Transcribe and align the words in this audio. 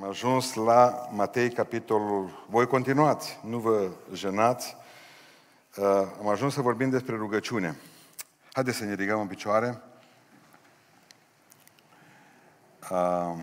Am 0.00 0.08
ajuns 0.08 0.54
la 0.54 1.08
Matei, 1.12 1.50
capitolul... 1.50 2.46
Voi 2.48 2.66
continuați, 2.66 3.38
nu 3.42 3.58
vă 3.58 3.88
jenați. 4.12 4.76
Uh, 5.76 5.84
am 6.20 6.28
ajuns 6.28 6.54
să 6.54 6.60
vorbim 6.60 6.90
despre 6.90 7.16
rugăciune. 7.16 7.76
Haideți 8.52 8.76
să 8.76 8.84
ne 8.84 8.94
ridicăm 8.94 9.20
în 9.20 9.26
picioare. 9.26 9.80
Uh, 12.90 13.34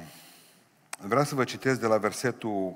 vreau 0.99 1.23
să 1.23 1.35
vă 1.35 1.43
citesc 1.43 1.79
de 1.79 1.87
la 1.87 1.97
versetul 1.97 2.75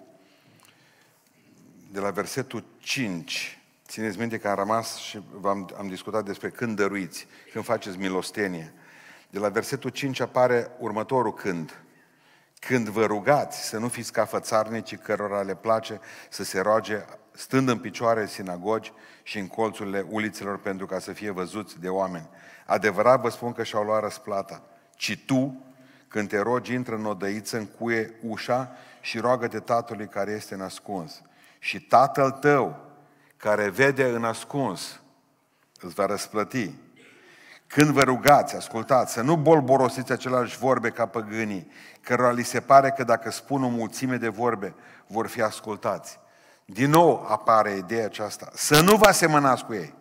de 1.92 2.00
la 2.00 2.10
versetul 2.10 2.64
5. 2.80 3.62
Țineți 3.88 4.20
minte 4.20 4.38
că 4.38 4.50
am 4.50 4.56
rămas 4.56 4.96
și 4.96 5.22
am 5.44 5.70
am 5.78 5.88
discutat 5.88 6.26
despre 6.26 6.50
când 6.50 6.76
dăruiți, 6.76 7.28
când 7.52 7.66
faceți 7.66 7.98
milostenie. 7.98 8.74
De 9.30 9.40
la 9.40 9.50
versetul 9.50 9.90
5 9.90 10.20
apare 10.20 10.72
următorul 10.80 11.34
când. 11.34 11.84
Când 12.68 12.88
vă 12.88 13.06
rugați 13.06 13.68
să 13.68 13.78
nu 13.78 13.88
fiți 13.88 14.12
ca 14.12 14.26
fățarnicii 14.26 14.98
cărora 14.98 15.42
le 15.42 15.56
place 15.56 16.00
să 16.30 16.44
se 16.44 16.60
roage 16.60 17.06
stând 17.32 17.70
în 17.70 17.80
picioare 17.80 18.22
în 18.22 18.28
sinagogi 18.28 18.94
și 19.24 19.40
în 19.40 19.48
colțurile 19.48 20.06
ulițelor 20.10 20.60
pentru 20.60 20.86
ca 20.86 21.00
să 21.00 21.14
fie 21.14 21.30
văzuți 21.30 21.80
de 21.80 21.90
oameni. 21.90 22.30
Adevărat 22.66 23.22
vă 23.22 23.30
spun 23.30 23.54
că 23.54 23.64
și-au 23.64 23.84
luat 23.84 24.02
răsplata. 24.02 24.64
Ci 24.96 25.24
tu, 25.26 25.66
când 26.08 26.30
te 26.30 26.40
rogi, 26.40 26.74
intră 26.74 26.96
în 26.96 27.06
odăiță, 27.06 27.58
încuie 27.58 28.14
ușa 28.22 28.72
și 29.00 29.20
roagă-te 29.20 29.60
Tatălui 29.60 30.08
care 30.08 30.32
este 30.32 30.54
în 30.54 30.62
ascuns. 30.62 31.22
Și 31.60 31.82
Tatăl 31.82 32.32
tău, 32.32 32.86
care 33.38 33.70
vede 33.70 34.04
în 34.04 34.24
ascuns, 34.24 35.02
îți 35.80 35.94
va 35.94 36.06
răsplăti. 36.06 36.74
Când 37.72 37.90
vă 37.90 38.02
rugați, 38.02 38.56
ascultați, 38.56 39.14
să 39.14 39.22
nu 39.22 39.36
bolborosiți 39.36 40.12
aceleași 40.12 40.58
vorbe 40.58 40.90
ca 40.90 41.06
păgânii, 41.06 41.72
cărora 42.02 42.32
li 42.32 42.44
se 42.44 42.60
pare 42.60 42.90
că 42.98 43.04
dacă 43.04 43.32
spun 43.32 43.64
o 43.64 43.68
mulțime 43.68 44.16
de 44.16 44.28
vorbe, 44.28 44.74
vor 45.08 45.28
fi 45.28 45.42
ascultați. 45.42 46.20
Din 46.66 46.90
nou 46.90 47.26
apare 47.30 47.76
ideea 47.78 48.06
aceasta. 48.06 48.50
Să 48.54 48.82
nu 48.82 48.96
vă 48.96 49.06
asemănați 49.06 49.66
cu 49.66 49.74
ei. 49.74 49.94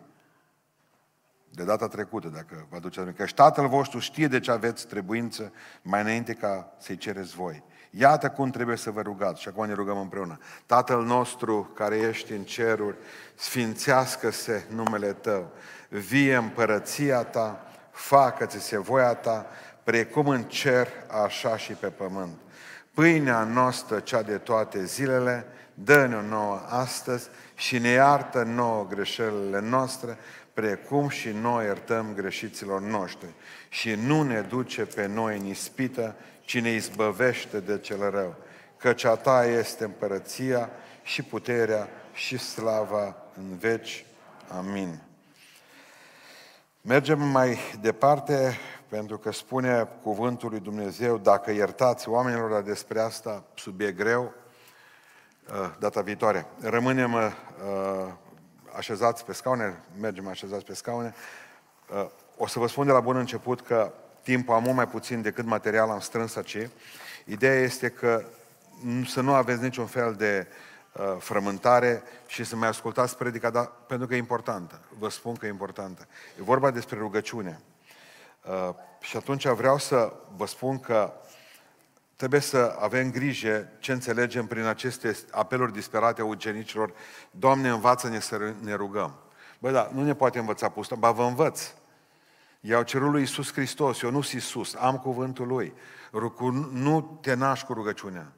De 1.49 1.63
data 1.63 1.87
trecută, 1.87 2.27
dacă 2.27 2.67
vă 2.69 2.75
aduceți 2.75 2.99
aminte. 2.99 3.21
Că 3.21 3.27
și 3.27 3.33
Tatăl 3.33 3.67
vostru 3.67 3.99
știe 3.99 4.27
de 4.27 4.39
ce 4.39 4.51
aveți 4.51 4.87
trebuință 4.87 5.51
mai 5.81 6.01
înainte 6.01 6.33
ca 6.33 6.73
să-i 6.77 6.97
cereți 6.97 7.35
voi. 7.35 7.63
Iată 7.89 8.29
cum 8.29 8.49
trebuie 8.49 8.77
să 8.77 8.91
vă 8.91 9.01
rugați. 9.01 9.41
Și 9.41 9.47
acum 9.47 9.65
ne 9.65 9.73
rugăm 9.73 9.97
împreună. 9.97 10.37
Tatăl 10.65 11.03
nostru 11.03 11.71
care 11.75 11.97
ești 11.97 12.31
în 12.31 12.43
ceruri, 12.43 12.97
sfințească-se 13.35 14.65
numele 14.69 15.13
Tău. 15.13 15.51
Vie 15.93 16.35
împărăția 16.35 17.23
Ta, 17.23 17.65
facă-ți-se 17.91 18.77
voia 18.77 19.13
Ta, 19.13 19.45
precum 19.83 20.27
în 20.27 20.43
cer, 20.43 20.87
așa 21.23 21.57
și 21.57 21.71
pe 21.71 21.87
pământ. 21.87 22.37
Pâinea 22.93 23.43
noastră, 23.43 23.99
cea 23.99 24.21
de 24.21 24.37
toate 24.37 24.85
zilele, 24.85 25.45
dă-ne-o 25.73 26.21
nouă 26.21 26.61
astăzi 26.67 27.29
și 27.55 27.77
ne 27.77 27.89
iartă 27.89 28.43
nouă 28.43 28.85
greșelile 28.89 29.59
noastre, 29.59 30.17
precum 30.53 31.09
și 31.09 31.29
noi 31.29 31.65
iertăm 31.65 32.13
greșiților 32.15 32.81
noștri. 32.81 33.29
Și 33.69 33.93
nu 33.93 34.23
ne 34.23 34.41
duce 34.41 34.85
pe 34.85 35.05
noi 35.05 35.37
în 35.37 35.45
ispită, 35.45 36.15
ci 36.41 36.59
ne 36.59 36.71
izbăvește 36.71 37.59
de 37.59 37.77
cel 37.77 38.09
rău. 38.09 38.35
Căci 38.77 39.03
a 39.03 39.15
ta 39.15 39.45
este 39.45 39.83
împărăția 39.83 40.69
și 41.03 41.21
puterea 41.21 41.87
și 42.13 42.37
slava 42.37 43.15
în 43.37 43.57
veci. 43.57 44.05
Amin. 44.47 45.10
Mergem 46.83 47.21
mai 47.21 47.57
departe 47.81 48.57
pentru 48.87 49.17
că 49.17 49.31
spune 49.31 49.87
cuvântul 50.01 50.49
lui 50.49 50.59
Dumnezeu, 50.59 51.17
dacă 51.17 51.51
iertați 51.51 52.09
oamenilor 52.09 52.61
despre 52.61 52.99
asta, 52.99 53.43
subiect 53.55 53.97
greu, 53.97 54.33
uh, 55.47 55.69
data 55.79 56.01
viitoare. 56.01 56.45
Rămânem 56.61 57.13
uh, 57.13 57.31
așezați 58.75 59.25
pe 59.25 59.33
scaune, 59.33 59.83
mergem 59.99 60.27
așezați 60.27 60.65
pe 60.65 60.73
scaune. 60.73 61.13
Uh, 61.93 62.09
o 62.37 62.47
să 62.47 62.59
vă 62.59 62.67
spun 62.67 62.85
de 62.85 62.91
la 62.91 62.99
bun 62.99 63.15
început 63.15 63.61
că 63.61 63.93
timpul 64.23 64.55
am 64.55 64.63
mult 64.63 64.75
mai 64.75 64.87
puțin 64.87 65.21
decât 65.21 65.45
material 65.45 65.89
am 65.89 65.99
strâns 65.99 66.35
aici. 66.35 66.69
Ideea 67.25 67.59
este 67.61 67.89
că 67.89 68.23
să 69.07 69.21
nu 69.21 69.33
aveți 69.33 69.61
niciun 69.61 69.85
fel 69.85 70.13
de 70.13 70.47
uh, 70.47 70.70
frământare 71.19 72.03
și 72.27 72.43
să 72.43 72.55
mai 72.55 72.67
ascultați 72.67 73.17
predica, 73.17 73.49
dar, 73.49 73.71
pentru 73.87 74.07
că 74.07 74.13
e 74.13 74.17
importantă. 74.17 74.79
Vă 74.99 75.09
spun 75.09 75.35
că 75.35 75.45
e 75.45 75.49
importantă. 75.49 76.07
E 76.39 76.43
vorba 76.43 76.71
despre 76.71 76.97
rugăciune. 76.97 77.61
Uh, 78.45 78.69
și 78.99 79.17
atunci 79.17 79.47
vreau 79.47 79.77
să 79.77 80.13
vă 80.35 80.45
spun 80.45 80.79
că 80.79 81.13
trebuie 82.15 82.39
să 82.39 82.75
avem 82.79 83.11
grijă 83.11 83.67
ce 83.79 83.91
înțelegem 83.91 84.45
prin 84.45 84.63
aceste 84.63 85.17
apeluri 85.31 85.73
disperate 85.73 86.21
a 86.21 86.25
ucenicilor. 86.25 86.93
Doamne, 87.31 87.69
învață-ne 87.69 88.19
să 88.19 88.53
ne 88.59 88.73
rugăm. 88.73 89.15
Bă, 89.59 89.71
da, 89.71 89.89
nu 89.93 90.03
ne 90.03 90.15
poate 90.15 90.39
învăța 90.39 90.69
pustă, 90.69 90.95
ba 90.95 91.11
vă 91.11 91.23
învăț. 91.23 91.73
I-au 92.59 92.83
cerut 92.83 93.11
lui 93.11 93.19
Iisus 93.19 93.51
Hristos, 93.53 94.01
eu 94.01 94.11
nu 94.11 94.21
sunt 94.21 94.41
Iisus, 94.41 94.75
am 94.75 94.97
cuvântul 94.97 95.47
Lui. 95.47 95.73
Nu 96.71 97.19
te 97.21 97.33
naști 97.33 97.65
cu 97.65 97.73
rugăciunea. 97.73 98.31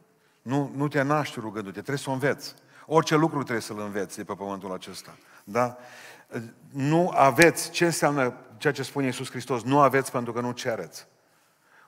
Nu, 0.44 0.72
nu 0.76 0.88
te 0.88 1.02
naști 1.02 1.40
rugându-te, 1.40 1.72
trebuie 1.72 1.98
să 1.98 2.10
o 2.10 2.14
înveți. 2.14 2.54
Orice 2.86 3.16
lucru 3.16 3.38
trebuie 3.40 3.62
să-l 3.62 3.80
înveți 3.80 4.18
de 4.18 4.24
pe 4.24 4.34
pământul 4.34 4.72
acesta. 4.72 5.18
Da? 5.44 5.78
Nu 6.70 7.10
aveți, 7.16 7.72
ce 7.72 7.86
înseamnă 7.86 8.38
ceea 8.58 8.74
ce 8.74 8.84
spune 8.84 9.06
Iisus 9.06 9.30
Hristos? 9.30 9.64
Nu 9.64 9.80
aveți 9.80 10.12
pentru 10.12 10.34
că 10.34 10.40
nu 10.40 10.52
cereți. 10.52 11.08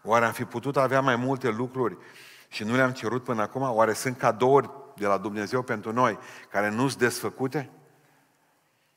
Oare 0.04 0.26
am 0.26 0.32
fi 0.32 0.46
putut 0.46 0.78
avea 0.78 1.02
mai 1.02 1.16
multe 1.16 1.50
lucruri 1.50 1.98
și 2.48 2.64
nu 2.64 2.76
le-am 2.76 2.92
cerut 2.92 3.24
până 3.24 3.42
acum? 3.42 3.62
Oare 3.62 3.94
sunt 3.94 4.18
cadouri 4.18 4.70
de 4.96 5.06
la 5.06 5.18
Dumnezeu 5.18 5.62
pentru 5.62 5.92
noi 5.92 6.18
care 6.52 6.70
nu 6.70 6.88
sunt 6.88 7.02
desfăcute? 7.02 7.70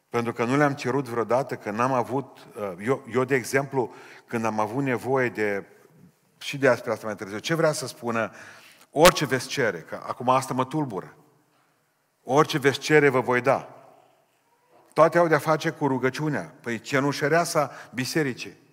Pentru 0.09 0.33
că 0.33 0.45
nu 0.45 0.57
le-am 0.57 0.73
cerut 0.73 1.09
vreodată, 1.09 1.57
că 1.57 1.71
n-am 1.71 1.93
avut... 1.93 2.47
Uh, 2.57 2.87
eu, 2.87 3.05
eu, 3.13 3.25
de 3.25 3.35
exemplu, 3.35 3.95
când 4.27 4.45
am 4.45 4.61
avut 4.61 4.83
nevoie 4.83 5.29
de... 5.29 5.65
Și 6.39 6.59
de 6.59 6.69
asta 6.69 6.99
mai 7.03 7.15
târziu. 7.15 7.39
Ce 7.39 7.55
vrea 7.55 7.73
să 7.73 7.87
spună? 7.87 8.31
Orice 8.91 9.27
veți 9.27 9.49
cere, 9.49 9.79
că 9.79 10.03
acum 10.07 10.29
asta 10.29 10.55
mă 10.55 10.65
tulbură. 10.65 11.15
Orice 12.23 12.59
veți 12.59 12.79
cere, 12.79 13.09
vă 13.09 13.21
voi 13.21 13.41
da. 13.41 13.69
Toate 14.93 15.19
au 15.19 15.27
de-a 15.27 15.39
face 15.39 15.71
cu 15.71 15.87
rugăciunea. 15.87 16.55
Păi 16.61 16.81
cenușăreasa 16.81 17.71
bisericii. 17.95 18.67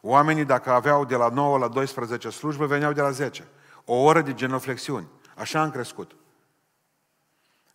Oamenii, 0.00 0.44
dacă 0.44 0.70
aveau 0.70 1.04
de 1.04 1.16
la 1.16 1.28
9 1.28 1.58
la 1.58 1.68
12 1.68 2.30
slujbă, 2.30 2.66
veneau 2.66 2.92
de 2.92 3.00
la 3.00 3.10
10. 3.10 3.48
O 3.84 3.94
oră 3.94 4.20
de 4.20 4.34
genoflexiuni. 4.34 5.08
Așa 5.36 5.60
am 5.60 5.70
crescut. 5.70 6.16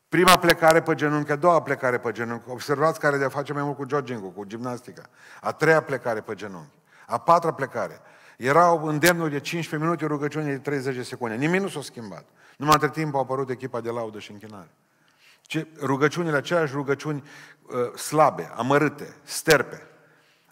Prima 0.10 0.38
plecare 0.38 0.82
pe 0.82 0.96
genunchi, 0.96 1.32
a 1.32 1.36
doua 1.36 1.62
plecare 1.62 1.98
pe 1.98 2.12
genunchi. 2.12 2.50
Observați 2.50 3.00
care 3.00 3.18
de 3.18 3.28
face 3.28 3.54
mai 3.54 3.64
mult 3.64 3.76
cu 3.76 3.86
jogging 3.88 4.34
cu 4.34 4.44
gimnastica. 4.44 5.10
A 5.42 5.52
treia 5.52 5.82
plecare 5.82 6.22
pe 6.22 6.34
genunchi. 6.34 6.80
A 7.08 7.18
patra 7.18 7.54
plecare. 7.54 8.02
Erau 8.38 8.86
îndemnuri 8.86 9.32
de 9.32 9.40
15 9.40 9.90
minute, 9.90 10.06
rugăciune 10.06 10.46
de 10.46 10.58
30 10.58 10.96
de 10.96 11.04
secunde. 11.04 11.36
Nimic 11.36 11.62
nu 11.62 11.68
s-a 11.68 11.82
schimbat. 11.82 12.26
Numai 12.58 12.74
între 12.74 13.02
timp 13.02 13.16
a 13.16 13.20
apărut 13.20 13.50
echipa 13.50 13.82
de 13.82 13.90
laudă 13.90 14.20
și 14.20 14.32
închinare. 14.32 14.70
Ce, 15.42 15.68
rugăciunile, 15.80 16.36
aceleași 16.36 16.74
rugăciuni 16.74 17.24
uh, 17.68 17.98
slabe, 18.00 18.52
amărâte, 18.56 19.16
sterpe. 19.24 19.82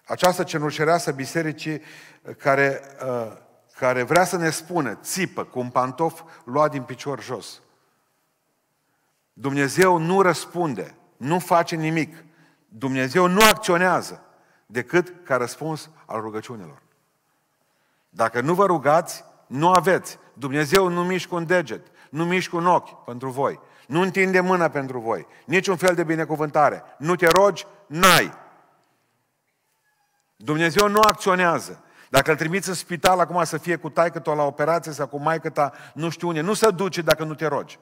Această 0.05 0.43
cenușereasă 0.43 1.11
bisericii 1.11 1.81
uh, 2.21 2.35
care, 2.35 2.81
uh, 3.05 3.31
care 3.77 4.03
vrea 4.03 4.23
să 4.23 4.37
ne 4.37 4.49
spună, 4.49 4.95
țipă, 4.95 5.43
cu 5.43 5.59
un 5.59 5.69
pantof 5.69 6.21
luat 6.43 6.71
din 6.71 6.83
picior 6.83 7.23
jos. 7.23 7.61
Dumnezeu 9.33 9.97
nu 9.97 10.21
răspunde, 10.21 10.95
nu 11.17 11.39
face 11.39 11.75
nimic. 11.75 12.23
Dumnezeu 12.67 13.27
nu 13.27 13.41
acționează 13.41 14.25
decât 14.65 15.13
ca 15.23 15.35
răspuns 15.35 15.89
al 16.05 16.21
rugăciunilor. 16.21 16.81
Dacă 18.15 18.41
nu 18.41 18.53
vă 18.53 18.65
rugați, 18.65 19.23
nu 19.47 19.71
aveți. 19.71 20.19
Dumnezeu 20.33 20.87
nu 20.87 21.03
mișcă 21.03 21.35
un 21.35 21.45
deget, 21.45 21.87
nu 22.09 22.25
mișcă 22.25 22.55
un 22.55 22.65
ochi 22.65 23.03
pentru 23.03 23.29
voi. 23.29 23.59
Nu 23.87 24.01
întinde 24.01 24.39
mâna 24.39 24.67
pentru 24.67 24.99
voi. 24.99 25.27
Niciun 25.45 25.75
fel 25.75 25.95
de 25.95 26.03
binecuvântare. 26.03 26.83
Nu 26.97 27.15
te 27.15 27.27
rogi, 27.27 27.65
n-ai. 27.87 28.33
Dumnezeu 30.35 30.87
nu 30.87 30.99
acționează. 30.99 31.83
Dacă 32.09 32.31
îl 32.31 32.37
trimiți 32.37 32.69
în 32.69 32.75
spital 32.75 33.19
acum 33.19 33.43
să 33.43 33.57
fie 33.57 33.75
cu 33.75 33.89
taică 33.89 34.21
la 34.35 34.43
operație 34.43 34.91
sau 34.91 35.07
cu 35.07 35.19
maică 35.19 35.49
ta, 35.49 35.73
nu 35.93 36.09
știu 36.09 36.27
unde, 36.27 36.41
nu 36.41 36.53
se 36.53 36.69
duce 36.69 37.01
dacă 37.01 37.23
nu 37.23 37.35
te 37.35 37.47
rogi. 37.47 37.79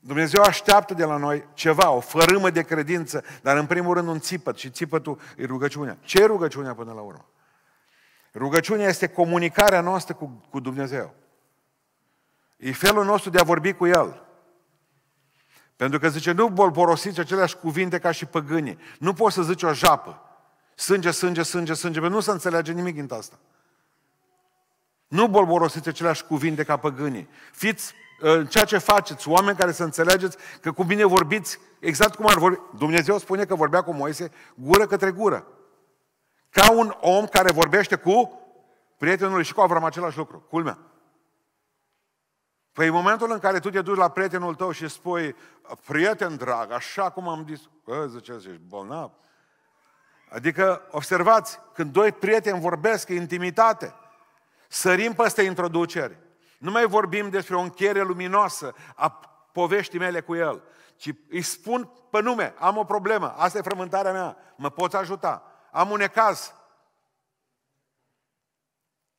Dumnezeu 0.00 0.42
așteaptă 0.42 0.94
de 0.94 1.04
la 1.04 1.16
noi 1.16 1.48
ceva, 1.54 1.90
o 1.90 2.00
fărâmă 2.00 2.50
de 2.50 2.62
credință, 2.62 3.24
dar 3.42 3.56
în 3.56 3.66
primul 3.66 3.94
rând 3.94 4.08
un 4.08 4.20
țipăt 4.20 4.56
și 4.56 4.70
țipătul 4.70 5.20
e 5.36 5.44
rugăciunea. 5.44 5.98
Ce 6.00 6.22
e 6.22 6.26
rugăciunea 6.26 6.74
până 6.74 6.92
la 6.92 7.00
urmă? 7.00 7.24
Rugăciunea 8.36 8.86
este 8.86 9.06
comunicarea 9.06 9.80
noastră 9.80 10.14
cu, 10.14 10.40
cu 10.50 10.60
Dumnezeu. 10.60 11.14
E 12.56 12.72
felul 12.72 13.04
nostru 13.04 13.30
de 13.30 13.38
a 13.38 13.42
vorbi 13.42 13.72
cu 13.72 13.86
El. 13.86 14.26
Pentru 15.76 15.98
că 15.98 16.08
zice, 16.08 16.32
nu 16.32 16.48
bolborosiți 16.48 17.20
aceleași 17.20 17.56
cuvinte 17.56 17.98
ca 17.98 18.10
și 18.10 18.26
păgânii. 18.26 18.78
Nu 18.98 19.12
poți 19.12 19.34
să 19.34 19.42
zici 19.42 19.62
o 19.62 19.72
japă. 19.72 20.20
Sânge, 20.74 21.10
sânge, 21.10 21.42
sânge, 21.42 21.74
sânge, 21.74 22.00
pentru 22.00 22.14
nu 22.14 22.22
se 22.22 22.30
înțelege 22.30 22.72
nimic 22.72 22.94
din 22.94 23.08
asta. 23.10 23.38
Nu 25.08 25.28
bolborosiți 25.28 25.88
aceleași 25.88 26.24
cuvinte 26.24 26.64
ca 26.64 26.76
păgânii. 26.76 27.28
Fiți 27.52 27.94
în 28.20 28.46
ceea 28.46 28.64
ce 28.64 28.78
faceți, 28.78 29.28
oameni 29.28 29.56
care 29.56 29.72
să 29.72 29.82
înțelegeți 29.82 30.36
că 30.60 30.72
cu 30.72 30.82
mine 30.82 31.04
vorbiți 31.04 31.58
exact 31.80 32.14
cum 32.14 32.26
ar 32.26 32.38
vorbi. 32.38 32.58
Dumnezeu 32.78 33.18
spune 33.18 33.44
că 33.44 33.54
vorbea 33.54 33.82
cu 33.82 33.92
Moise 33.92 34.30
gură 34.54 34.86
către 34.86 35.10
gură. 35.10 35.46
Ca 36.50 36.72
un 36.72 36.96
om 37.00 37.26
care 37.26 37.52
vorbește 37.52 37.96
cu 37.96 38.40
prietenul 38.96 39.42
și 39.42 39.54
cu 39.54 39.60
Avram 39.60 39.84
același 39.84 40.16
lucru. 40.16 40.38
Culmea. 40.38 40.78
Păi 42.72 42.86
în 42.86 42.92
momentul 42.92 43.30
în 43.30 43.38
care 43.38 43.58
tu 43.58 43.70
te 43.70 43.82
duci 43.82 43.96
la 43.96 44.08
prietenul 44.08 44.54
tău 44.54 44.70
și 44.70 44.88
spui, 44.88 45.36
prieten 45.86 46.36
drag, 46.36 46.70
așa 46.70 47.10
cum 47.10 47.28
am 47.28 47.44
zis, 47.48 47.60
bă, 47.84 48.06
zice, 48.06 48.32
ești 48.32 48.60
bolnav. 48.68 49.10
Adică, 50.30 50.82
observați, 50.90 51.60
când 51.72 51.92
doi 51.92 52.12
prieteni 52.12 52.60
vorbesc, 52.60 53.08
intimitate, 53.08 53.94
sărim 54.68 55.12
peste 55.12 55.42
introduceri. 55.42 56.18
Nu 56.58 56.70
mai 56.70 56.86
vorbim 56.86 57.28
despre 57.30 57.56
o 57.56 57.60
încheiere 57.60 58.02
luminoasă 58.02 58.74
a 58.94 59.10
poveștii 59.52 59.98
mele 59.98 60.20
cu 60.20 60.34
el, 60.34 60.62
ci 60.96 61.12
îi 61.28 61.42
spun 61.42 61.90
pe 62.10 62.20
nume, 62.20 62.54
am 62.58 62.76
o 62.76 62.84
problemă, 62.84 63.34
asta 63.36 63.58
e 63.58 63.62
frământarea 63.62 64.12
mea, 64.12 64.36
mă 64.56 64.70
poți 64.70 64.96
ajuta, 64.96 65.42
am 65.76 65.90
un 65.90 66.00
ecaz. 66.00 66.54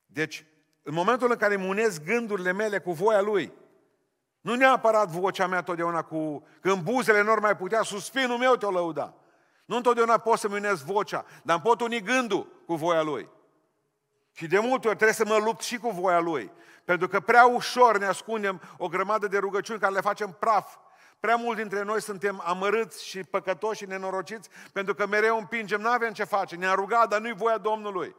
Deci, 0.06 0.46
în 0.82 0.94
momentul 0.94 1.32
în 1.32 1.38
care 1.38 1.54
îmi 1.54 1.68
unesc 1.68 2.04
gândurile 2.04 2.52
mele 2.52 2.80
cu 2.80 2.92
voia 2.92 3.22
lui, 3.22 3.54
nu 4.42 4.56
neapărat 4.56 5.08
vocea 5.08 5.48
mea 5.48 5.62
totdeauna 5.62 6.02
cu... 6.02 6.48
Când 6.62 6.84
buzele 6.84 7.22
nu 7.22 7.36
mai 7.42 7.58
putea, 7.58 7.82
suspinul 7.82 8.38
meu 8.38 8.56
te-o 8.56 8.72
lăuda. 8.72 9.14
Nu 9.66 9.76
întotdeauna 9.76 10.18
pot 10.18 10.40
să-mi 10.40 10.56
unesc 10.56 10.84
vocea, 10.84 11.26
dar 11.44 11.56
îmi 11.56 11.66
pot 11.66 11.82
uni 11.82 12.02
gândul 12.02 12.64
cu 12.66 12.76
voia 12.76 13.02
lui. 13.02 13.30
Și 14.32 14.48
de 14.48 14.60
multe 14.60 14.88
ori 14.88 14.96
trebuie 14.96 15.26
să 15.26 15.26
mă 15.26 15.38
lupt 15.38 15.62
și 15.62 15.78
cu 15.78 15.90
voia 15.90 16.20
lui. 16.20 16.52
Pentru 16.84 17.08
că 17.08 17.20
prea 17.20 17.46
ușor 17.46 17.98
ne 17.98 18.06
ascundem 18.06 18.62
o 18.78 18.88
grămadă 18.88 19.28
de 19.28 19.38
rugăciuni 19.38 19.80
care 19.80 19.94
le 19.94 20.02
facem 20.02 20.36
praf. 20.40 20.76
Prea 21.20 21.36
mulți 21.36 21.60
dintre 21.60 21.84
noi 21.84 22.02
suntem 22.02 22.42
amărâți 22.46 23.06
și 23.06 23.24
păcătoși 23.24 23.78
și 23.78 23.86
nenorociți 23.86 24.50
pentru 24.74 24.94
că 24.94 25.08
mereu 25.08 25.38
împingem, 25.38 25.82
nu 25.82 25.90
avem 25.90 26.14
ce 26.14 26.24
face, 26.24 26.56
ne-a 26.56 26.74
rugat, 26.74 27.10
dar 27.10 27.22
nu-i 27.22 27.34
voia 27.34 27.58
Domnului. 27.58 28.16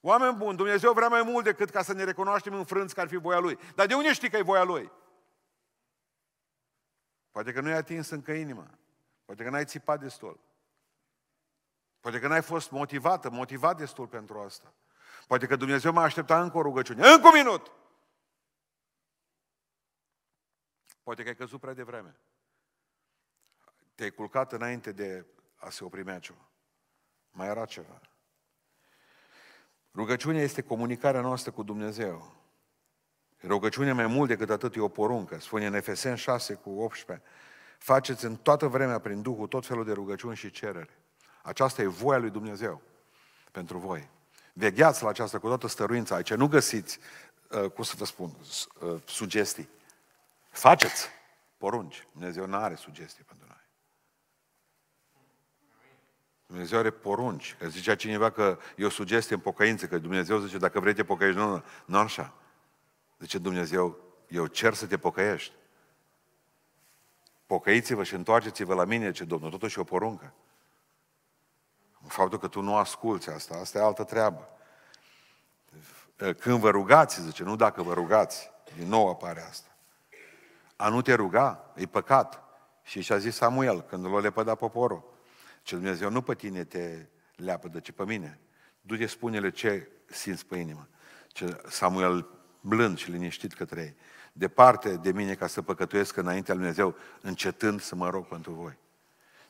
Oameni 0.00 0.36
buni, 0.36 0.56
Dumnezeu 0.56 0.92
vrea 0.92 1.08
mai 1.08 1.22
mult 1.22 1.44
decât 1.44 1.70
ca 1.70 1.82
să 1.82 1.92
ne 1.92 2.04
recunoaștem 2.04 2.54
înfrânți 2.54 2.94
că 2.94 3.00
ar 3.00 3.08
fi 3.08 3.16
voia 3.16 3.38
Lui. 3.38 3.58
Dar 3.74 3.86
de 3.86 3.94
unde 3.94 4.12
știi 4.12 4.30
că 4.30 4.36
e 4.36 4.42
voia 4.42 4.62
Lui? 4.62 4.92
Poate 7.30 7.52
că 7.52 7.60
nu 7.60 7.68
i-a 7.68 7.76
atins 7.76 8.10
încă 8.10 8.32
inima. 8.32 8.66
Poate 9.24 9.42
că 9.42 9.50
n-ai 9.50 9.64
țipat 9.64 10.00
destul. 10.00 10.40
Poate 12.00 12.18
că 12.18 12.28
n-ai 12.28 12.42
fost 12.42 12.70
motivată, 12.70 13.30
motivat 13.30 13.76
destul 13.76 14.06
pentru 14.06 14.40
asta. 14.40 14.72
Poate 15.26 15.46
că 15.46 15.56
Dumnezeu 15.56 15.92
m-a 15.92 16.02
așteptat 16.02 16.42
încă 16.42 16.56
o 16.56 16.62
rugăciune. 16.62 17.08
Încă 17.08 17.26
un 17.26 17.34
minut! 17.34 17.72
Poate 21.10 21.24
că 21.24 21.30
ai 21.30 21.36
căzut 21.36 21.60
prea 21.60 21.74
devreme. 21.74 22.16
Te-ai 23.94 24.10
culcat 24.10 24.52
înainte 24.52 24.92
de 24.92 25.26
a 25.56 25.70
se 25.70 25.84
opri 25.84 26.04
meciul. 26.04 26.36
Mai 27.30 27.48
era 27.48 27.64
ceva. 27.64 28.00
Rugăciunea 29.94 30.42
este 30.42 30.62
comunicarea 30.62 31.20
noastră 31.20 31.50
cu 31.50 31.62
Dumnezeu. 31.62 32.34
Rugăciunea 33.42 33.94
mai 33.94 34.06
mult 34.06 34.28
decât 34.28 34.50
atât 34.50 34.76
e 34.76 34.80
o 34.80 34.88
poruncă. 34.88 35.38
Spune 35.38 35.66
în 35.66 35.74
Efesen 35.74 36.14
6 36.14 36.54
cu 36.54 36.70
18. 36.70 37.26
Faceți 37.78 38.24
în 38.24 38.36
toată 38.36 38.66
vremea 38.66 38.98
prin 38.98 39.22
Duhul 39.22 39.46
tot 39.46 39.66
felul 39.66 39.84
de 39.84 39.92
rugăciuni 39.92 40.36
și 40.36 40.50
cereri. 40.50 40.98
Aceasta 41.42 41.82
e 41.82 41.86
voia 41.86 42.18
lui 42.18 42.30
Dumnezeu 42.30 42.82
pentru 43.50 43.78
voi. 43.78 44.08
Vegheați 44.52 45.02
la 45.02 45.08
aceasta 45.08 45.38
cu 45.38 45.46
toată 45.46 45.66
stăruința. 45.66 46.14
Aici 46.14 46.34
nu 46.34 46.48
găsiți, 46.48 46.98
uh, 47.48 47.70
cum 47.70 47.84
să 47.84 47.94
vă 47.96 48.04
spun, 48.04 48.36
uh, 48.80 49.02
sugestii. 49.04 49.78
Faceți 50.50 51.08
porunci. 51.56 52.06
Dumnezeu 52.12 52.46
nu 52.46 52.56
are 52.56 52.74
sugestii 52.74 53.24
pentru 53.24 53.46
noi. 53.48 53.68
Dumnezeu 56.46 56.78
are 56.78 56.90
porunci. 56.90 57.56
Că 57.58 57.68
zicea 57.68 57.94
cineva 57.94 58.30
că 58.30 58.58
e 58.76 58.84
o 58.84 58.88
sugestie 58.88 59.34
în 59.34 59.40
pocăință, 59.40 59.86
că 59.86 59.98
Dumnezeu 59.98 60.38
zice, 60.38 60.58
dacă 60.58 60.80
vrei 60.80 60.94
te 60.94 61.04
pocăiești, 61.04 61.38
nu, 61.38 61.62
nu 61.84 61.98
așa. 61.98 62.34
Zice 63.18 63.38
Dumnezeu, 63.38 63.98
eu 64.28 64.46
cer 64.46 64.74
să 64.74 64.86
te 64.86 64.98
pocăiești. 64.98 65.54
Pocăiți-vă 67.46 68.04
și 68.04 68.14
întoarceți-vă 68.14 68.74
la 68.74 68.84
mine, 68.84 69.10
ce 69.10 69.24
Domnul, 69.24 69.50
totuși 69.50 69.78
e 69.78 69.80
o 69.80 69.84
poruncă. 69.84 70.32
Faptul 72.06 72.38
că 72.38 72.48
tu 72.48 72.60
nu 72.60 72.76
asculți 72.76 73.30
asta, 73.30 73.54
asta 73.54 73.78
e 73.78 73.82
altă 73.82 74.04
treabă. 74.04 74.48
Când 76.16 76.58
vă 76.58 76.70
rugați, 76.70 77.22
zice, 77.22 77.42
nu 77.42 77.56
dacă 77.56 77.82
vă 77.82 77.94
rugați, 77.94 78.50
din 78.76 78.88
nou 78.88 79.08
apare 79.08 79.42
asta. 79.42 79.69
A 80.80 80.88
nu 80.88 81.02
te 81.02 81.14
ruga, 81.14 81.72
e 81.74 81.86
păcat. 81.86 82.42
Și 82.82 83.00
și-a 83.00 83.16
zis 83.16 83.34
Samuel, 83.34 83.82
când 83.82 84.06
l-a 84.06 84.20
lepădat 84.20 84.58
poporul, 84.58 85.12
ce 85.62 85.74
Dumnezeu 85.74 86.10
nu 86.10 86.22
pe 86.22 86.34
tine 86.34 86.64
te 86.64 87.06
leapădă, 87.36 87.80
ci 87.80 87.90
pe 87.90 88.04
mine. 88.04 88.40
Du-te, 88.80 89.06
spune-le 89.06 89.50
ce 89.50 89.88
simți 90.06 90.46
pe 90.46 90.56
inimă. 90.56 90.88
Ce 91.28 91.62
Samuel 91.68 92.28
blând 92.60 92.98
și 92.98 93.10
liniștit 93.10 93.52
către 93.52 93.80
ei. 93.80 93.96
Departe 94.32 94.96
de 94.96 95.12
mine 95.12 95.34
ca 95.34 95.46
să 95.46 95.62
păcătuiesc 95.62 96.16
înaintea 96.16 96.54
lui 96.54 96.62
Dumnezeu, 96.62 96.94
încetând 97.20 97.80
să 97.80 97.94
mă 97.94 98.10
rog 98.10 98.26
pentru 98.26 98.52
voi. 98.52 98.78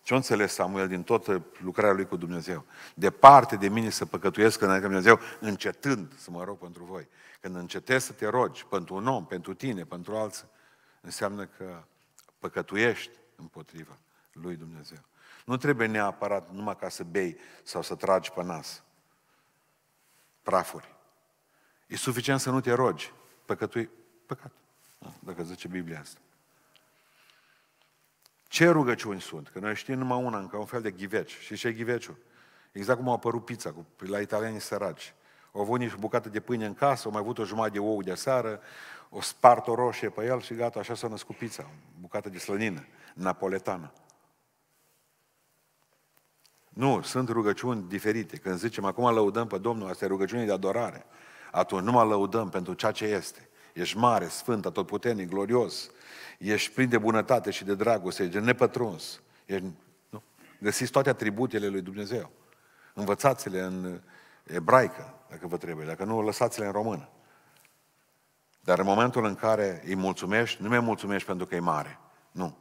Ce-a 0.03 0.17
înțeles 0.17 0.53
Samuel 0.53 0.89
din 0.89 1.03
toată 1.03 1.43
lucrarea 1.63 1.95
lui 1.95 2.07
cu 2.07 2.17
Dumnezeu? 2.17 2.65
Departe 2.95 3.57
de 3.57 3.69
mine 3.69 3.91
să 3.91 4.07
păcătuiesc 4.07 4.61
înaintea 4.61 4.89
lui 4.89 5.01
Dumnezeu, 5.03 5.27
încetând 5.41 6.13
să 6.17 6.31
mă 6.31 6.45
rog 6.45 6.59
pentru 6.59 6.85
voi. 6.85 7.09
Când 7.41 7.57
încetezi 7.57 8.07
să 8.07 8.13
te 8.13 8.27
rogi 8.27 8.67
pentru 8.67 8.95
un 8.95 9.07
om, 9.07 9.27
pentru 9.27 9.55
tine, 9.55 9.85
pentru 9.85 10.17
alții, 10.17 10.49
înseamnă 11.01 11.47
că 11.47 11.83
păcătuiești 12.39 13.11
împotriva 13.37 13.99
lui 14.33 14.57
Dumnezeu. 14.57 14.99
Nu 15.45 15.57
trebuie 15.57 15.87
neapărat 15.87 16.51
numai 16.53 16.77
ca 16.77 16.89
să 16.89 17.05
bei 17.05 17.37
sau 17.63 17.83
să 17.83 17.95
tragi 17.95 18.31
pe 18.31 18.43
nas 18.43 18.83
prafuri. 20.43 20.95
E 21.87 21.97
suficient 21.97 22.41
să 22.41 22.51
nu 22.51 22.61
te 22.61 22.73
rogi. 22.73 23.13
Păcătui, 23.45 23.91
păcat. 24.27 24.51
Da, 24.99 25.13
dacă 25.21 25.43
zice 25.43 25.69
Biblia 25.69 26.01
asta. 26.01 26.21
Ce 28.49 28.69
rugăciuni 28.69 29.21
sunt? 29.21 29.49
Că 29.49 29.59
noi 29.59 29.75
știm 29.75 29.99
numai 29.99 30.23
una, 30.23 30.39
încă 30.39 30.57
un 30.57 30.65
fel 30.65 30.83
de 30.83 30.91
ghiveci. 30.91 31.39
Și 31.39 31.57
ce 31.57 31.69
e 31.69 31.73
ghiveciul? 31.73 32.17
Exact 32.73 32.99
cum 32.99 33.09
a 33.09 33.13
apărut 33.13 33.45
pizza 33.45 33.73
cu, 33.73 33.87
la 33.99 34.21
italieni 34.21 34.61
săraci. 34.61 35.15
Au 35.53 35.61
avut 35.61 35.79
niște 35.79 35.97
bucată 35.99 36.29
de 36.29 36.41
pâine 36.41 36.67
în 36.67 36.75
casă, 36.75 37.03
au 37.07 37.13
mai 37.13 37.21
avut 37.21 37.39
o 37.39 37.45
jumătate 37.45 37.73
de 37.73 37.79
ou 37.79 38.03
de 38.03 38.15
seară, 38.15 38.61
o 39.11 39.21
spart 39.21 39.67
o 39.67 39.75
roșie 39.75 40.09
pe 40.09 40.25
el 40.25 40.41
și 40.41 40.55
gata, 40.55 40.79
așa 40.79 40.95
s-a 40.95 41.09
născut 41.09 41.37
pizza, 41.37 41.63
o 41.63 42.01
bucată 42.01 42.29
de 42.29 42.39
slănină, 42.39 42.87
napoletană. 43.15 43.93
Nu, 46.69 47.03
sunt 47.03 47.29
rugăciuni 47.29 47.89
diferite. 47.89 48.37
Când 48.37 48.59
zicem 48.59 48.85
acum 48.85 49.15
lăudăm 49.15 49.47
pe 49.47 49.59
Domnul, 49.59 49.89
asta 49.89 50.05
e 50.05 50.09
rugăciune 50.09 50.45
de 50.45 50.53
adorare. 50.53 51.05
Atunci 51.51 51.83
nu 51.83 51.93
mă 51.93 52.05
lăudăm 52.05 52.49
pentru 52.49 52.73
ceea 52.73 52.93
ce 52.93 53.05
este. 53.05 53.49
Ești 53.73 53.97
mare, 53.97 54.29
sfânt, 54.29 54.67
atotputernic, 54.67 55.29
glorios. 55.29 55.91
Ești 56.39 56.73
plin 56.73 56.89
de 56.89 56.99
bunătate 56.99 57.51
și 57.51 57.65
de 57.65 57.75
dragoste, 57.75 58.23
ești 58.23 58.39
nepătruns. 58.39 59.21
Ești, 59.45 59.65
nu? 60.09 60.23
Găsiți 60.61 60.91
toate 60.91 61.09
atributele 61.09 61.69
lui 61.69 61.81
Dumnezeu. 61.81 62.31
Învățați-le 62.95 63.61
în 63.61 64.01
ebraică, 64.45 65.15
dacă 65.31 65.47
vă 65.47 65.57
trebuie. 65.57 65.87
Dacă 65.87 66.05
nu, 66.05 66.23
lăsați-le 66.23 66.67
în 66.67 66.73
română. 66.73 67.09
Dar 68.61 68.79
în 68.79 68.85
momentul 68.85 69.25
în 69.25 69.35
care 69.35 69.83
îi 69.85 69.95
mulțumești, 69.95 70.63
nu 70.63 70.69
mai 70.69 70.81
mulțumești 70.81 71.27
pentru 71.27 71.47
că 71.47 71.55
e 71.55 71.61
mare. 71.61 71.99
Nu. 72.31 72.57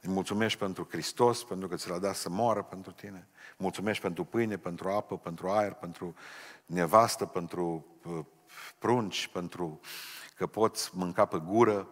Îi 0.00 0.12
mulțumești 0.12 0.58
pentru 0.58 0.86
Hristos, 0.90 1.44
pentru 1.44 1.68
că 1.68 1.76
ți 1.76 1.88
l-a 1.88 1.98
dat 1.98 2.14
să 2.14 2.28
moară 2.28 2.62
pentru 2.62 2.92
tine. 2.92 3.28
Mulțumești 3.56 4.02
pentru 4.02 4.24
pâine, 4.24 4.56
pentru 4.56 4.88
apă, 4.88 5.16
pentru 5.16 5.48
aer, 5.48 5.72
pentru 5.72 6.14
nevastă, 6.66 7.26
pentru 7.26 7.86
uh, 8.04 8.24
prunci, 8.78 9.28
pentru 9.28 9.80
că 10.36 10.46
poți 10.46 10.90
mânca 10.94 11.24
pe 11.24 11.38
gură, 11.38 11.88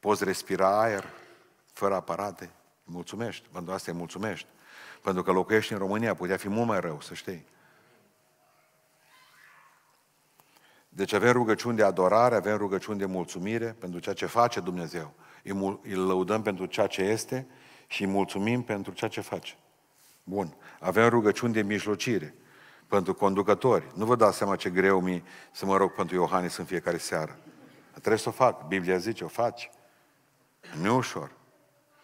poți 0.00 0.24
respira 0.24 0.80
aer 0.80 1.04
fără 1.72 1.94
aparate. 1.94 2.50
Mulțumești, 2.84 3.48
pentru 3.52 3.72
asta 3.72 3.90
îi 3.90 3.98
mulțumești. 3.98 4.48
Pentru 5.02 5.22
că 5.22 5.32
locuiești 5.32 5.72
în 5.72 5.78
România, 5.78 6.14
putea 6.14 6.36
fi 6.36 6.48
mult 6.48 6.66
mai 6.66 6.80
rău, 6.80 7.00
să 7.00 7.14
știi. 7.14 7.46
Deci 10.96 11.12
avem 11.12 11.32
rugăciuni 11.32 11.76
de 11.76 11.82
adorare, 11.82 12.34
avem 12.34 12.56
rugăciuni 12.56 12.98
de 12.98 13.04
mulțumire 13.04 13.76
pentru 13.78 14.00
ceea 14.00 14.14
ce 14.14 14.26
face 14.26 14.60
Dumnezeu. 14.60 15.14
Îi 15.82 15.94
lăudăm 15.94 16.42
pentru 16.42 16.66
ceea 16.66 16.86
ce 16.86 17.02
este 17.02 17.46
și 17.86 18.02
îi 18.02 18.08
mulțumim 18.08 18.62
pentru 18.62 18.92
ceea 18.92 19.10
ce 19.10 19.20
face. 19.20 19.56
Bun. 20.24 20.56
Avem 20.80 21.08
rugăciuni 21.08 21.52
de 21.52 21.62
mijlocire 21.62 22.34
pentru 22.86 23.14
conducători. 23.14 23.92
Nu 23.94 24.04
vă 24.04 24.16
dați 24.16 24.36
seama 24.36 24.56
ce 24.56 24.70
greu 24.70 25.00
mi 25.00 25.24
să 25.52 25.66
mă 25.66 25.76
rog 25.76 25.92
pentru 25.92 26.16
Iohannis 26.16 26.56
în 26.56 26.64
fiecare 26.64 26.96
seară. 26.96 27.38
Trebuie 27.90 28.18
să 28.18 28.28
o 28.28 28.32
fac. 28.32 28.66
Biblia 28.66 28.96
zice, 28.96 29.24
o 29.24 29.28
faci. 29.28 29.70
Nu 30.80 30.86
e 30.86 30.90
ușor. 30.90 31.30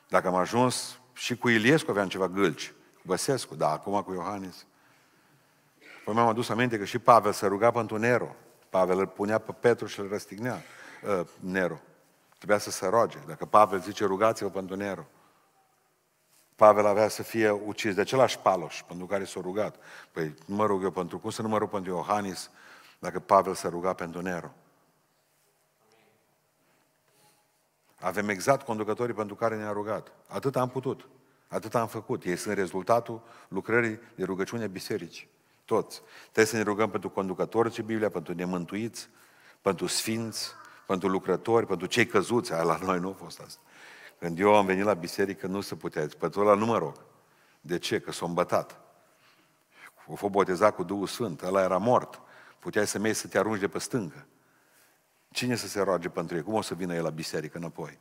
Dacă 0.08 0.28
am 0.28 0.34
ajuns 0.34 1.00
și 1.12 1.36
cu 1.36 1.48
Iliescu 1.48 1.90
aveam 1.90 2.08
ceva 2.08 2.28
gâlci, 2.28 2.72
cu 2.94 3.02
Băsescu, 3.04 3.54
dar 3.54 3.72
acum 3.72 4.02
cu 4.02 4.12
Iohannis. 4.12 4.66
Păi 6.04 6.14
mi-am 6.14 6.26
adus 6.28 6.48
aminte 6.48 6.78
că 6.78 6.84
și 6.84 6.98
Pavel 6.98 7.32
se 7.32 7.46
ruga 7.46 7.70
pentru 7.70 7.96
Nero. 7.96 8.36
Pavel 8.70 8.98
îl 8.98 9.06
punea 9.06 9.38
pe 9.38 9.52
Petru 9.52 9.86
și 9.86 10.00
îl 10.00 10.08
răstignea 10.08 10.62
uh, 11.04 11.26
Nero. 11.40 11.80
Trebuia 12.36 12.58
să 12.58 12.70
se 12.70 12.86
roage. 12.86 13.18
Dacă 13.26 13.46
Pavel 13.46 13.80
zice 13.80 14.04
rugați-vă 14.04 14.50
pentru 14.50 14.76
Nero. 14.76 15.06
Pavel 16.56 16.86
avea 16.86 17.08
să 17.08 17.22
fie 17.22 17.50
ucis 17.50 17.94
de 17.94 18.00
același 18.00 18.38
paloș 18.38 18.82
pentru 18.82 19.06
care 19.06 19.24
s-a 19.24 19.40
rugat. 19.40 19.76
Păi 20.12 20.34
nu 20.44 20.54
mă 20.54 20.66
rog 20.66 20.82
eu 20.82 20.90
pentru, 20.90 21.18
cum 21.18 21.30
să 21.30 21.42
nu 21.42 21.48
mă 21.48 21.58
rog 21.58 21.68
pentru 21.68 21.92
Iohannis 21.92 22.50
dacă 22.98 23.20
Pavel 23.20 23.54
s-a 23.54 23.68
rugat 23.68 23.96
pentru 23.96 24.20
Nero? 24.20 24.52
Avem 28.00 28.28
exact 28.28 28.64
conducătorii 28.64 29.14
pentru 29.14 29.34
care 29.34 29.56
ne-a 29.56 29.72
rugat. 29.72 30.12
Atât 30.26 30.56
am 30.56 30.68
putut. 30.68 31.08
Atât 31.48 31.74
am 31.74 31.86
făcut. 31.86 32.24
Ei 32.24 32.36
sunt 32.36 32.54
rezultatul 32.54 33.22
lucrării 33.48 34.00
de 34.14 34.24
rugăciune 34.24 34.66
bisericii. 34.66 35.28
Toți. 35.70 36.02
Trebuie 36.22 36.44
să 36.44 36.56
ne 36.56 36.62
rugăm 36.62 36.90
pentru 36.90 37.10
conducători 37.10 37.70
ce 37.70 37.82
Biblia, 37.82 38.08
pentru 38.08 38.34
nemântuiți, 38.34 39.08
pentru 39.60 39.86
sfinți, 39.86 40.52
pentru 40.86 41.08
lucrători, 41.08 41.66
pentru 41.66 41.86
cei 41.86 42.06
căzuți. 42.06 42.52
Aia 42.52 42.62
la 42.62 42.78
noi 42.82 42.98
nu 42.98 43.08
a 43.08 43.12
fost 43.12 43.40
asta. 43.40 43.60
Când 44.18 44.38
eu 44.38 44.54
am 44.54 44.66
venit 44.66 44.84
la 44.84 44.94
biserică, 44.94 45.46
nu 45.46 45.60
se 45.60 45.74
putea. 45.74 46.06
Pentru 46.18 46.40
ăla 46.40 46.54
nu 46.54 46.66
mă 46.66 46.78
rog. 46.78 46.94
De 47.60 47.78
ce? 47.78 48.00
Că 48.00 48.12
s-a 48.12 48.26
îmbătat. 48.26 48.80
O 50.06 50.14
fost 50.14 50.32
botezat 50.32 50.74
cu 50.74 50.82
Duhul 50.82 51.06
Sfânt. 51.06 51.42
Ăla 51.42 51.62
era 51.62 51.76
mort. 51.76 52.20
Puteai 52.58 52.86
să 52.86 52.98
mergi 52.98 53.18
să 53.18 53.28
te 53.28 53.38
arunci 53.38 53.60
de 53.60 53.68
pe 53.68 53.78
stâncă. 53.78 54.26
Cine 55.32 55.54
să 55.54 55.66
se 55.68 55.80
roage 55.80 56.08
pentru 56.08 56.36
ei? 56.36 56.42
Cum 56.42 56.54
o 56.54 56.62
să 56.62 56.74
vină 56.74 56.94
el 56.94 57.02
la 57.02 57.10
biserică 57.10 57.58
înapoi? 57.58 57.98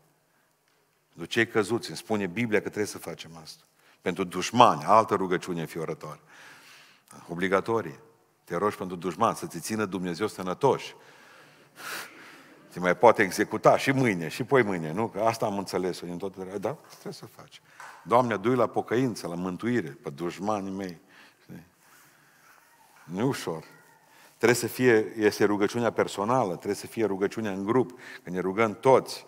Pentru 1.08 1.26
cei 1.26 1.48
căzuți, 1.48 1.88
îmi 1.88 1.98
spune 1.98 2.28
Biblia 2.28 2.60
că 2.60 2.66
trebuie 2.66 2.86
să 2.86 2.98
facem 2.98 3.38
asta. 3.42 3.64
Pentru 4.02 4.24
dușmani, 4.24 4.84
altă 4.84 5.16
rugăciune 5.16 5.62
înfiorătoare. 5.62 6.20
Obligatorie. 7.30 8.00
Te 8.44 8.56
rogi 8.56 8.78
pentru 8.78 8.96
dușman, 8.96 9.34
să 9.36 9.48
ți 9.48 9.60
țină 9.60 9.86
Dumnezeu 9.86 10.28
sănătoși. 10.28 10.96
Te 12.72 12.80
mai 12.80 12.98
poate 12.98 13.24
executa 13.24 13.78
și 13.78 13.92
mâine, 13.92 14.28
și 14.28 14.44
poi 14.44 14.64
mâine, 14.64 14.92
nu? 14.92 15.08
Că 15.08 15.20
asta 15.20 15.46
am 15.46 15.58
înțeles-o 15.58 16.06
din 16.06 16.18
tot. 16.18 16.36
Da, 16.36 16.78
trebuie 16.90 17.14
să 17.14 17.26
faci. 17.26 17.62
Doamne, 18.04 18.36
du 18.36 18.56
la 18.56 18.68
pocăință, 18.68 19.28
la 19.28 19.36
mântuire, 19.36 19.90
pe 19.90 20.10
dușmanii 20.10 20.72
mei. 20.72 21.02
Nu 23.04 23.28
ușor. 23.28 23.64
Trebuie 24.38 24.58
să 24.58 24.68
fie, 24.68 25.14
este 25.18 25.46
rugăciunea 25.46 25.92
personală, 25.92 26.54
trebuie 26.54 26.76
să 26.76 26.88
fie 26.88 27.06
rugăciunea 27.06 27.52
în 27.52 27.64
grup, 27.64 28.00
că 28.24 28.30
ne 28.30 28.40
rugăm 28.40 28.74
toți. 28.80 29.26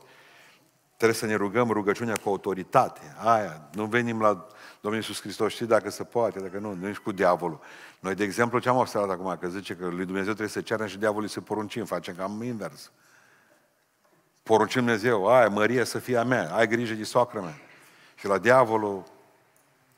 Trebuie 0.97 1.17
să 1.17 1.25
ne 1.25 1.35
rugăm 1.35 1.69
rugăciunea 1.69 2.15
cu 2.15 2.29
autoritate. 2.29 3.15
Aia, 3.17 3.69
nu 3.73 3.85
venim 3.85 4.21
la 4.21 4.47
Domnul 4.81 5.01
Iisus 5.01 5.21
Hristos, 5.21 5.51
știi 5.51 5.65
dacă 5.65 5.89
se 5.89 6.03
poate, 6.03 6.39
dacă 6.39 6.57
nu, 6.57 6.73
nu 6.73 6.87
ești 6.87 7.03
cu 7.03 7.11
diavolul. 7.11 7.59
Noi, 7.99 8.15
de 8.15 8.23
exemplu, 8.23 8.59
ce 8.59 8.69
am 8.69 8.77
observat 8.77 9.09
acum, 9.09 9.37
că 9.39 9.47
zice 9.47 9.75
că 9.75 9.85
lui 9.85 10.05
Dumnezeu 10.05 10.23
trebuie 10.23 10.47
să 10.47 10.61
ceară 10.61 10.87
și 10.87 10.97
diavolul 10.97 11.27
să 11.27 11.41
poruncim, 11.41 11.85
facem 11.85 12.15
cam 12.15 12.43
invers. 12.43 12.91
Poruncim 14.43 14.81
Dumnezeu, 14.81 15.27
aia, 15.27 15.49
Maria 15.49 15.83
să 15.83 15.99
fie 15.99 16.17
a 16.17 16.23
mea, 16.23 16.55
ai 16.55 16.67
grijă 16.67 16.93
de 16.93 17.03
soacră 17.03 17.41
mea. 17.41 17.55
Și 18.15 18.27
la 18.27 18.37
diavolul, 18.37 19.03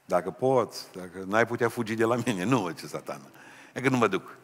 dacă 0.05 0.31
poți, 0.31 0.87
dacă 0.93 1.23
n-ai 1.25 1.45
putea 1.45 1.69
fugi 1.69 1.95
de 1.95 2.05
la 2.05 2.15
mine, 2.25 2.43
nu, 2.43 2.71
ce 2.71 2.87
satană. 2.87 3.31
E 3.73 3.81
că 3.81 3.89
nu 3.89 3.97
mă 3.97 4.07
duc. 4.07 4.35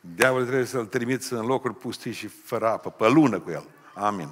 Diavolul 0.00 0.46
trebuie 0.46 0.66
să-l 0.66 0.86
trimiți 0.86 1.32
în 1.32 1.46
locuri 1.46 1.74
pustii 1.74 2.12
și 2.12 2.26
fără 2.26 2.68
apă, 2.68 2.90
pe 2.90 3.08
lună 3.08 3.40
cu 3.40 3.50
el. 3.50 3.64
Amin. 3.94 4.28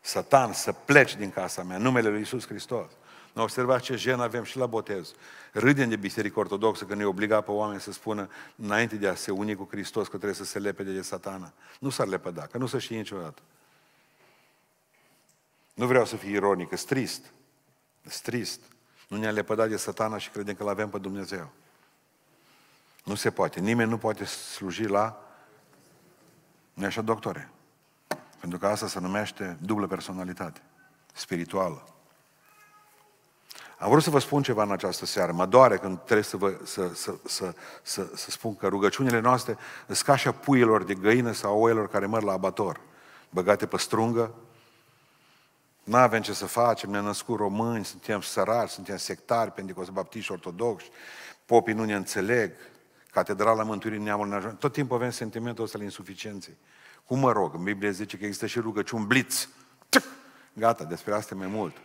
Satan, 0.00 0.52
să 0.52 0.72
pleci 0.72 1.16
din 1.16 1.30
casa 1.30 1.62
mea, 1.62 1.78
numele 1.78 2.08
Lui 2.08 2.18
Iisus 2.18 2.46
Hristos. 2.46 2.90
Nu 3.32 3.42
observați 3.42 3.84
ce 3.84 3.96
gen 3.96 4.20
avem 4.20 4.44
și 4.44 4.56
la 4.56 4.66
botez. 4.66 5.12
Râdem 5.52 5.88
de 5.88 5.96
biserică 5.96 6.38
ortodoxă 6.38 6.84
că 6.84 6.94
ne 6.94 7.04
obliga 7.04 7.40
pe 7.40 7.50
oameni 7.50 7.80
să 7.80 7.92
spună 7.92 8.28
înainte 8.56 8.96
de 8.96 9.08
a 9.08 9.14
se 9.14 9.30
uni 9.30 9.54
cu 9.54 9.68
Hristos 9.70 10.04
că 10.04 10.16
trebuie 10.16 10.34
să 10.34 10.44
se 10.44 10.58
lepede 10.58 10.92
de 10.92 11.02
satana. 11.02 11.52
Nu 11.80 11.90
s-ar 11.90 12.06
lepăda, 12.06 12.42
că 12.42 12.58
nu 12.58 12.66
să 12.66 12.78
știe 12.78 12.96
niciodată. 12.96 13.42
Nu 15.74 15.86
vreau 15.86 16.04
să 16.04 16.16
fiu 16.16 16.30
ironic, 16.30 16.70
e 16.70 16.76
trist. 16.76 17.24
E 18.02 18.10
trist. 18.22 18.60
Nu 19.08 19.16
ne-a 19.16 19.30
lepădat 19.30 19.68
de 19.68 19.76
satana 19.76 20.18
și 20.18 20.30
credem 20.30 20.54
că 20.54 20.64
l 20.64 20.68
avem 20.68 20.88
pe 20.88 20.98
Dumnezeu. 20.98 21.50
Nu 23.04 23.14
se 23.14 23.30
poate. 23.30 23.60
Nimeni 23.60 23.90
nu 23.90 23.98
poate 23.98 24.24
sluji 24.24 24.84
la... 24.84 25.22
nu 26.74 26.84
așa, 26.84 27.00
doctore? 27.00 27.50
Pentru 28.40 28.58
că 28.58 28.66
asta 28.66 28.86
se 28.86 29.00
numește 29.00 29.56
dublă 29.60 29.86
personalitate 29.86 30.60
spirituală. 31.12 31.82
Am 33.78 33.90
vrut 33.90 34.02
să 34.02 34.10
vă 34.10 34.18
spun 34.18 34.42
ceva 34.42 34.62
în 34.62 34.70
această 34.70 35.06
seară. 35.06 35.32
Mă 35.32 35.46
doare 35.46 35.76
când 35.76 35.98
trebuie 35.98 36.24
să, 36.24 36.36
vă, 36.36 36.58
să, 36.64 36.90
să, 36.94 37.14
să, 37.24 37.54
să, 37.82 38.10
să 38.14 38.30
spun 38.30 38.56
că 38.56 38.68
rugăciunile 38.68 39.20
noastre 39.20 39.56
sunt 39.86 39.98
ca 39.98 40.12
așa 40.12 40.32
puielor 40.32 40.84
de 40.84 40.94
găină 40.94 41.32
sau 41.32 41.60
oilor 41.60 41.88
care 41.88 42.06
măr 42.06 42.22
la 42.22 42.32
abator, 42.32 42.80
băgate 43.30 43.66
pe 43.66 43.76
strungă. 43.76 44.34
Nu 45.84 45.96
avem 45.96 46.22
ce 46.22 46.32
să 46.32 46.46
facem, 46.46 46.90
ne-am 46.90 47.04
născut 47.04 47.36
români, 47.38 47.84
suntem 47.84 48.20
săraci, 48.20 48.68
suntem 48.68 48.96
sectari, 48.96 49.52
pentecostali, 49.52 49.96
baptiști, 49.96 50.32
ortodoxi, 50.32 50.90
popii 51.46 51.74
nu 51.74 51.84
ne 51.84 51.94
înțeleg, 51.94 52.52
Catedrala 53.10 53.62
Mântuirii 53.62 53.98
Neamului 53.98 54.38
ne 54.38 54.52
Tot 54.58 54.72
timpul 54.72 54.96
avem 54.96 55.10
sentimentul 55.10 55.64
ăsta 55.64 55.78
al 55.78 55.84
insuficienței. 55.84 56.56
Cum 57.08 57.18
mă 57.18 57.32
rog? 57.32 57.54
În 57.54 57.62
Biblie 57.62 57.90
zice 57.90 58.16
că 58.16 58.24
există 58.24 58.46
și 58.46 58.60
rugăciuni 58.60 59.06
blitz. 59.06 59.48
Gata, 60.52 60.84
despre 60.84 61.14
asta 61.14 61.34
mai 61.34 61.46
mult. 61.46 61.76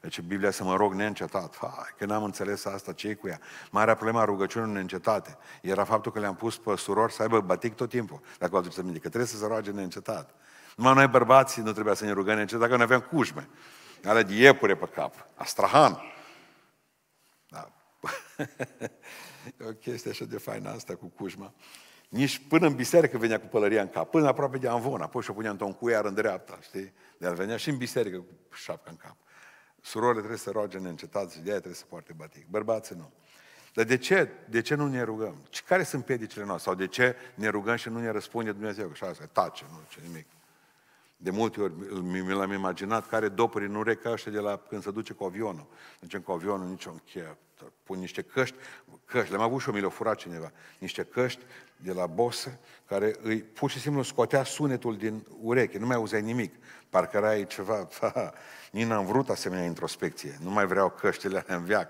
Deci 0.00 0.20
Biblia 0.20 0.50
să 0.50 0.64
mă 0.64 0.76
rog 0.76 0.92
neîncetat. 0.92 1.56
Hai, 1.60 1.94
că 1.98 2.04
n-am 2.04 2.24
înțeles 2.24 2.64
asta, 2.64 2.92
ce 2.92 3.14
cu 3.14 3.28
ea? 3.28 3.40
Marea 3.70 3.94
problema 3.94 4.20
a 4.20 4.24
rugăciunii 4.24 4.72
neîncetate 4.72 5.38
era 5.60 5.84
faptul 5.84 6.12
că 6.12 6.18
le-am 6.18 6.34
pus 6.34 6.58
pe 6.58 6.76
surori 6.76 7.12
să 7.12 7.22
aibă 7.22 7.40
batic 7.40 7.74
tot 7.74 7.88
timpul. 7.88 8.20
Dacă 8.38 8.52
vă 8.52 8.58
aduceți 8.58 8.80
aminte, 8.80 8.98
că 8.98 9.08
trebuie 9.08 9.30
să 9.30 9.36
se 9.36 9.46
roage 9.46 9.70
neîncetat. 9.70 10.34
Numai 10.76 10.94
noi 10.94 11.08
bărbații 11.08 11.62
nu 11.62 11.72
trebuia 11.72 11.94
să 11.94 12.04
ne 12.04 12.12
rugăm 12.12 12.34
neîncetat, 12.34 12.60
dacă 12.62 12.76
nu 12.76 12.82
aveam 12.82 13.00
cușme. 13.00 13.48
Ale 14.04 14.22
de 14.22 14.34
iepure 14.34 14.76
pe 14.76 14.86
cap. 14.86 15.14
Astrahan. 15.34 16.02
Da. 17.48 17.72
e 19.60 19.64
o 19.68 19.72
chestie 19.72 20.10
așa 20.10 20.24
de 20.24 20.38
faină 20.38 20.70
asta 20.70 20.94
cu 20.94 21.06
cușma. 21.06 21.52
Nici 22.12 22.42
până 22.48 22.66
în 22.66 22.74
biserică 22.74 23.18
venea 23.18 23.40
cu 23.40 23.46
pălăria 23.46 23.82
în 23.82 23.88
cap, 23.88 24.10
până 24.10 24.26
aproape 24.26 24.58
de 24.58 24.68
anvon, 24.68 25.00
apoi 25.00 25.22
și-o 25.22 25.32
punea 25.32 25.50
într-un 25.50 25.72
cuiar 25.72 26.04
în 26.04 26.14
dreapta, 26.14 26.58
știi? 26.62 26.92
De 27.18 27.26
el 27.26 27.34
venea 27.34 27.56
și 27.56 27.68
în 27.68 27.76
biserică 27.76 28.16
cu 28.16 28.54
șapca 28.54 28.90
în 28.90 28.96
cap. 28.96 29.16
Surorile 29.80 30.18
trebuie 30.18 30.38
să 30.38 30.50
roage 30.50 30.78
neîncetat 30.78 31.30
și 31.30 31.38
de 31.40 31.50
aia 31.50 31.58
trebuie 31.58 31.74
să 31.74 31.84
poarte 31.88 32.12
batic. 32.16 32.46
Bărbații 32.46 32.96
nu. 32.98 33.12
Dar 33.74 33.84
de 33.84 33.96
ce? 33.96 34.30
De 34.48 34.60
ce 34.60 34.74
nu 34.74 34.88
ne 34.88 35.02
rugăm? 35.02 35.42
Care 35.66 35.82
sunt 35.82 36.04
piedicile 36.04 36.44
noastre? 36.44 36.70
Sau 36.70 36.78
de 36.78 36.86
ce 36.86 37.16
ne 37.34 37.48
rugăm 37.48 37.76
și 37.76 37.88
nu 37.88 38.00
ne 38.00 38.10
răspunde 38.10 38.52
Dumnezeu? 38.52 38.92
Și 38.92 39.04
asta, 39.04 39.24
tace, 39.32 39.64
nu 39.70 39.78
ce 39.88 40.00
nimic. 40.06 40.26
De 41.16 41.30
multe 41.30 41.60
ori 41.60 41.72
mi 42.02 42.32
l-am 42.32 42.52
imaginat 42.52 43.08
care 43.08 43.28
dopuri 43.28 43.64
în 43.64 43.74
urechi 43.74 44.02
ca 44.02 44.14
de 44.24 44.38
la 44.38 44.56
când 44.68 44.82
se 44.82 44.90
duce 44.90 45.12
cu 45.12 45.24
avionul. 45.24 45.66
Ducem 46.00 46.20
cu 46.20 46.32
avionul, 46.32 46.68
nici 46.68 46.86
o 46.86 46.90
cheie. 46.90 47.36
Pun 47.82 47.98
niște 47.98 48.22
căști, 48.22 48.56
căști, 49.04 49.30
le-am 49.30 49.42
avut 49.42 49.60
și 49.60 49.68
o 49.68 49.72
mi 49.72 49.80
le 49.80 49.88
furat 49.88 50.16
cineva, 50.16 50.52
niște 50.78 51.02
căști 51.04 51.40
de 51.82 51.92
la 51.92 52.06
bosă, 52.06 52.58
care 52.86 53.16
îi 53.22 53.42
pur 53.42 53.70
și 53.70 53.80
simplu 53.80 54.02
scotea 54.02 54.44
sunetul 54.44 54.96
din 54.96 55.26
ureche, 55.40 55.78
nu 55.78 55.86
mai 55.86 55.96
auzeai 55.96 56.22
nimic. 56.22 56.54
Parcă 56.90 57.16
erai 57.16 57.46
ceva, 57.46 57.88
ha, 58.00 58.32
nici 58.70 58.86
n-am 58.86 59.06
vrut 59.06 59.28
asemenea 59.28 59.64
introspecție, 59.64 60.38
nu 60.42 60.50
mai 60.50 60.66
vreau 60.66 60.90
căștile 60.90 61.38
alea 61.38 61.56
în 61.56 61.64
viac, 61.64 61.88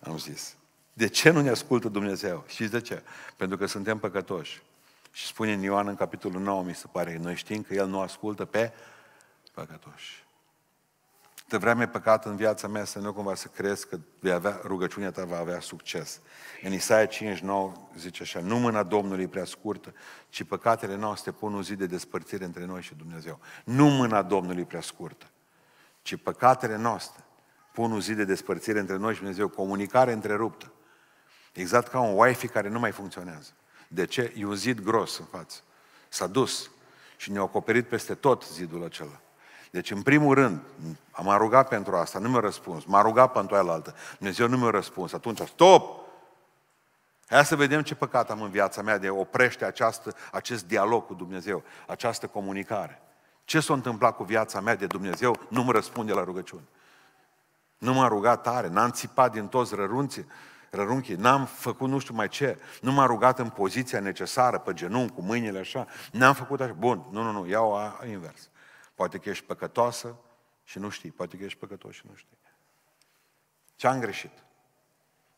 am 0.00 0.18
zis. 0.18 0.56
De 0.92 1.08
ce 1.08 1.30
nu 1.30 1.40
ne 1.40 1.50
ascultă 1.50 1.88
Dumnezeu? 1.88 2.44
Știți 2.46 2.70
de 2.70 2.80
ce? 2.80 3.02
Pentru 3.36 3.56
că 3.56 3.66
suntem 3.66 3.98
păcătoși. 3.98 4.62
Și 5.12 5.26
spune 5.26 5.52
în 5.52 5.60
Ioan 5.60 5.86
în 5.86 5.94
capitolul 5.94 6.40
9, 6.40 6.62
mi 6.62 6.74
se 6.74 6.86
pare, 6.92 7.18
noi 7.22 7.34
știm 7.34 7.62
că 7.62 7.74
El 7.74 7.86
nu 7.86 8.00
ascultă 8.00 8.44
pe 8.44 8.72
păcătoși. 9.52 10.24
De 11.50 11.56
vreme 11.56 11.88
păcat 11.88 12.24
în 12.24 12.36
viața 12.36 12.68
mea 12.68 12.84
să 12.84 12.98
nu 12.98 13.12
cumva 13.12 13.34
să 13.34 13.48
crezi 13.48 13.88
că 13.88 13.98
vei 14.18 14.32
avea, 14.32 14.60
rugăciunea 14.64 15.10
ta 15.10 15.24
va 15.24 15.38
avea 15.38 15.60
succes. 15.60 16.20
În 16.62 16.72
Isaia 16.72 17.06
59 17.06 17.72
zice 17.96 18.22
așa, 18.22 18.40
nu 18.40 18.58
mâna 18.58 18.82
Domnului 18.82 19.26
prea 19.26 19.44
scurtă, 19.44 19.94
ci 20.28 20.42
păcatele 20.42 20.96
noastre 20.96 21.30
pun 21.30 21.52
un 21.52 21.62
zi 21.62 21.74
de 21.74 21.86
despărțire 21.86 22.44
între 22.44 22.64
noi 22.64 22.82
și 22.82 22.94
Dumnezeu. 22.94 23.38
Nu 23.64 23.86
mâna 23.88 24.22
Domnului 24.22 24.64
prea 24.64 24.80
scurtă, 24.80 25.26
ci 26.02 26.16
păcatele 26.16 26.76
noastre 26.76 27.24
pun 27.72 27.92
un 27.92 28.00
zi 28.00 28.14
de 28.14 28.24
despărțire 28.24 28.78
între 28.78 28.96
noi 28.96 29.12
și 29.12 29.18
Dumnezeu, 29.18 29.48
comunicare 29.48 30.12
întreruptă. 30.12 30.72
Exact 31.52 31.88
ca 31.88 32.00
un 32.00 32.18
Wi-Fi 32.18 32.48
care 32.48 32.68
nu 32.68 32.78
mai 32.78 32.92
funcționează. 32.92 33.50
De 33.88 34.06
ce? 34.06 34.34
E 34.36 34.44
un 34.44 34.54
zid 34.54 34.80
gros 34.80 35.18
în 35.18 35.24
față. 35.24 35.60
S-a 36.08 36.26
dus 36.26 36.70
și 37.16 37.30
ne-a 37.30 37.42
acoperit 37.42 37.88
peste 37.88 38.14
tot 38.14 38.44
zidul 38.44 38.84
acela. 38.84 39.20
Deci, 39.70 39.90
în 39.90 40.02
primul 40.02 40.34
rând, 40.34 40.60
am 41.10 41.36
rugat 41.38 41.68
pentru 41.68 41.96
asta, 41.96 42.18
nu 42.18 42.28
mi-a 42.28 42.40
răspuns. 42.40 42.84
M-a 42.84 43.02
rugat 43.02 43.32
pentru 43.32 43.54
aia 43.54 43.72
altă. 43.72 43.94
Dumnezeu 44.18 44.48
nu 44.48 44.56
mi-a 44.56 44.70
răspuns. 44.70 45.12
Atunci, 45.12 45.38
stop! 45.38 46.00
Hai 47.28 47.44
să 47.44 47.56
vedem 47.56 47.82
ce 47.82 47.94
păcat 47.94 48.30
am 48.30 48.42
în 48.42 48.50
viața 48.50 48.82
mea 48.82 48.98
de 48.98 49.10
oprește 49.10 49.64
această, 49.64 50.14
acest 50.32 50.66
dialog 50.66 51.06
cu 51.06 51.14
Dumnezeu, 51.14 51.62
această 51.86 52.26
comunicare. 52.26 53.02
Ce 53.44 53.60
s-a 53.60 53.74
întâmplat 53.74 54.16
cu 54.16 54.24
viața 54.24 54.60
mea 54.60 54.76
de 54.76 54.86
Dumnezeu 54.86 55.38
nu 55.48 55.62
mă 55.62 55.72
răspunde 55.72 56.12
la 56.12 56.24
rugăciune. 56.24 56.64
Nu 57.78 57.92
m-a 57.92 58.08
rugat 58.08 58.42
tare, 58.42 58.68
n-am 58.68 58.90
țipat 58.90 59.32
din 59.32 59.46
toți 59.46 59.74
rărunții, 59.74 60.26
rărunchi, 60.70 61.14
n-am 61.14 61.44
făcut 61.44 61.88
nu 61.88 61.98
știu 61.98 62.14
mai 62.14 62.28
ce, 62.28 62.58
nu 62.80 62.92
m-am 62.92 63.06
rugat 63.06 63.38
în 63.38 63.48
poziția 63.48 64.00
necesară, 64.00 64.58
pe 64.58 64.72
genunchi, 64.72 65.14
cu 65.14 65.22
mâinile 65.22 65.58
așa, 65.58 65.86
n-am 66.12 66.34
făcut 66.34 66.60
așa. 66.60 66.72
Bun, 66.72 67.06
nu, 67.10 67.22
nu, 67.22 67.32
nu, 67.32 67.46
iau 67.46 67.76
a, 67.76 68.00
invers. 68.08 68.48
Poate 69.00 69.18
că 69.18 69.28
ești 69.28 69.44
păcătoasă 69.44 70.16
și 70.64 70.78
nu 70.78 70.88
știi, 70.88 71.10
poate 71.10 71.36
că 71.36 71.44
ești 71.44 71.58
păcătos 71.58 71.94
și 71.94 72.02
nu 72.08 72.14
știi. 72.14 72.38
Ce 73.76 73.86
am 73.86 74.00
greșit? 74.00 74.30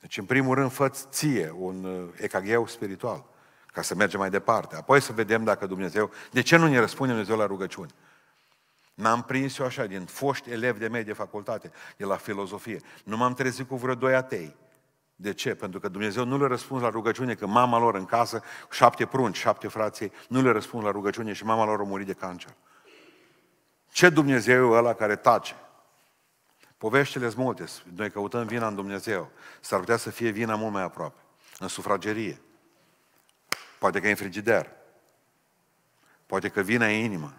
Deci, 0.01 0.19
în 0.19 0.25
primul 0.25 0.55
rând, 0.55 0.71
fă 0.71 0.89
ție 0.89 1.55
un 1.57 1.85
uh, 1.85 2.09
ecagheu 2.17 2.67
spiritual, 2.67 3.25
ca 3.67 3.83
să 3.83 3.95
mergem 3.95 4.21
mai 4.21 4.31
departe. 4.31 4.77
Apoi 4.77 5.01
să 5.01 5.13
vedem 5.13 5.45
dacă 5.45 5.67
Dumnezeu... 5.67 6.11
De 6.31 6.41
ce 6.41 6.57
nu 6.57 6.69
ne 6.69 6.79
răspunde 6.79 7.13
Dumnezeu 7.13 7.37
la 7.37 7.47
rugăciuni? 7.47 7.91
N-am 8.95 9.23
prins 9.23 9.59
eu 9.59 9.67
așa, 9.67 9.87
din 9.87 10.05
foști 10.05 10.51
elevi 10.51 10.79
de 10.79 10.89
medie 10.89 11.13
facultate, 11.13 11.71
de 11.97 12.05
la 12.05 12.17
filozofie. 12.17 12.81
Nu 13.05 13.17
m-am 13.17 13.35
trezit 13.35 13.69
cu 13.69 13.77
vreo 13.77 13.95
doi 13.95 14.15
atei. 14.15 14.57
De 15.17 15.33
ce? 15.33 15.55
Pentru 15.55 15.81
că 15.81 15.89
Dumnezeu 15.89 16.25
nu 16.25 16.39
le 16.39 16.47
răspuns 16.47 16.83
la 16.83 16.89
rugăciune, 16.89 17.35
că 17.35 17.47
mama 17.47 17.79
lor 17.79 17.95
în 17.95 18.05
casă, 18.05 18.43
șapte 18.71 19.07
prunci, 19.07 19.37
șapte 19.37 19.69
frații, 19.69 20.13
nu 20.29 20.43
le 20.43 20.51
răspuns 20.51 20.85
la 20.85 20.91
rugăciune 20.91 21.33
și 21.33 21.45
mama 21.45 21.65
lor 21.65 21.81
a 21.81 21.83
murit 21.83 22.07
de 22.07 22.13
cancer. 22.13 22.55
Ce 23.93 24.09
Dumnezeu 24.09 24.73
e 24.73 24.77
ăla 24.77 24.95
care 24.95 25.17
tace? 25.17 25.55
Poveștile 26.79 27.29
sunt 27.29 27.43
multe. 27.43 27.65
Noi 27.95 28.11
căutăm 28.11 28.47
vina 28.47 28.67
în 28.67 28.75
Dumnezeu. 28.75 29.31
S-ar 29.61 29.79
putea 29.79 29.97
să 29.97 30.11
fie 30.11 30.31
vina 30.31 30.55
mult 30.55 30.73
mai 30.73 30.83
aproape. 30.83 31.21
În 31.59 31.69
sufragerie. 31.69 32.41
Poate 33.79 34.01
că 34.01 34.07
e 34.07 34.11
în 34.11 34.17
frigider. 34.17 34.71
Poate 36.27 36.49
că 36.49 36.61
vina 36.61 36.91
e 36.91 37.05
inimă. 37.05 37.35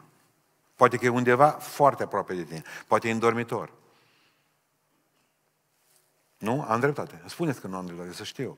Poate 0.76 0.98
că 0.98 1.06
e 1.06 1.10
undeva 1.10 1.50
foarte 1.50 2.04
aproape 2.04 2.34
de 2.34 2.44
tine. 2.44 2.64
Poate 2.88 3.08
e 3.08 3.12
în 3.12 3.20
dormitor. 3.20 3.74
Nu? 6.38 6.66
Am 6.68 6.80
dreptate. 6.80 7.22
Spuneți 7.26 7.62
că 7.62 7.68
nu 7.68 7.76
am 7.76 7.86
dreptate, 7.86 8.14
să 8.14 8.24
știu. 8.24 8.58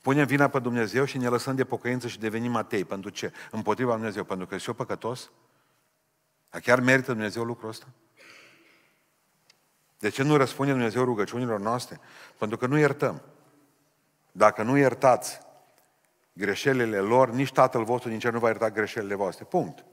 Punem 0.00 0.26
vina 0.26 0.48
pe 0.48 0.58
Dumnezeu 0.58 1.04
și 1.04 1.18
ne 1.18 1.28
lăsăm 1.28 1.54
de 1.54 1.64
pocăință 1.64 2.08
și 2.08 2.18
devenim 2.18 2.56
atei. 2.56 2.84
Pentru 2.84 3.10
ce? 3.10 3.32
Împotriva 3.50 3.92
Dumnezeu. 3.92 4.24
Pentru 4.24 4.46
că 4.46 4.58
sunt 4.58 4.66
eu 4.66 4.86
păcătos? 4.86 5.30
Dar 6.56 6.64
chiar 6.64 6.80
merită 6.80 7.12
Dumnezeu 7.12 7.44
lucrul 7.44 7.68
ăsta? 7.68 7.86
De 9.98 10.08
ce 10.08 10.22
nu 10.22 10.36
răspunde 10.36 10.72
Dumnezeu 10.72 11.04
rugăciunilor 11.04 11.60
noastre? 11.60 12.00
Pentru 12.38 12.56
că 12.56 12.66
nu 12.66 12.78
iertăm. 12.78 13.22
Dacă 14.32 14.62
nu 14.62 14.76
iertați 14.76 15.40
greșelile 16.32 16.98
lor, 16.98 17.30
nici 17.30 17.52
Tatăl 17.52 17.84
vostru 17.84 18.08
din 18.08 18.18
cer 18.18 18.32
nu 18.32 18.38
va 18.38 18.46
ierta 18.46 18.70
greșelile 18.70 19.14
voastre. 19.14 19.44
Punct. 19.44 19.84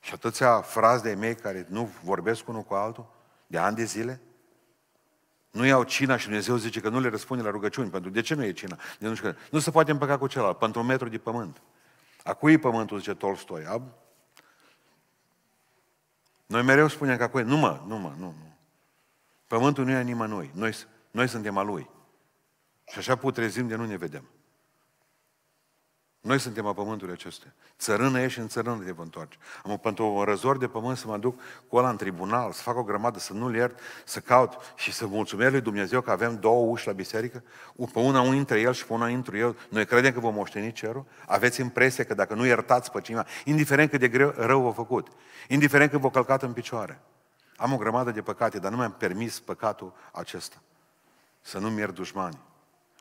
Și 0.00 0.14
atâția 0.14 0.60
frazi 0.60 1.02
de 1.02 1.14
mei 1.14 1.34
care 1.34 1.66
nu 1.68 1.90
vorbesc 2.02 2.48
unul 2.48 2.62
cu 2.62 2.74
altul, 2.74 3.10
de 3.46 3.58
ani 3.58 3.76
de 3.76 3.84
zile, 3.84 4.20
nu 5.50 5.64
iau 5.64 5.82
cina 5.82 6.16
și 6.16 6.24
Dumnezeu 6.24 6.56
zice 6.56 6.80
că 6.80 6.88
nu 6.88 7.00
le 7.00 7.08
răspunde 7.08 7.42
la 7.42 7.50
rugăciuni. 7.50 7.90
Pentru 7.90 8.10
de 8.10 8.20
ce 8.20 8.34
nu 8.34 8.44
e 8.44 8.52
cina? 8.52 8.78
De 8.98 9.08
nu, 9.08 9.14
știu, 9.14 9.36
nu 9.50 9.58
se 9.58 9.70
poate 9.70 9.90
împăca 9.90 10.18
cu 10.18 10.26
celălalt, 10.26 10.58
pentru 10.58 10.80
un 10.80 10.86
metru 10.86 11.08
de 11.08 11.18
pământ. 11.18 11.62
A 12.24 12.34
cui 12.34 12.52
e 12.52 12.58
pământul, 12.58 12.98
zice 12.98 13.14
Tolstoi? 13.14 13.64
A... 13.64 13.82
Noi 16.48 16.62
mereu 16.62 16.88
spunem 16.88 17.16
că 17.16 17.22
acum, 17.22 17.40
nu 17.40 17.56
mă, 17.56 17.82
nu 17.86 17.98
mă, 17.98 18.14
nu, 18.18 18.24
nu. 18.24 18.56
Pământul 19.46 19.84
nu 19.84 19.90
e 19.90 19.94
a 19.94 20.00
nimănui, 20.00 20.50
noi, 20.54 20.74
noi 21.10 21.28
suntem 21.28 21.56
a 21.56 21.62
lui. 21.62 21.90
Și 22.90 22.98
așa 22.98 23.16
putrezim 23.16 23.68
de 23.68 23.74
nu 23.74 23.86
ne 23.86 23.96
vedem. 23.96 24.28
Noi 26.20 26.38
suntem 26.38 26.66
a 26.66 26.72
pământului 26.72 27.14
acestea. 27.14 27.54
Țărână 27.78 28.20
ești 28.20 28.38
în 28.38 28.48
țărână 28.48 28.84
te 28.84 28.92
vă 28.92 29.02
întoarce. 29.02 29.38
Am 29.64 29.78
pentru 29.78 30.06
un 30.06 30.22
răzor 30.22 30.58
de 30.58 30.66
pământ 30.66 30.96
să 30.96 31.06
mă 31.06 31.18
duc 31.18 31.40
cu 31.68 31.76
ăla 31.76 31.88
în 31.88 31.96
tribunal, 31.96 32.52
să 32.52 32.62
fac 32.62 32.76
o 32.76 32.82
grămadă, 32.82 33.18
să 33.18 33.32
nu-l 33.32 33.54
iert, 33.54 33.78
să 34.04 34.20
caut 34.20 34.56
și 34.76 34.92
să 34.92 35.06
mulțumesc 35.06 35.50
lui 35.50 35.60
Dumnezeu 35.60 36.00
că 36.00 36.10
avem 36.10 36.38
două 36.40 36.70
uși 36.70 36.86
la 36.86 36.92
biserică, 36.92 37.42
pe 37.92 37.98
una 37.98 38.20
un 38.20 38.34
intră 38.34 38.58
el 38.58 38.72
și 38.72 38.86
pe 38.86 38.92
una 38.92 39.08
intru 39.08 39.36
eu. 39.36 39.56
Noi 39.68 39.86
credem 39.86 40.12
că 40.12 40.20
vom 40.20 40.34
moșteni 40.34 40.72
cerul? 40.72 41.04
Aveți 41.26 41.60
impresia 41.60 42.04
că 42.04 42.14
dacă 42.14 42.34
nu 42.34 42.46
iertați 42.46 42.90
pe 42.90 43.00
cineva, 43.00 43.26
indiferent 43.44 43.90
cât 43.90 44.00
de 44.00 44.08
greu, 44.08 44.34
rău 44.36 44.62
v-a 44.62 44.72
făcut, 44.72 45.08
indiferent 45.48 45.90
cât 45.90 46.00
v-a 46.00 46.10
călcat 46.10 46.42
în 46.42 46.52
picioare, 46.52 47.00
am 47.56 47.72
o 47.72 47.76
grămadă 47.76 48.10
de 48.10 48.22
păcate, 48.22 48.58
dar 48.58 48.70
nu 48.70 48.76
mi-am 48.76 48.92
permis 48.92 49.40
păcatul 49.40 49.92
acesta. 50.12 50.56
Să 51.40 51.58
nu-mi 51.58 51.78
iert 51.78 51.94
dușmani. 51.94 52.38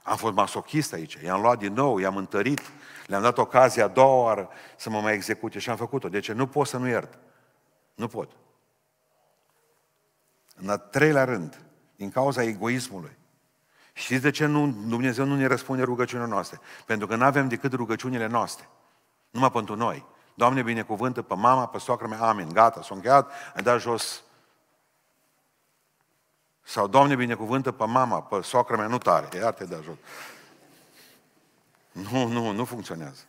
Am 0.07 0.15
fost 0.15 0.33
masochist 0.33 0.93
aici, 0.93 1.13
i-am 1.23 1.41
luat 1.41 1.57
din 1.57 1.73
nou, 1.73 1.97
i-am 1.97 2.17
întărit, 2.17 2.61
le-am 3.05 3.21
dat 3.21 3.37
ocazia 3.37 3.83
a 3.83 3.87
doua 3.87 4.23
oară 4.23 4.49
să 4.77 4.89
mă 4.89 4.99
mai 4.99 5.13
execute 5.13 5.59
și 5.59 5.69
am 5.69 5.75
făcut-o. 5.75 6.09
Deci 6.09 6.31
nu 6.31 6.47
pot 6.47 6.67
să 6.67 6.77
nu 6.77 6.87
iert. 6.87 7.17
Nu 7.95 8.07
pot. 8.07 8.31
În 10.55 10.69
al 10.69 10.77
treilea 10.77 11.23
rând, 11.23 11.61
din 11.95 12.11
cauza 12.11 12.43
egoismului. 12.43 13.17
Știți 13.93 14.21
de 14.21 14.29
ce 14.29 14.45
nu, 14.45 14.67
Dumnezeu 14.87 15.25
nu 15.25 15.35
ne 15.35 15.45
răspunde 15.45 15.83
rugăciunile 15.83 16.29
noastre? 16.29 16.59
Pentru 16.85 17.07
că 17.07 17.15
nu 17.15 17.23
avem 17.23 17.47
decât 17.47 17.73
rugăciunile 17.73 18.27
noastre. 18.27 18.69
Numai 19.29 19.51
pentru 19.51 19.75
noi. 19.75 20.05
Doamne, 20.33 20.61
binecuvântă 20.61 21.21
pe 21.21 21.35
mama, 21.35 21.67
pe 21.67 21.77
soacră 21.77 22.07
mea, 22.07 22.21
amin, 22.21 22.49
gata, 22.53 22.81
s-a 22.81 22.95
încheiat, 22.95 23.31
ai 23.55 23.63
dat 23.63 23.79
jos 23.79 24.23
sau, 26.67 26.87
Doamne, 26.87 27.15
binecuvântă 27.15 27.71
pe 27.71 27.85
mama, 27.85 28.21
pe 28.21 28.41
soacră 28.41 28.75
mea, 28.75 28.87
nu 28.87 28.97
tare, 28.97 29.37
iar 29.37 29.53
te 29.53 29.65
de 29.65 29.79
joc. 29.83 29.97
Nu, 31.91 32.27
nu, 32.27 32.51
nu 32.51 32.65
funcționează. 32.65 33.21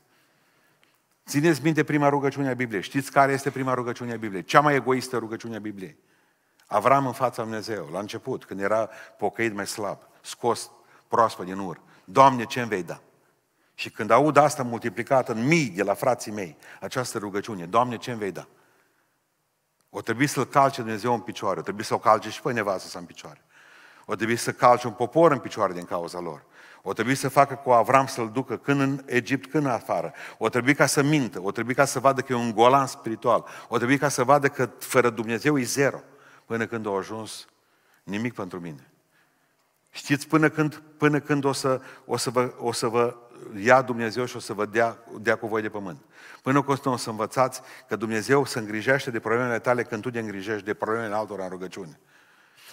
Țineți 1.26 1.62
minte 1.62 1.84
prima 1.84 2.08
rugăciune 2.08 2.48
a 2.48 2.54
Bibliei. 2.54 2.82
Știți 2.82 3.12
care 3.12 3.32
este 3.32 3.50
prima 3.50 3.74
rugăciune 3.74 4.12
a 4.12 4.16
Bibliei? 4.16 4.44
Cea 4.44 4.60
mai 4.60 4.74
egoistă 4.74 5.16
rugăciune 5.18 5.56
a 5.56 5.60
Bibliei. 5.60 5.96
Avram 6.66 7.06
în 7.06 7.12
fața 7.12 7.42
lui 7.42 7.50
Dumnezeu, 7.50 7.88
la 7.92 7.98
început, 7.98 8.44
când 8.44 8.60
era 8.60 8.88
pocăit 9.18 9.54
mai 9.54 9.66
slab, 9.66 9.98
scos 10.20 10.70
proaspăt 11.08 11.46
din 11.46 11.58
ur. 11.58 11.80
Doamne, 12.04 12.44
ce 12.44 12.60
îmi 12.60 12.68
vei 12.68 12.82
da? 12.82 13.00
Și 13.74 13.90
când 13.90 14.10
aud 14.10 14.36
asta 14.36 14.62
multiplicată 14.62 15.32
în 15.32 15.46
mii 15.46 15.68
de 15.68 15.82
la 15.82 15.94
frații 15.94 16.32
mei, 16.32 16.56
această 16.80 17.18
rugăciune, 17.18 17.66
Doamne, 17.66 17.96
ce 17.96 18.10
îmi 18.10 18.20
vei 18.20 18.32
da? 18.32 18.46
O 19.90 20.00
trebuie 20.00 20.26
să-L 20.26 20.44
calce 20.44 20.80
Dumnezeu 20.80 21.14
în 21.14 21.20
picioare, 21.20 21.58
o 21.58 21.62
trebuie 21.62 21.84
să 21.84 21.94
o 21.94 21.98
calce 21.98 22.30
și 22.30 22.42
pe 22.42 22.52
nevastă 22.52 22.88
să 22.88 22.98
în 22.98 23.04
picioare. 23.04 23.42
O 24.04 24.14
trebuie 24.14 24.36
să 24.36 24.52
calce 24.52 24.86
un 24.86 24.92
popor 24.92 25.32
în 25.32 25.38
picioare 25.38 25.72
din 25.72 25.84
cauza 25.84 26.20
lor. 26.20 26.44
O 26.82 26.92
trebuie 26.92 27.14
să 27.14 27.28
facă 27.28 27.54
cu 27.54 27.70
Avram 27.70 28.06
să-l 28.06 28.30
ducă 28.30 28.56
când 28.56 28.80
în 28.80 29.02
Egipt, 29.06 29.50
când 29.50 29.66
afară. 29.66 30.12
O 30.38 30.48
trebuie 30.48 30.74
ca 30.74 30.86
să 30.86 31.02
mintă, 31.02 31.40
o 31.42 31.50
trebuie 31.50 31.74
ca 31.74 31.84
să 31.84 32.00
vadă 32.00 32.20
că 32.20 32.32
e 32.32 32.36
un 32.36 32.52
golan 32.52 32.86
spiritual. 32.86 33.44
O 33.68 33.76
trebuie 33.76 33.98
ca 33.98 34.08
să 34.08 34.24
vadă 34.24 34.48
că 34.48 34.70
fără 34.78 35.10
Dumnezeu 35.10 35.58
e 35.58 35.62
zero. 35.62 36.00
Până 36.44 36.66
când 36.66 36.86
a 36.86 36.90
ajuns 36.90 37.46
nimic 38.02 38.34
pentru 38.34 38.60
mine. 38.60 38.90
Știți 39.90 40.28
până 40.28 40.48
când, 40.48 40.82
până 40.96 41.20
când 41.20 41.44
o, 41.44 41.52
să, 41.52 41.80
o, 42.04 42.16
să 42.16 42.30
vă, 42.30 42.54
o 42.58 42.72
să 42.72 42.86
vă 42.86 43.16
ia 43.56 43.82
Dumnezeu 43.82 44.24
și 44.24 44.36
o 44.36 44.38
să 44.38 44.52
vă 44.52 44.66
dea, 44.66 44.98
dea 45.20 45.36
cu 45.36 45.46
voi 45.46 45.62
de 45.62 45.68
pământ. 45.68 46.00
Până 46.42 46.62
când 46.62 46.86
o 46.86 46.96
să 46.96 47.10
învățați 47.10 47.60
că 47.88 47.96
Dumnezeu 47.96 48.44
se 48.44 48.58
îngrijește 48.58 49.10
de 49.10 49.20
problemele 49.20 49.58
tale 49.58 49.82
când 49.82 50.02
tu 50.02 50.10
te 50.10 50.18
îngrijești 50.18 50.64
de 50.64 50.74
problemele 50.74 51.14
altora 51.14 51.44
în 51.44 51.50
rugăciune. 51.50 52.00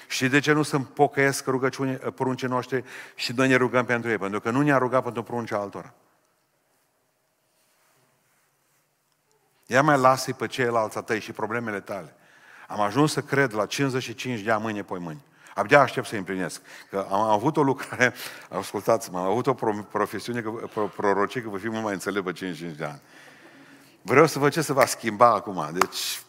Și 0.08 0.28
de 0.28 0.39
ce 0.39 0.51
nu 0.51 0.63
sunt 0.63 0.88
pocăiesc 0.88 1.45
rugăciune, 1.45 1.93
pruncii 1.93 2.47
noștri 2.47 2.84
și 3.15 3.32
noi 3.32 3.47
ne 3.47 3.56
rugăm 3.56 3.86
pentru 3.86 4.10
ei? 4.10 4.17
Pentru 4.17 4.39
că 4.39 4.49
nu 4.49 4.62
ne-a 4.62 4.78
rugat 4.78 5.04
pentru 5.04 5.23
pruncii 5.23 5.56
altora. 5.56 5.93
Ia 9.65 9.82
mai 9.82 9.97
lasă 9.97 10.34
pe 10.34 10.47
ceilalți 10.47 10.97
a 10.97 11.01
tăi 11.01 11.19
și 11.19 11.32
problemele 11.32 11.80
tale. 11.80 12.15
Am 12.67 12.82
ajuns 12.82 13.12
să 13.12 13.21
cred 13.21 13.54
la 13.54 13.65
55 13.65 14.39
de 14.39 14.51
ani 14.51 14.62
mâine, 14.62 14.84
poi 14.84 14.99
mâini. 14.99 15.23
Abia 15.55 15.81
aștept 15.81 16.07
să 16.07 16.15
împlinesc. 16.15 16.61
Că 16.89 17.07
am 17.09 17.19
avut 17.19 17.57
o 17.57 17.63
lucrare, 17.63 18.13
ascultați-mă, 18.49 19.19
am 19.19 19.25
avut 19.25 19.47
o 19.47 19.53
profesiune, 19.91 20.41
că, 20.41 20.49
prorocie 20.95 21.41
că 21.41 21.49
vă 21.49 21.57
fi 21.57 21.69
mult 21.69 21.83
mai 21.83 21.93
înțelept 21.93 22.25
pe 22.25 22.31
55 22.31 22.77
de 22.77 22.85
ani. 22.85 23.01
Vreau 24.01 24.25
să 24.25 24.39
văd 24.39 24.51
ce 24.51 24.61
se 24.61 24.73
va 24.73 24.85
schimba 24.85 25.33
acum. 25.33 25.69
Deci, 25.73 26.21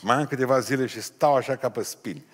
mai 0.00 0.16
am 0.16 0.26
câteva 0.26 0.60
zile 0.60 0.86
și 0.86 1.00
stau 1.00 1.34
așa 1.36 1.56
ca 1.56 1.68
pe 1.68 1.82
spini. 1.82 2.24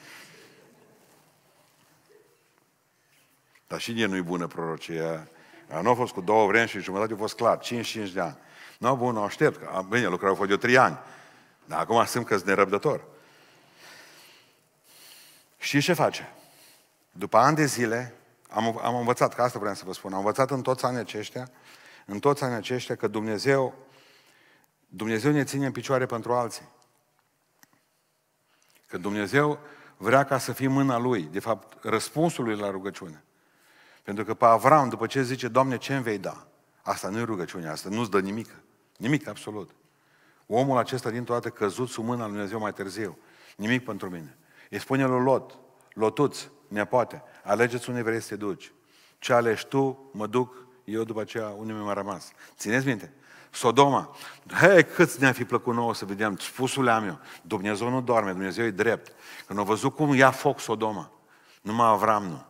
Dar 3.66 3.80
și 3.80 3.92
de 3.92 4.06
nu-i 4.06 4.22
bună 4.22 4.46
prorocia. 4.46 5.28
Nu 5.82 5.90
a 5.90 5.94
fost 5.94 6.12
cu 6.12 6.20
două 6.20 6.46
vremi 6.46 6.68
și 6.68 6.80
jumătate, 6.80 7.12
a 7.12 7.16
fost 7.16 7.34
clar, 7.34 7.58
55 7.58 8.12
de 8.12 8.20
ani. 8.20 8.36
Nu, 8.78 8.96
bun, 8.96 9.16
aștept. 9.16 9.80
Bine, 9.88 10.06
lucrau 10.06 10.34
fost 10.34 10.48
de 10.48 10.56
trei 10.56 10.78
ani. 10.78 10.98
Dar 11.64 11.80
acum 11.80 12.04
simt 12.04 12.26
că 12.26 12.34
sunt 12.34 12.48
nerăbdător. 12.48 13.14
Și 15.66 15.80
ce 15.80 15.92
face? 15.92 16.32
După 17.12 17.36
ani 17.36 17.56
de 17.56 17.64
zile, 17.64 18.14
am, 18.48 18.78
am 18.82 18.94
învățat, 18.94 19.34
că 19.34 19.42
asta 19.42 19.58
vreau 19.58 19.74
să 19.74 19.82
vă 19.86 19.92
spun, 19.92 20.12
am 20.12 20.18
învățat 20.18 20.50
în 20.50 20.62
toți 20.62 20.84
anii 20.84 20.98
aceștia, 20.98 21.50
în 22.04 22.18
toți 22.18 22.44
anii 22.44 22.56
aceștia, 22.56 22.94
că 22.94 23.06
Dumnezeu, 23.06 23.74
Dumnezeu 24.88 25.32
ne 25.32 25.44
ține 25.44 25.66
în 25.66 25.72
picioare 25.72 26.06
pentru 26.06 26.32
alții. 26.32 26.68
Că 28.86 28.98
Dumnezeu 28.98 29.58
vrea 29.96 30.24
ca 30.24 30.38
să 30.38 30.52
fim 30.52 30.72
mâna 30.72 30.98
Lui, 30.98 31.22
de 31.22 31.40
fapt, 31.40 31.84
răspunsul 31.84 32.44
Lui 32.44 32.56
la 32.56 32.70
rugăciune. 32.70 33.24
Pentru 34.02 34.24
că 34.24 34.34
pe 34.34 34.44
Avram, 34.44 34.88
după 34.88 35.06
ce 35.06 35.22
zice, 35.22 35.48
Doamne, 35.48 35.76
ce 35.76 35.94
îmi 35.94 36.02
vei 36.02 36.18
da? 36.18 36.46
Asta 36.82 37.08
nu 37.08 37.18
e 37.18 37.22
rugăciunea, 37.22 37.72
asta 37.72 37.88
nu-ți 37.88 38.10
dă 38.10 38.20
nimic. 38.20 38.50
Nimic, 38.96 39.28
absolut. 39.28 39.70
Omul 40.46 40.78
acesta, 40.78 41.10
din 41.10 41.24
toate, 41.24 41.50
căzut 41.50 41.88
sub 41.88 42.04
mâna 42.04 42.22
lui 42.22 42.32
Dumnezeu 42.32 42.58
mai 42.58 42.72
târziu. 42.72 43.18
Nimic 43.56 43.84
pentru 43.84 44.10
mine. 44.10 44.36
Îi 44.76 44.82
spune 44.82 45.06
lui 45.06 45.22
Lot, 45.22 45.58
Lotuț, 45.92 46.46
nepoate, 46.68 47.22
alegeți 47.44 47.88
unde 47.88 48.02
vrei 48.02 48.20
să 48.20 48.28
te 48.28 48.36
duci. 48.36 48.72
Ce 49.18 49.32
alegi 49.32 49.66
tu, 49.66 50.10
mă 50.12 50.26
duc, 50.26 50.54
eu 50.84 51.04
după 51.04 51.20
aceea 51.20 51.48
unde 51.48 51.72
mi-a 51.72 51.92
rămas. 51.92 52.32
Țineți 52.56 52.86
minte? 52.86 53.12
Sodoma. 53.50 54.16
Hei, 54.60 54.84
cât 54.84 55.16
ne-a 55.16 55.32
fi 55.32 55.44
plăcut 55.44 55.74
nouă 55.74 55.94
să 55.94 56.04
vedem, 56.04 56.36
spusul 56.36 56.88
am 56.88 57.04
eu. 57.04 57.20
Dumnezeu 57.42 57.88
nu 57.88 58.00
doarme, 58.00 58.30
Dumnezeu 58.30 58.64
e 58.64 58.70
drept. 58.70 59.12
Când 59.46 59.58
au 59.58 59.64
văzut 59.64 59.94
cum 59.94 60.14
ia 60.14 60.30
foc 60.30 60.60
Sodoma, 60.60 61.10
numai 61.62 61.88
Avram 61.88 62.24
nu. 62.24 62.44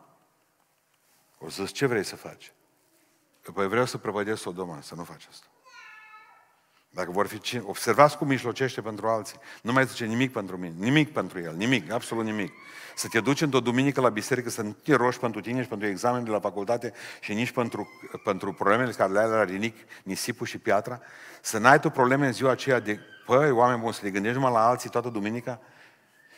O 1.39 1.49
să 1.49 1.65
ce 1.65 1.87
vrei 1.87 2.05
să 2.05 2.17
faci? 2.17 2.53
Păi 3.55 3.69
vreau 3.69 3.85
să 3.85 3.99
prăpădesc 3.99 4.43
Sodoma, 4.43 4.81
să 4.81 4.95
nu 4.95 5.05
faci 5.05 5.27
asta. 5.31 5.47
Dacă 6.97 7.11
vor 7.11 7.27
fi... 7.27 7.61
Observați 7.65 8.17
cum 8.19 8.27
mijlocește 8.27 8.81
pentru 8.81 9.07
alții. 9.07 9.39
Nu 9.63 9.73
mai 9.73 9.87
zice 9.87 10.05
nimic 10.05 10.33
pentru 10.33 10.57
mine, 10.57 10.75
nimic 10.79 11.13
pentru 11.13 11.41
el, 11.41 11.55
nimic, 11.57 11.93
absolut 11.93 12.25
nimic. 12.25 12.53
Să 12.95 13.09
te 13.09 13.21
duci 13.21 13.41
într-o 13.41 13.61
duminică 13.61 14.01
la 14.01 14.09
biserică, 14.09 14.51
să 14.51 14.63
nu 14.63 14.77
te 14.83 14.95
roși 14.95 15.19
pentru 15.19 15.41
tine 15.41 15.63
și 15.63 15.69
pentru 15.69 15.87
examen 15.87 16.25
de 16.25 16.31
la 16.31 16.41
facultate 16.41 16.93
și 17.21 17.35
nici 17.35 17.51
pentru, 17.51 17.89
pentru 18.25 18.53
problemele 18.53 18.91
care 18.91 19.13
le 19.13 19.19
ai 19.19 19.29
la 19.29 19.45
rinic, 19.45 19.77
nisipul 20.03 20.47
și 20.47 20.59
piatra, 20.59 21.01
să 21.41 21.59
n-ai 21.59 21.81
tu 21.81 21.91
probleme 21.91 22.27
în 22.27 22.33
ziua 22.33 22.51
aceea 22.51 22.81
de, 22.81 23.01
păi, 23.27 23.51
oameni 23.51 23.81
buni, 23.81 23.95
să 23.95 24.01
le 24.03 24.11
gândești 24.11 24.37
numai 24.37 24.53
la 24.53 24.69
alții 24.69 24.91
toată 24.91 25.09
duminica, 25.09 25.61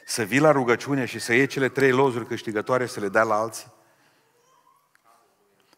să 0.06 0.22
vii 0.22 0.40
la 0.40 0.50
rugăciune 0.50 1.04
și 1.04 1.18
să 1.18 1.32
iei 1.34 1.46
cele 1.46 1.68
trei 1.68 1.90
lozuri 1.90 2.26
câștigătoare 2.26 2.86
să 2.86 3.00
le 3.00 3.08
dai 3.08 3.26
la 3.26 3.34
alții. 3.34 3.76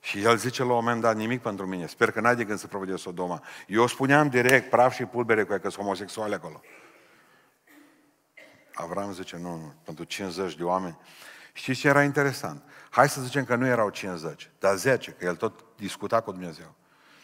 Și 0.01 0.23
el 0.23 0.37
zice 0.37 0.63
la 0.63 0.69
un 0.69 0.75
moment 0.75 1.01
dat, 1.01 1.17
nimic 1.17 1.43
pentru 1.43 1.67
mine. 1.67 1.87
Sper 1.87 2.11
că 2.11 2.21
n-ai 2.21 2.37
de 2.37 2.45
gând 2.45 2.59
să 2.59 2.67
provede 2.67 2.97
Sodoma. 2.97 3.43
Eu 3.67 3.87
spuneam 3.87 4.29
direct, 4.29 4.71
praf 4.71 4.95
și 4.95 5.05
pulbere 5.05 5.45
cu 5.45 5.53
ea, 5.53 5.59
că 5.59 5.69
sunt 5.69 5.83
homosexuale 5.83 6.35
acolo. 6.35 6.61
Avram 8.75 9.13
zice, 9.13 9.37
nu, 9.37 9.57
nu, 9.57 9.75
pentru 9.85 10.05
50 10.05 10.55
de 10.55 10.65
oameni. 10.65 10.99
Știți 11.53 11.81
ce 11.81 11.89
era 11.89 12.03
interesant? 12.03 12.63
Hai 12.91 13.09
să 13.09 13.21
zicem 13.21 13.45
că 13.45 13.55
nu 13.55 13.67
erau 13.67 13.89
50, 13.89 14.51
dar 14.59 14.77
10, 14.77 15.11
că 15.11 15.25
el 15.25 15.37
tot 15.37 15.65
discuta 15.77 16.21
cu 16.21 16.31
Dumnezeu. 16.31 16.75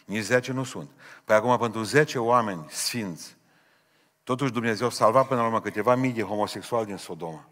Nici 0.05 0.23
10 0.23 0.51
nu 0.51 0.63
sunt. 0.63 0.89
Păi 1.23 1.35
acum, 1.35 1.57
pentru 1.57 1.83
10 1.83 2.19
oameni 2.19 2.65
sfinți, 2.69 3.37
totuși 4.23 4.51
Dumnezeu 4.51 4.89
salva 4.89 5.23
până 5.23 5.39
la 5.39 5.45
urmă 5.45 5.61
câteva 5.61 5.95
mii 5.95 6.11
de 6.11 6.21
homosexuali 6.21 6.85
din 6.85 6.97
Sodoma. 6.97 7.47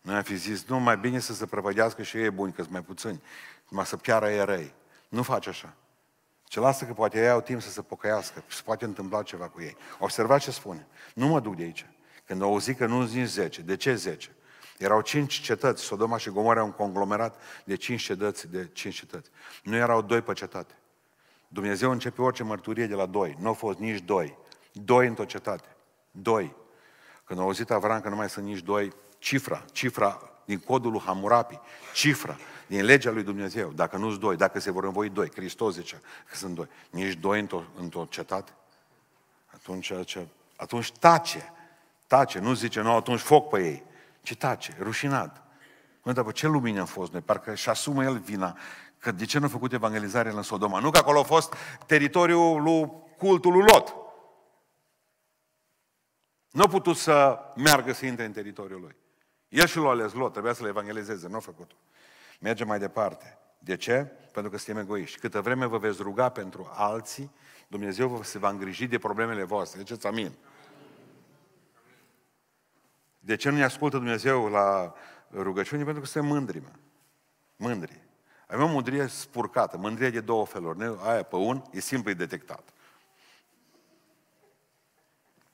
Noi 0.00 0.16
am 0.16 0.22
fi 0.22 0.36
zis, 0.36 0.64
nu, 0.64 0.78
mai 0.78 0.96
bine 0.96 1.18
să 1.18 1.34
se 1.34 1.46
prăvădească 1.46 2.02
și 2.02 2.16
ei 2.16 2.30
buni, 2.30 2.52
că 2.52 2.60
sunt 2.60 2.72
mai 2.72 2.82
puțini, 2.82 3.22
numai 3.68 3.86
să 3.86 3.96
piară 3.96 4.30
ei 4.30 4.44
răi. 4.44 4.74
Nu 5.08 5.22
face 5.22 5.48
așa. 5.48 5.76
Ce 6.44 6.60
lasă 6.60 6.84
că 6.84 6.92
poate 6.92 7.18
ei 7.18 7.28
au 7.28 7.40
timp 7.40 7.62
să 7.62 7.70
se 7.70 7.82
pocăiască 7.82 8.44
și 8.46 8.56
se 8.56 8.62
poate 8.64 8.84
întâmpla 8.84 9.22
ceva 9.22 9.48
cu 9.48 9.60
ei. 9.60 9.76
Observați 9.98 10.44
ce 10.44 10.50
spune. 10.50 10.86
Nu 11.14 11.26
mă 11.26 11.40
duc 11.40 11.56
de 11.56 11.62
aici. 11.62 11.86
Când 12.26 12.42
au 12.42 12.50
auzit 12.50 12.76
că 12.76 12.86
nu 12.86 13.06
sunt 13.06 13.26
10. 13.26 13.62
De 13.62 13.76
ce 13.76 13.94
10? 13.94 14.30
Erau 14.78 15.00
cinci 15.00 15.40
cetăți. 15.40 15.82
Sodoma 15.82 16.16
și 16.16 16.30
Gomora 16.30 16.62
un 16.62 16.72
conglomerat 16.72 17.40
de 17.64 17.76
cinci 17.76 18.02
cetăți, 18.02 18.48
de 18.50 18.68
cinci 18.72 18.94
cetăți. 18.94 19.30
Nu 19.62 19.76
erau 19.76 20.02
doi 20.02 20.22
pe 20.22 20.32
cetate. 20.32 20.74
Dumnezeu 21.48 21.90
începe 21.90 22.22
orice 22.22 22.42
mărturie 22.42 22.86
de 22.86 22.94
la 22.94 23.06
doi. 23.06 23.36
Nu 23.40 23.46
au 23.46 23.54
fost 23.54 23.78
nici 23.78 24.00
doi. 24.00 24.38
Doi 24.72 25.06
într-o 25.06 25.24
cetate. 25.24 25.76
Doi. 26.10 26.56
Când 27.24 27.38
au 27.38 27.44
auzit 27.44 27.70
Avram 27.70 28.00
că 28.00 28.08
nu 28.08 28.16
mai 28.16 28.28
sunt 28.28 28.44
nici 28.44 28.62
doi, 28.62 28.92
cifra, 29.18 29.64
cifra 29.72 30.30
din 30.44 30.58
codul 30.58 30.90
lui 30.90 31.00
Hamurapi, 31.00 31.60
cifra 31.94 32.36
din 32.66 32.84
legea 32.84 33.10
lui 33.10 33.22
Dumnezeu, 33.22 33.72
dacă 33.72 33.96
nu 33.96 34.08
sunt 34.08 34.20
doi, 34.20 34.36
dacă 34.36 34.60
se 34.60 34.70
vor 34.70 34.84
învoi 34.84 35.08
doi, 35.08 35.30
Hristos 35.30 35.74
zice 35.74 36.00
că 36.28 36.36
sunt 36.36 36.54
doi, 36.54 36.68
nici 36.90 37.12
doi 37.12 37.40
într-o, 37.40 37.62
într-o 37.78 38.06
cetate, 38.10 38.52
atunci, 39.46 39.92
atunci 40.56 40.92
tace, 40.92 41.52
tace, 42.06 42.38
nu 42.38 42.54
zice, 42.54 42.80
nu, 42.80 42.94
atunci 42.94 43.20
foc 43.20 43.48
pe 43.48 43.64
ei, 43.64 43.82
ci 44.22 44.36
tace, 44.36 44.76
rușinat. 44.80 45.42
Mă, 46.02 46.12
dar 46.12 46.32
ce 46.32 46.46
lumină 46.46 46.80
a 46.80 46.84
fost 46.84 47.12
noi? 47.12 47.20
Parcă 47.20 47.54
și 47.54 47.68
asumă 47.68 48.04
el 48.04 48.18
vina 48.18 48.58
că 48.98 49.12
de 49.12 49.24
ce 49.24 49.38
nu 49.38 49.44
a 49.44 49.48
făcut 49.48 49.72
evanghelizare 49.72 50.30
în 50.30 50.42
Sodoma? 50.42 50.78
Nu 50.78 50.90
că 50.90 50.98
acolo 50.98 51.18
a 51.20 51.22
fost 51.22 51.54
teritoriul 51.86 52.62
lui 52.62 52.92
cultul 53.16 53.52
lui 53.52 53.62
Lot. 53.62 53.94
Nu 56.50 56.62
a 56.62 56.68
putut 56.68 56.96
să 56.96 57.38
meargă 57.56 57.92
să 57.92 58.06
intre 58.06 58.24
în 58.24 58.32
teritoriul 58.32 58.80
lui. 58.80 58.96
El 59.48 59.66
și 59.66 59.78
l-a 59.78 59.88
ales 59.88 60.12
Lot, 60.12 60.32
trebuia 60.32 60.52
să 60.52 60.62
le 60.62 60.68
evangelizeze, 60.68 61.28
nu 61.28 61.36
a 61.36 61.40
făcut-o. 61.40 61.74
Mergem 62.40 62.66
mai 62.66 62.78
departe. 62.78 63.38
De 63.58 63.76
ce? 63.76 64.12
Pentru 64.32 64.50
că 64.50 64.58
suntem 64.58 64.82
egoiști. 64.82 65.18
Câtă 65.18 65.40
vreme 65.40 65.66
vă 65.66 65.78
veți 65.78 66.02
ruga 66.02 66.28
pentru 66.28 66.70
alții, 66.74 67.30
Dumnezeu 67.68 68.08
vă 68.08 68.22
se 68.22 68.38
va 68.38 68.48
îngriji 68.48 68.86
de 68.86 68.98
problemele 68.98 69.42
voastre. 69.42 69.78
Ziceți 69.78 70.06
amin. 70.06 70.32
De 73.18 73.36
ce 73.36 73.50
nu 73.50 73.56
ne 73.56 73.64
ascultă 73.64 73.96
Dumnezeu 73.96 74.48
la 74.48 74.94
rugăciune? 75.32 75.84
Pentru 75.84 76.02
că 76.02 76.06
suntem 76.08 76.30
mândri, 76.30 76.58
mă. 76.58 76.70
Mândri. 77.56 78.02
Avem 78.46 78.64
o 78.64 78.72
mândrie 78.72 79.06
spurcată, 79.06 79.76
mândrie 79.76 80.10
de 80.10 80.20
două 80.20 80.46
feluri. 80.46 80.98
Aia 81.02 81.22
pe 81.22 81.36
un 81.36 81.62
e 81.70 81.80
simplu 81.80 82.12
detectat. 82.12 82.72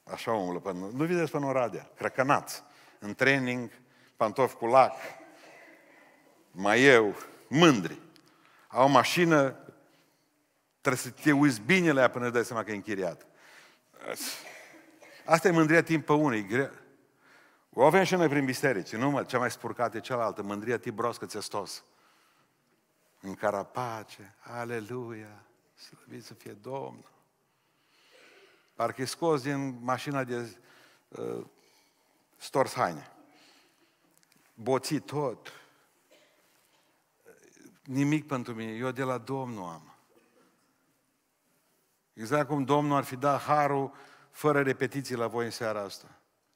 Așa 0.05 0.33
umblă 0.33 0.59
pe 0.59 0.73
Nu 0.73 1.05
vedeți 1.05 1.31
pe 1.31 1.37
Oradea, 1.37 1.91
crăcănați, 1.97 2.63
în 2.99 3.15
training, 3.15 3.71
pantofi 4.17 4.55
cu 4.55 4.67
lac, 4.67 4.95
mai 6.51 6.83
eu, 6.83 7.15
mândri. 7.49 8.01
Au 8.69 8.85
o 8.85 8.89
mașină, 8.89 9.57
trebuie 10.81 11.03
să 11.03 11.11
te 11.11 11.33
uiți 11.33 11.61
bine 11.61 11.93
la 11.93 12.01
ea 12.01 12.11
până 12.11 12.25
îți 12.25 12.35
dai 12.35 12.45
seama 12.45 12.65
că 12.65 12.71
e 12.71 12.75
închiriat. 12.75 13.27
Asta 15.25 15.49
e 15.49 15.51
mândria 15.51 15.83
timp 15.83 16.07
pe 16.07 16.13
unul, 16.13 16.35
e 16.35 16.43
greu. 16.43 16.71
O 17.73 17.85
avem 17.85 18.05
și 18.05 18.15
noi 18.15 18.29
prin 18.29 18.45
biserici, 18.45 18.95
nu 18.95 19.11
mă, 19.11 19.25
cea 19.25 19.39
mai 19.39 19.51
spurcată 19.51 19.97
e 19.97 20.01
cealaltă, 20.01 20.43
mândria 20.43 20.79
tibroscă 20.79 21.27
țestos. 21.27 21.85
În 23.21 23.35
carapace, 23.35 24.35
aleluia, 24.41 25.45
slăvit 25.75 26.25
să 26.25 26.35
fie 26.35 26.53
Domnul. 26.53 27.11
Parcă 28.75 29.03
e 29.03 29.05
scos 29.05 29.43
din 29.43 29.79
mașina 29.83 30.25
de 30.25 30.57
uh, 31.09 31.45
stors 32.37 32.73
haine. 32.73 33.14
Boțit 34.55 35.07
tot. 35.07 35.53
Nimic 37.83 38.27
pentru 38.27 38.55
mine, 38.55 38.73
eu 38.73 38.91
de 38.91 39.03
la 39.03 39.19
Domnul 39.19 39.65
am. 39.65 39.95
Exact 42.13 42.47
cum 42.47 42.65
Domnul 42.65 42.97
ar 42.97 43.05
fi 43.05 43.17
dat 43.17 43.41
harul 43.41 43.93
fără 44.31 44.63
repetiții 44.63 45.17
la 45.17 45.27
voi 45.27 45.45
în 45.45 45.51
seara 45.51 45.81
asta. 45.81 46.07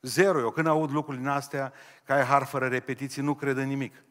Zero. 0.01 0.39
Eu 0.39 0.51
când 0.51 0.67
aud 0.67 0.91
lucruri 0.91 1.19
din 1.19 1.29
astea, 1.29 1.73
că 2.05 2.13
ai 2.13 2.25
har 2.25 2.45
fără 2.45 2.69
repetiții, 2.69 3.23
nu 3.23 3.35
cred 3.35 3.57
în 3.57 3.67
nimic. 3.67 4.03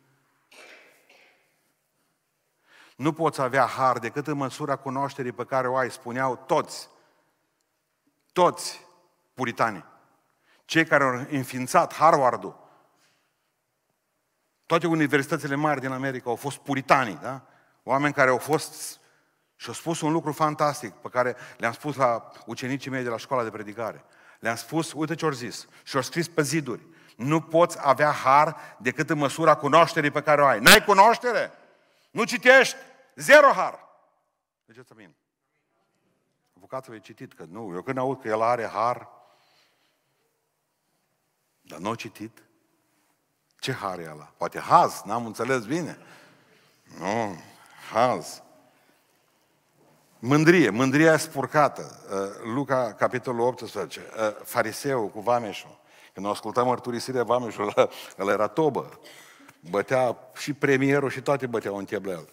Nu 2.95 3.13
poți 3.13 3.41
avea 3.41 3.65
har 3.65 4.00
decât 4.00 4.28
în 4.28 4.38
măsura 4.38 4.76
cunoașterii 4.76 5.32
pe 5.32 5.45
care 5.45 5.67
o 5.67 5.76
ai, 5.76 5.91
spuneau 5.91 6.36
toți. 6.36 6.89
Toți 8.34 8.86
puritanii. 9.34 9.86
Cei 10.65 10.86
care 10.86 11.04
au 11.04 11.26
înființat 11.30 11.93
Harvardul, 11.93 12.66
toate 14.67 14.88
universitățile 14.88 15.56
mari 15.56 15.82
din 15.82 15.91
America 15.91 16.30
au 16.30 16.36
fost 16.36 16.58
puritanii, 16.58 17.19
da? 17.21 17.41
Oameni 17.84 18.13
care 18.13 18.30
au 18.30 18.38
fost 18.38 18.99
și 19.56 19.67
au 19.67 19.73
spus 19.73 20.01
un 20.01 20.12
lucru 20.12 20.32
fantastic 20.32 20.93
pe 20.93 21.10
care 21.10 21.36
le-am 21.58 21.73
spus 21.73 21.95
la 21.95 22.32
ucenicii 22.45 22.91
mei 22.91 23.03
de 23.03 23.10
la 23.10 23.17
școala 23.17 23.43
de 23.43 23.49
predicare. 23.49 24.03
Le-am 24.39 24.56
spus, 24.56 24.93
uite 24.93 25.15
ce 25.15 25.25
au 25.25 25.32
zis, 25.32 25.67
și 25.84 25.95
au 25.95 26.01
scris 26.01 26.27
pe 26.27 26.41
ziduri. 26.41 26.86
Nu 27.15 27.41
poți 27.41 27.77
avea 27.82 28.12
har 28.12 28.77
decât 28.80 29.10
în 29.10 29.17
măsura 29.17 29.56
cunoașterii 29.56 30.12
pe 30.12 30.21
care 30.21 30.41
o 30.41 30.45
ai. 30.45 30.60
N-ai 30.60 30.84
cunoaștere? 30.84 31.51
Nu 32.12 32.23
citești? 32.23 32.75
Zero 33.15 33.47
har. 33.47 33.88
Deci, 34.65 34.77
amin. 34.91 35.15
Avocatul 36.58 36.95
e 36.95 36.99
citit 36.99 37.34
că 37.34 37.45
nu. 37.49 37.71
Eu 37.73 37.82
când 37.82 37.97
aud 37.97 38.21
că 38.21 38.27
el 38.27 38.41
are 38.41 38.65
har, 38.65 39.10
dar 41.62 41.80
nu 41.80 41.89
a 41.89 41.95
citit, 41.95 42.47
ce 43.67 43.73
har 43.73 43.99
e 43.99 44.10
ăla? 44.12 44.32
Poate 44.38 44.60
haz, 44.60 45.01
n-am 45.06 45.25
înțeles 45.25 45.65
bine. 45.65 45.97
Nu, 46.99 47.36
haz. 47.91 48.41
Mândrie, 50.19 50.69
mândria 50.69 51.17
spurcată. 51.17 52.06
Uh, 52.12 52.53
Luca, 52.53 52.93
capitolul 52.93 53.47
18. 53.47 53.99
Uh, 53.99 54.36
Fariseu 54.43 55.08
cu 55.08 55.19
vameșul. 55.19 55.80
Când 56.13 56.25
o 56.25 56.30
asculta 56.30 56.63
mărturisirea 56.63 57.23
vameșul, 57.23 57.73
ăla, 57.75 57.89
ăla 58.19 58.32
era 58.32 58.47
tobă. 58.47 58.99
Bătea 59.69 60.17
și 60.36 60.53
premierul 60.53 61.10
și 61.10 61.21
toate 61.21 61.47
băteau 61.47 61.77
în 61.77 61.86
cheb 61.86 62.06
la 62.06 62.12
el. 62.12 62.30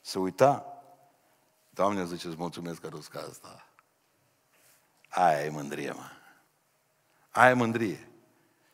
Se 0.00 0.18
uita. 0.18 0.66
Doamne, 1.70 2.04
zice, 2.04 2.26
îți 2.26 2.36
mulțumesc 2.38 2.80
că 2.80 2.88
ca 3.10 3.26
asta. 3.30 3.66
Aia 5.08 5.44
e 5.44 5.48
mândrie, 5.48 5.92
mă. 5.92 6.10
Aia 7.30 7.50
e 7.50 7.54
mândrie. 7.54 8.07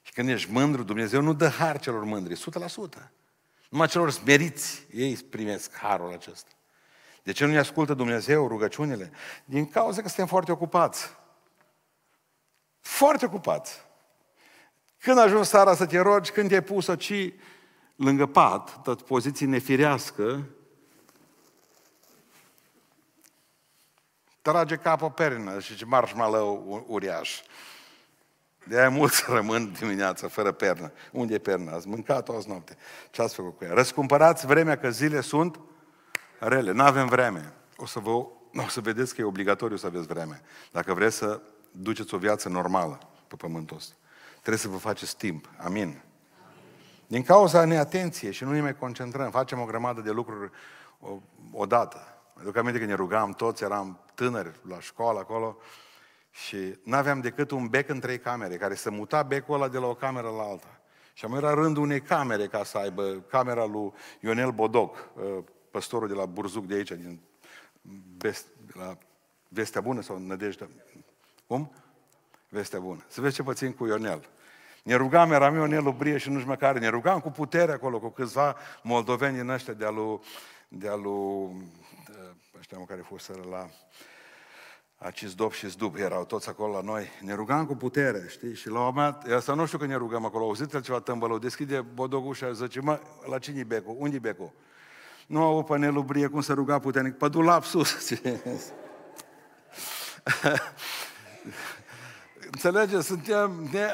Și 0.04 0.12
când 0.12 0.28
ești 0.28 0.50
mândru, 0.50 0.82
Dumnezeu 0.82 1.20
nu 1.20 1.32
dă 1.32 1.48
har 1.48 1.78
celor 1.78 2.04
mândri, 2.04 2.40
100%. 2.96 3.10
Numai 3.68 3.88
celor 3.88 4.10
smeriți, 4.10 4.86
ei 4.92 5.16
primesc 5.16 5.74
harul 5.74 6.12
acesta. 6.12 6.50
De 7.22 7.32
ce 7.32 7.44
nu 7.44 7.52
ne 7.52 7.58
ascultă 7.58 7.94
Dumnezeu 7.94 8.48
rugăciunile? 8.48 9.10
Din 9.44 9.70
cauza 9.70 10.02
că 10.02 10.06
suntem 10.06 10.26
foarte 10.26 10.52
ocupați. 10.52 11.16
Foarte 12.80 13.24
ocupați. 13.24 13.84
Când 14.98 15.18
ajungi 15.18 15.48
seara 15.48 15.74
să 15.74 15.86
te 15.86 15.98
rogi, 15.98 16.30
când 16.30 16.48
te-ai 16.48 16.62
pus 16.62 16.88
ci 16.98 17.32
lângă 17.96 18.26
pat, 18.26 18.82
tot 18.82 19.02
poziție 19.02 19.46
nefirească, 19.46 20.46
trage 24.42 24.76
capul 24.76 25.10
perină 25.10 25.60
și 25.60 25.76
ce 25.76 25.84
marshmallow 25.84 26.84
uriaș. 26.88 27.40
De 28.68 28.78
aia 28.78 28.90
mulți 28.90 29.24
rămân 29.36 29.72
dimineața 29.72 30.28
fără 30.28 30.52
pernă. 30.52 30.92
Unde 31.12 31.34
e 31.34 31.38
perna? 31.38 31.72
Ați 31.72 31.88
mâncat 31.88 32.28
azi 32.28 32.48
noapte. 32.48 32.76
Ce 33.10 33.22
ați 33.22 33.34
făcut 33.34 33.56
cu 33.56 33.64
ea? 33.64 33.72
Răscumpărați 33.72 34.46
vremea 34.46 34.78
că 34.78 34.90
zile 34.90 35.20
sunt 35.20 35.60
rele. 36.38 36.72
Nu 36.72 36.82
avem 36.82 37.06
vreme. 37.06 37.52
O 37.76 37.86
să, 37.86 37.98
vă, 37.98 38.10
o 38.10 38.68
să 38.68 38.80
vedeți 38.80 39.14
că 39.14 39.20
e 39.20 39.24
obligatoriu 39.24 39.76
să 39.76 39.86
aveți 39.86 40.06
vreme. 40.06 40.40
Dacă 40.72 40.94
vreți 40.94 41.16
să 41.16 41.40
duceți 41.70 42.14
o 42.14 42.18
viață 42.18 42.48
normală 42.48 42.98
pe 43.28 43.36
pământul 43.36 43.76
ăsta. 43.76 43.94
Trebuie 44.32 44.58
să 44.58 44.68
vă 44.68 44.76
faceți 44.76 45.16
timp. 45.16 45.50
Amin. 45.56 46.02
Din 47.06 47.22
cauza 47.22 47.64
neatenției 47.64 48.32
și 48.32 48.44
nu 48.44 48.52
ne 48.52 48.60
mai 48.60 48.76
concentrăm, 48.76 49.30
facem 49.30 49.60
o 49.60 49.64
grămadă 49.64 50.00
de 50.00 50.10
lucruri 50.10 50.50
odată. 51.52 52.18
Aduc 52.40 52.56
aminte 52.56 52.78
că 52.78 52.84
ne 52.84 52.94
rugam 52.94 53.32
toți, 53.32 53.64
eram 53.64 53.98
tânări 54.14 54.60
la 54.68 54.80
școală 54.80 55.18
acolo 55.18 55.56
și 56.34 56.78
nu 56.82 56.96
aveam 56.96 57.20
decât 57.20 57.50
un 57.50 57.66
bec 57.66 57.88
în 57.88 58.00
trei 58.00 58.18
camere, 58.18 58.56
care 58.56 58.74
se 58.74 58.90
muta 58.90 59.22
becul 59.22 59.54
ăla 59.54 59.68
de 59.68 59.78
la 59.78 59.86
o 59.86 59.94
cameră 59.94 60.28
la 60.28 60.42
alta. 60.42 60.80
Și 61.12 61.24
am 61.24 61.34
era 61.34 61.54
rândul 61.54 61.82
unei 61.82 62.00
camere 62.00 62.46
ca 62.46 62.64
să 62.64 62.78
aibă 62.78 63.24
camera 63.28 63.64
lui 63.64 63.92
Ionel 64.20 64.50
Bodoc, 64.50 64.96
ă, 64.96 65.44
păstorul 65.70 66.08
de 66.08 66.14
la 66.14 66.26
Burzuc 66.26 66.66
de 66.66 66.74
aici, 66.74 66.88
din 66.92 67.20
Vest, 68.18 68.46
de 68.66 68.72
la 68.74 68.98
Vestea 69.48 69.80
Bună 69.80 70.00
sau 70.00 70.18
Nădejdea. 70.18 70.68
Cum? 71.46 71.72
Vestea 72.48 72.80
Bună. 72.80 73.04
Să 73.08 73.20
vezi 73.20 73.34
ce 73.34 73.42
pățim 73.42 73.72
cu 73.72 73.86
Ionel. 73.86 74.28
Ne 74.82 74.94
rugam, 74.94 75.32
eram 75.32 75.54
eu 75.54 75.64
Nelu 75.64 75.92
Brie 75.92 76.18
și 76.18 76.30
nu-și 76.30 76.46
măcar, 76.46 76.78
ne 76.78 76.88
rugam 76.88 77.20
cu 77.20 77.30
putere 77.30 77.72
acolo, 77.72 77.98
cu 77.98 78.08
câțiva 78.08 78.56
moldoveni 78.82 79.36
din 79.36 79.48
ăștia 79.48 79.72
de 79.72 79.84
alu, 79.84 80.22
de 80.68 80.88
alu, 80.88 81.50
ăștia 82.58 82.84
care 82.86 83.00
fuseră 83.00 83.42
la 83.50 83.68
Acis 85.04 85.34
Dop 85.34 85.52
și 85.52 85.68
Zdub, 85.68 85.96
erau 85.96 86.24
toți 86.24 86.48
acolo 86.48 86.72
la 86.72 86.80
noi. 86.80 87.08
Ne 87.20 87.34
rugam 87.34 87.66
cu 87.66 87.76
putere, 87.76 88.26
știi? 88.28 88.54
Și 88.54 88.68
la 88.68 88.78
un 88.78 88.84
moment 88.84 89.24
dat, 89.24 89.32
asta 89.32 89.54
nu 89.54 89.66
știu 89.66 89.78
că 89.78 89.86
ne 89.86 89.96
rugăm 89.96 90.24
acolo, 90.24 90.44
auziți 90.44 90.80
ceva 90.80 91.00
tâmbălău, 91.00 91.38
deschide 91.38 91.80
bodogul 91.80 92.34
și 92.34 92.44
zice, 92.52 92.80
mă, 92.80 93.00
la 93.30 93.38
cine 93.38 93.58
e 93.58 93.64
becul? 93.64 93.96
Unde 93.98 94.16
e 94.16 94.18
becul? 94.18 94.52
Nu 95.26 95.42
au 95.42 95.62
pe 95.62 95.76
Nelu 95.76 96.02
Brie 96.02 96.26
cum 96.26 96.40
să 96.40 96.52
ruga 96.52 96.78
puternic, 96.78 97.14
pe 97.14 97.28
dulap 97.28 97.64
sus. 97.64 98.10
Înțelegeți? 102.52 103.06
Suntem... 103.06 103.68
Ne... 103.72 103.86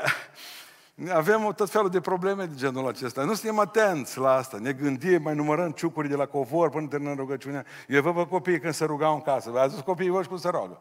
Avem 1.12 1.52
tot 1.56 1.70
felul 1.70 1.90
de 1.90 2.00
probleme 2.00 2.44
de 2.44 2.54
genul 2.56 2.88
acesta. 2.88 3.24
Nu 3.24 3.34
suntem 3.34 3.58
atenți 3.58 4.18
la 4.18 4.32
asta. 4.32 4.58
Ne 4.60 4.72
gândim, 4.72 5.22
mai 5.22 5.34
numărăm 5.34 5.70
ciucuri 5.70 6.08
de 6.08 6.14
la 6.14 6.26
covor 6.26 6.70
până 6.70 6.86
terminăm 6.86 7.16
rugăciunea. 7.16 7.64
Eu 7.88 8.02
văd 8.02 8.14
pe 8.14 8.26
copiii 8.26 8.60
când 8.60 8.74
se 8.74 8.84
rugau 8.84 9.14
în 9.14 9.20
casă. 9.20 9.50
V-ați 9.50 9.74
zis 9.74 9.82
copiii 9.82 10.10
voștri 10.10 10.28
cum 10.28 10.38
se 10.38 10.48
roagă? 10.48 10.80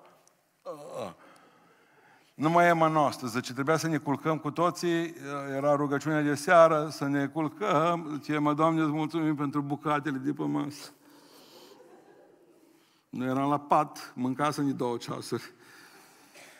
Nu 2.39 2.49
mai 2.49 2.67
e 2.67 2.71
mă 2.71 2.87
noastră. 2.87 3.27
Zice, 3.27 3.53
trebuia 3.53 3.77
să 3.77 3.87
ne 3.87 3.97
culcăm 3.97 4.37
cu 4.37 4.51
toții, 4.51 5.15
era 5.55 5.75
rugăciunea 5.75 6.21
de 6.21 6.35
seară, 6.35 6.89
să 6.91 7.07
ne 7.07 7.27
culcăm. 7.27 8.19
Zice, 8.21 8.37
mă, 8.37 8.53
Doamne, 8.53 8.81
îți 8.81 8.91
mulțumim 8.91 9.35
pentru 9.35 9.61
bucatele 9.61 10.17
de 10.17 10.33
pe 10.33 10.43
masă. 10.43 10.91
Nu 13.09 13.25
eram 13.25 13.49
la 13.49 13.59
pat, 13.59 14.11
mâncasem 14.15 14.75
două 14.75 14.97
ceasuri. 14.97 15.53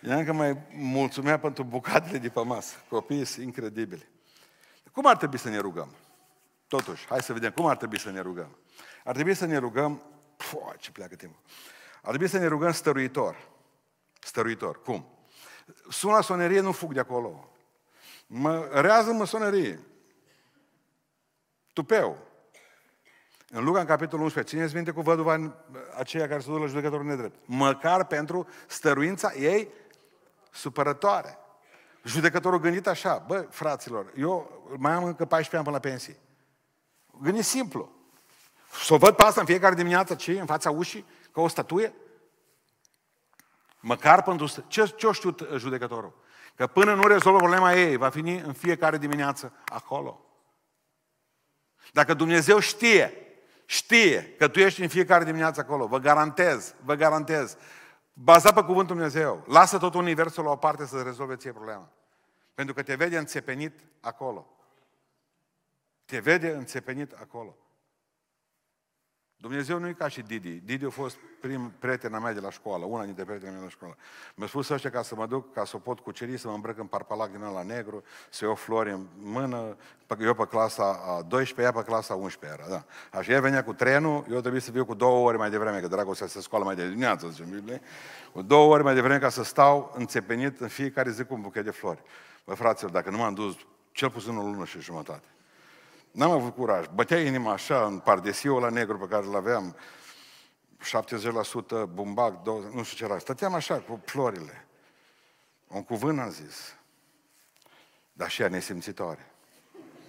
Ea 0.02 0.18
încă 0.18 0.34
mai 0.34 0.58
mulțumea 0.76 1.40
pentru 1.40 1.64
bucatele 1.64 2.18
de 2.18 2.30
pe 2.30 2.44
masă. 2.44 2.76
Copiii 2.90 3.26
sunt 3.26 3.46
incredibili. 3.46 4.08
Cum 4.92 5.06
ar 5.06 5.18
trebui 5.18 5.38
să 5.38 5.50
ne 5.50 5.58
rugăm? 5.58 5.90
Totuși, 6.68 7.06
hai 7.08 7.22
să 7.22 7.34
vedem 7.34 7.52
cum 7.52 7.66
ar 7.66 7.78
trebui 7.78 8.00
să 8.00 8.12
ne 8.12 8.20
rugăm. 8.22 8.58
Ar 9.04 9.14
trebui 9.14 9.34
să 9.34 9.46
ne 9.46 9.58
rugăm... 9.58 10.02
Pua, 10.38 10.74
ce 10.78 10.92
pleacă 10.92 11.16
timpul. 11.16 11.42
Ar 11.96 12.10
trebui 12.10 12.28
să 12.28 12.38
ne 12.38 12.48
rugăm 12.48 12.72
stăruitor. 12.72 13.50
Stăruitor. 14.20 14.82
Cum? 14.82 15.19
Suna 15.90 16.22
sonerie, 16.22 16.60
nu 16.60 16.72
fug 16.72 16.94
de 16.94 17.00
acolo. 17.00 17.50
Mă 18.28 18.70
rează 18.72 19.12
măsonerie. 19.12 19.80
Tupeu. 21.74 22.18
În 23.50 23.64
Luca, 23.64 23.80
în 23.80 23.86
capitolul 23.86 24.24
11, 24.24 24.56
țineți 24.56 24.76
minte 24.76 24.92
cu 24.92 25.02
văduva 25.02 25.54
aceea 25.98 26.28
care 26.28 26.40
se 26.40 26.50
duc 26.50 26.60
la 26.60 26.66
judecătorul 26.66 27.06
nedrept. 27.06 27.36
Măcar 27.46 28.06
pentru 28.06 28.48
stăruința 28.68 29.34
ei 29.34 29.70
supărătoare. 30.52 31.38
Judecătorul 32.04 32.60
gândit 32.60 32.88
așa, 32.88 33.24
bă, 33.28 33.48
fraților, 33.50 34.12
eu 34.18 34.64
mai 34.78 34.92
am 34.92 35.04
încă 35.04 35.26
14 35.26 35.56
ani 35.56 35.66
până 35.66 35.76
la 35.76 35.90
pensie. 35.90 36.18
Gândi 37.22 37.42
simplu. 37.42 37.92
Să 38.84 38.94
o 38.94 38.98
văd 38.98 39.16
pe 39.16 39.24
asta 39.24 39.40
în 39.40 39.46
fiecare 39.46 39.76
dimineață, 39.76 40.16
ce 40.16 40.40
în 40.40 40.46
fața 40.46 40.72
ușii, 40.72 41.06
ca 41.32 41.42
o 41.42 41.48
statuie? 41.48 41.94
Măcar 43.80 44.24
pentru... 44.24 44.64
Ce, 44.68 44.94
ce 44.96 45.12
știu 45.12 45.36
judecătorul? 45.56 46.14
Că 46.56 46.68
până 46.68 46.94
nu 46.94 47.08
rezolvă 47.08 47.38
problema 47.38 47.74
ei, 47.74 47.98
va 47.98 48.10
fi 48.10 48.20
în 48.20 48.54
fiecare 48.54 48.98
dimineață 48.98 49.54
acolo. 49.66 50.26
Dacă 51.94 52.14
Dumnezeu 52.14 52.60
știe, 52.60 53.14
știe 53.66 54.36
că 54.38 54.48
tu 54.48 54.60
ești 54.60 54.82
în 54.82 54.88
fiecare 54.88 55.24
dimineață 55.24 55.60
acolo, 55.60 55.88
vă 55.88 55.98
garantez, 55.98 56.76
vă 56.84 56.96
garantez, 56.96 57.58
Bazat 58.24 58.54
pe 58.54 58.64
cuvântul 58.64 58.96
Dumnezeu. 58.96 59.44
Lasă 59.48 59.78
tot 59.78 59.94
universul 59.94 60.44
la 60.44 60.52
o 60.52 60.56
parte 60.56 60.86
să 60.86 61.02
rezolve 61.02 61.36
ție 61.36 61.52
problema. 61.52 61.90
Pentru 62.54 62.74
că 62.74 62.84
te 62.84 62.96
vede 62.96 63.18
înțepenit 63.18 63.80
acolo. 64.00 64.48
Te 66.06 66.20
vede 66.20 66.50
înțepenit 66.50 67.12
acolo. 67.12 67.58
Dumnezeu 69.42 69.80
nu 69.80 69.88
e 69.88 69.94
ca 69.94 70.08
și 70.08 70.22
Didi. 70.22 70.62
Didi 70.66 70.86
a 70.86 70.90
fost 70.90 71.16
prim 71.40 71.74
prietena 71.80 72.20
mea 72.20 72.34
de 72.34 72.40
la 72.40 72.52
școală, 72.52 72.86
una 72.86 73.04
dintre 73.04 73.24
prietenele 73.24 73.58
mele 73.58 73.68
de 73.68 73.72
la 73.72 73.78
școală. 73.78 73.98
Mi-a 74.36 74.48
spus 74.48 74.70
ăștia 74.70 74.90
ca 74.90 75.02
să 75.02 75.16
mă 75.16 75.26
duc, 75.26 75.54
ca 75.54 75.66
să 75.66 75.76
o 75.76 75.80
pot 75.80 76.00
cuceri, 76.00 76.38
să 76.38 76.48
mă 76.48 76.54
îmbrăc 76.54 76.78
în 76.78 76.86
parpalac 76.86 77.32
din 77.32 77.42
la 77.54 77.64
negru, 77.64 78.04
să 78.30 78.46
iau 78.46 78.56
flori 78.56 78.92
în 78.92 79.06
mână, 79.18 79.78
eu 80.20 80.34
pe 80.34 80.46
clasa 80.46 80.84
a 80.84 81.22
12, 81.22 81.62
ea 81.62 81.82
pe 81.82 81.90
clasa 81.90 82.14
a 82.14 82.18
11 82.18 82.62
era, 82.62 82.70
da. 82.70 82.86
Așa, 83.20 83.32
ea 83.32 83.42
venea 83.42 83.64
cu 83.64 83.74
trenul, 83.74 84.26
eu 84.32 84.40
trebuie 84.40 84.62
să 84.62 84.72
viu 84.72 84.86
cu 84.86 84.94
două 84.94 85.28
ore 85.28 85.38
mai 85.38 85.50
devreme, 85.50 85.80
că 85.80 85.88
dragostea 85.88 86.28
se 86.28 86.42
scoală 86.42 86.66
mai 86.66 86.76
de 86.76 86.88
dimineață, 86.88 87.28
zice 87.30 87.44
în 87.44 87.50
Biblie, 87.50 87.82
cu 88.32 88.42
două 88.42 88.74
ore 88.74 88.84
mai 88.84 88.94
devreme 88.94 89.20
ca 89.20 89.30
să 89.30 89.44
stau 89.44 89.94
înțepenit 89.96 90.60
în 90.60 90.68
fiecare 90.68 91.12
zi 91.12 91.24
cu 91.24 91.34
un 91.34 91.42
buchet 91.42 91.64
de 91.64 91.72
flori. 91.72 92.02
Bă, 92.46 92.54
fraților, 92.54 92.92
dacă 92.92 93.10
nu 93.10 93.18
m-am 93.18 93.34
dus 93.34 93.56
cel 93.92 94.10
puțin 94.10 94.38
o 94.38 94.42
lună 94.42 94.66
și 94.66 94.80
jumătate, 94.80 95.28
N-am 96.12 96.32
avut 96.32 96.56
curaj. 96.56 96.86
Bătea 96.94 97.22
inima 97.22 97.52
așa 97.52 97.86
în 97.86 98.00
pardesiul 98.00 98.62
la 98.62 98.70
negru 98.70 98.98
pe 98.98 99.08
care 99.08 99.26
îl 99.26 99.36
aveam, 99.36 99.76
70% 100.80 101.84
bumbac, 101.94 102.44
20, 102.44 102.74
nu 102.74 102.84
știu 102.84 102.98
ce 102.98 103.04
era. 103.12 103.20
Stăteam 103.20 103.54
așa 103.54 103.80
cu 103.80 104.02
florile. 104.06 104.68
Un 105.68 105.84
cuvânt 105.84 106.20
am 106.20 106.30
zis. 106.30 106.76
Dar 108.14 108.30
și 108.30 108.42
ea 108.42 108.48
nesimțitoare. 108.48 109.32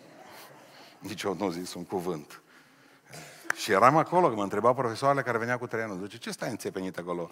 Nici 0.98 1.22
eu 1.22 1.34
nu 1.34 1.50
zis 1.50 1.74
un 1.74 1.84
cuvânt. 1.84 2.42
Și 3.54 3.72
eram 3.72 3.96
acolo, 3.96 4.28
că 4.28 4.34
mă 4.34 4.42
întreba 4.42 4.72
profesoarele 4.72 5.22
care 5.22 5.38
venea 5.38 5.58
cu 5.58 5.66
trenul. 5.66 6.00
Zice, 6.02 6.18
ce 6.18 6.30
stai 6.30 6.50
înțepenit 6.50 6.98
acolo 6.98 7.30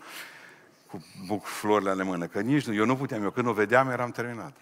cu 0.87 1.07
buc 1.27 1.45
florile 1.45 1.91
ale 1.91 2.03
mână? 2.03 2.27
Că 2.27 2.41
nici 2.41 2.67
nu, 2.67 2.75
eu 2.75 2.85
nu 2.85 2.97
puteam, 2.97 3.23
eu 3.23 3.31
când 3.31 3.47
o 3.47 3.53
vedeam 3.53 3.91
eram 3.91 4.11
terminat. 4.11 4.53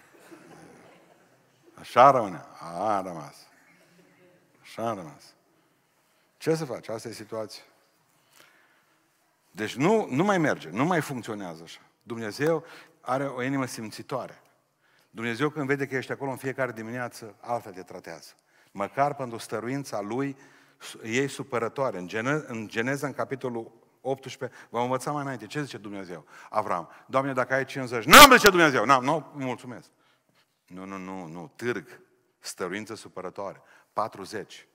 Așa 1.79 2.11
rămâne. 2.11 2.45
A, 2.59 2.95
a 2.95 3.01
rămas. 3.01 3.46
Așa 4.77 4.89
am 4.89 4.95
rămas. 4.95 5.33
Ce 6.37 6.55
să 6.55 6.65
faci? 6.65 6.87
Asta 6.87 7.07
e 7.07 7.11
situația. 7.11 7.63
Deci 9.51 9.75
nu, 9.75 10.07
nu 10.09 10.23
mai 10.23 10.37
merge, 10.37 10.69
nu 10.69 10.85
mai 10.85 11.01
funcționează 11.01 11.63
așa. 11.63 11.79
Dumnezeu 12.03 12.63
are 13.01 13.27
o 13.27 13.43
inimă 13.43 13.65
simțitoare. 13.65 14.41
Dumnezeu 15.09 15.49
când 15.49 15.67
vede 15.67 15.87
că 15.87 15.95
ești 15.95 16.11
acolo 16.11 16.31
în 16.31 16.37
fiecare 16.37 16.71
dimineață, 16.71 17.35
altfel 17.39 17.73
te 17.73 17.81
tratează. 17.81 18.33
Măcar 18.71 19.15
pentru 19.15 19.37
stăruința 19.37 20.01
Lui, 20.01 20.37
ei 21.03 21.27
supărătoare. 21.27 21.97
În, 21.97 22.07
Gene, 22.07 22.43
în 22.47 22.67
Geneza, 22.67 23.07
în 23.07 23.13
capitolul 23.13 23.71
18, 24.01 24.57
v-am 24.69 24.83
învățat 24.83 25.13
mai 25.13 25.21
înainte. 25.21 25.45
Ce 25.45 25.61
zice 25.61 25.77
Dumnezeu? 25.77 26.25
Avram, 26.49 26.89
Doamne, 27.05 27.33
dacă 27.33 27.53
ai 27.53 27.65
50, 27.65 28.03
n-am 28.03 28.31
zice 28.31 28.49
Dumnezeu, 28.49 28.85
n-am, 28.85 29.03
nu, 29.03 29.31
mulțumesc. 29.33 29.89
Nu, 30.67 30.85
nu, 30.85 30.97
nu, 30.97 31.27
nu, 31.27 31.51
târg, 31.55 32.01
stăruință 32.39 32.95
supărătoare. 32.95 33.61
40. 33.93 34.66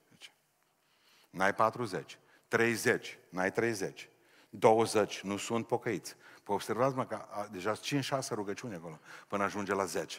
Deci, 1.33 1.41
n-ai 1.41 1.55
40. 1.55 2.19
30. 2.49 3.19
N-ai 3.29 3.53
30. 3.53 4.09
20. 4.51 5.21
Nu 5.21 5.37
sunt 5.37 5.67
pocăiți. 5.67 6.17
Păi 6.43 6.55
observați-mă 6.55 7.07
că 7.07 7.27
a, 7.31 7.49
deja 7.51 7.73
5-6 7.75 8.29
rugăciuni 8.31 8.75
acolo 8.75 8.99
până 9.29 9.43
ajunge 9.43 9.75
la 9.75 9.85
10. 9.85 10.19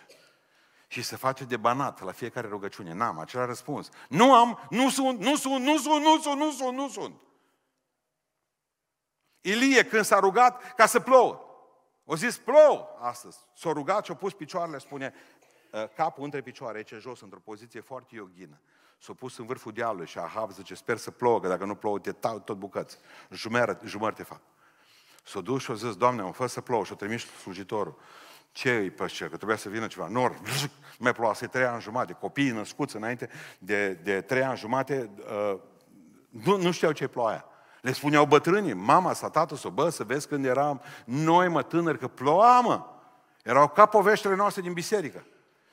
Și 0.87 1.01
se 1.01 1.15
face 1.15 1.43
de 1.43 1.57
banat 1.57 2.01
la 2.01 2.11
fiecare 2.11 2.47
rugăciune. 2.47 2.93
N-am 2.93 3.19
acela 3.19 3.45
răspuns. 3.45 3.89
Nu 4.09 4.33
am, 4.33 4.67
nu 4.69 4.89
sunt, 4.89 5.19
nu 5.19 5.35
sunt, 5.35 5.63
nu 5.63 5.77
sunt, 5.77 6.03
nu 6.03 6.19
sunt, 6.19 6.39
nu 6.39 6.51
sunt, 6.51 6.77
nu 6.77 6.89
sunt. 6.89 7.15
Ilie 9.41 9.85
când 9.85 10.05
s-a 10.05 10.19
rugat 10.19 10.73
ca 10.73 10.85
să 10.85 10.99
plouă. 10.99 11.41
O 12.05 12.15
zis 12.15 12.37
plouă 12.37 12.87
astăzi. 12.99 13.37
S-a 13.55 13.71
rugat 13.71 14.05
și 14.05 14.11
a 14.11 14.15
pus 14.15 14.33
picioarele, 14.33 14.77
spune, 14.77 15.13
ă, 15.73 15.87
capul 15.87 16.23
între 16.23 16.41
picioare, 16.41 16.77
aici 16.77 16.93
jos, 16.93 17.21
într-o 17.21 17.39
poziție 17.39 17.79
foarte 17.79 18.15
ioghină 18.15 18.61
S-a 19.03 19.13
pus 19.13 19.37
în 19.37 19.45
vârful 19.45 19.71
dealului 19.71 20.05
și 20.05 20.17
Ahab 20.17 20.51
zice, 20.51 20.75
sper 20.75 20.97
să 20.97 21.11
plouă, 21.11 21.39
că 21.39 21.47
dacă 21.47 21.65
nu 21.65 21.75
plouă, 21.75 21.99
te 21.99 22.11
tau 22.11 22.39
tot 22.39 22.57
bucăți. 22.57 22.97
Jumări, 23.29 23.77
jumări 23.85 24.15
te 24.15 24.23
fac. 24.23 24.39
S-a 25.23 25.39
dus 25.39 25.61
și 25.61 25.71
a 25.71 25.73
zis, 25.73 25.95
Doamne, 25.95 26.21
am 26.21 26.31
fost 26.31 26.53
să 26.53 26.61
plouă 26.61 26.83
și 26.83 26.91
a 26.91 26.95
trimis 26.95 27.25
slujitorul. 27.25 27.99
Ce 28.51 28.75
îi 28.75 28.89
pe 28.89 29.05
cer? 29.05 29.29
Că 29.29 29.35
trebuia 29.35 29.57
să 29.57 29.69
vină 29.69 29.87
ceva. 29.87 30.07
Nor, 30.07 30.41
mai 30.99 31.13
ploua, 31.13 31.33
să 31.33 31.47
trei 31.47 31.65
ani 31.65 31.81
jumate. 31.81 32.13
Copiii 32.13 32.51
născuți 32.51 32.95
înainte 32.95 33.29
de, 33.59 33.93
de 33.93 34.21
trei 34.21 34.43
ani 34.43 34.57
jumate, 34.57 35.09
uh, 35.51 35.59
nu, 36.29 36.57
nu 36.57 36.71
știau 36.71 36.91
ce 36.91 37.07
ploaia. 37.07 37.45
Le 37.81 37.91
spuneau 37.91 38.25
bătrânii, 38.25 38.73
mama 38.73 39.13
sa, 39.13 39.29
tată 39.29 39.55
sau 39.55 39.71
bă, 39.71 39.89
să 39.89 40.03
vezi 40.03 40.27
când 40.27 40.45
eram 40.45 40.81
noi, 41.05 41.47
mă, 41.47 41.63
tânări, 41.63 41.97
că 41.97 42.07
ploua, 42.07 42.59
mă. 42.59 42.85
Erau 43.43 43.67
ca 43.67 43.85
poveștile 43.85 44.35
noastre 44.35 44.61
din 44.61 44.73
biserică. 44.73 45.25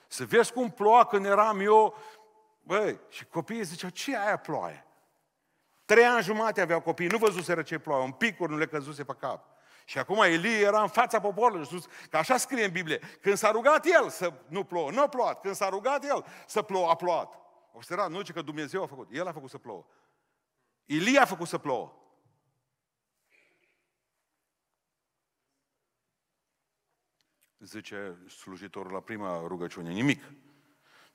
Să 0.07 0.25
vezi 0.25 0.53
cum 0.53 0.71
ploua 0.71 1.05
când 1.05 1.25
eram 1.25 1.61
eu, 1.61 1.95
băi, 2.61 3.01
și 3.09 3.25
copiii 3.25 3.65
ziceau, 3.65 3.91
ce 3.91 4.17
aia 4.17 4.37
ploaie? 4.37 4.85
Trei 5.85 6.05
ani 6.05 6.23
jumate 6.23 6.61
aveau 6.61 6.81
copii, 6.81 7.07
nu 7.07 7.19
văzuseră 7.19 7.63
ce 7.63 7.79
ploaie, 7.79 8.05
un 8.05 8.13
picuri 8.13 8.51
nu 8.51 8.59
le 8.59 8.67
căzuse 8.67 9.05
pe 9.05 9.15
cap. 9.19 9.47
Și 9.85 9.99
acum 9.99 10.23
Elie 10.23 10.61
era 10.61 10.83
în 10.83 10.89
fața 10.89 11.21
poporului 11.21 11.67
sus, 11.67 11.87
că 12.11 12.17
așa 12.17 12.37
scrie 12.37 12.65
în 12.65 12.73
Biblie. 12.73 12.99
Când 12.99 13.37
s-a 13.37 13.51
rugat 13.51 13.87
el 13.87 14.09
să 14.09 14.33
nu 14.49 14.65
plouă, 14.65 14.91
nu 14.91 15.03
a 15.03 15.09
plouat. 15.09 15.41
Când 15.41 15.55
s-a 15.55 15.69
rugat 15.69 16.05
el 16.05 16.25
să 16.47 16.63
plouă, 16.63 16.89
a 16.89 16.95
plouat. 16.95 17.39
Observați, 17.73 18.11
nu 18.11 18.23
ce 18.23 18.33
că 18.33 18.43
Dumnezeu 18.43 18.83
a 18.83 18.87
făcut, 18.87 19.09
El 19.13 19.27
a 19.27 19.33
făcut 19.33 19.51
să 19.51 19.59
plouă. 19.59 19.87
Ilie 20.85 21.19
a 21.19 21.25
făcut 21.25 21.49
să 21.49 21.59
plouă. 21.59 21.95
Zice 27.59 28.19
slujitorul 28.29 28.93
la 28.93 29.01
prima 29.01 29.47
rugăciune, 29.47 29.91
nimic. 29.91 30.23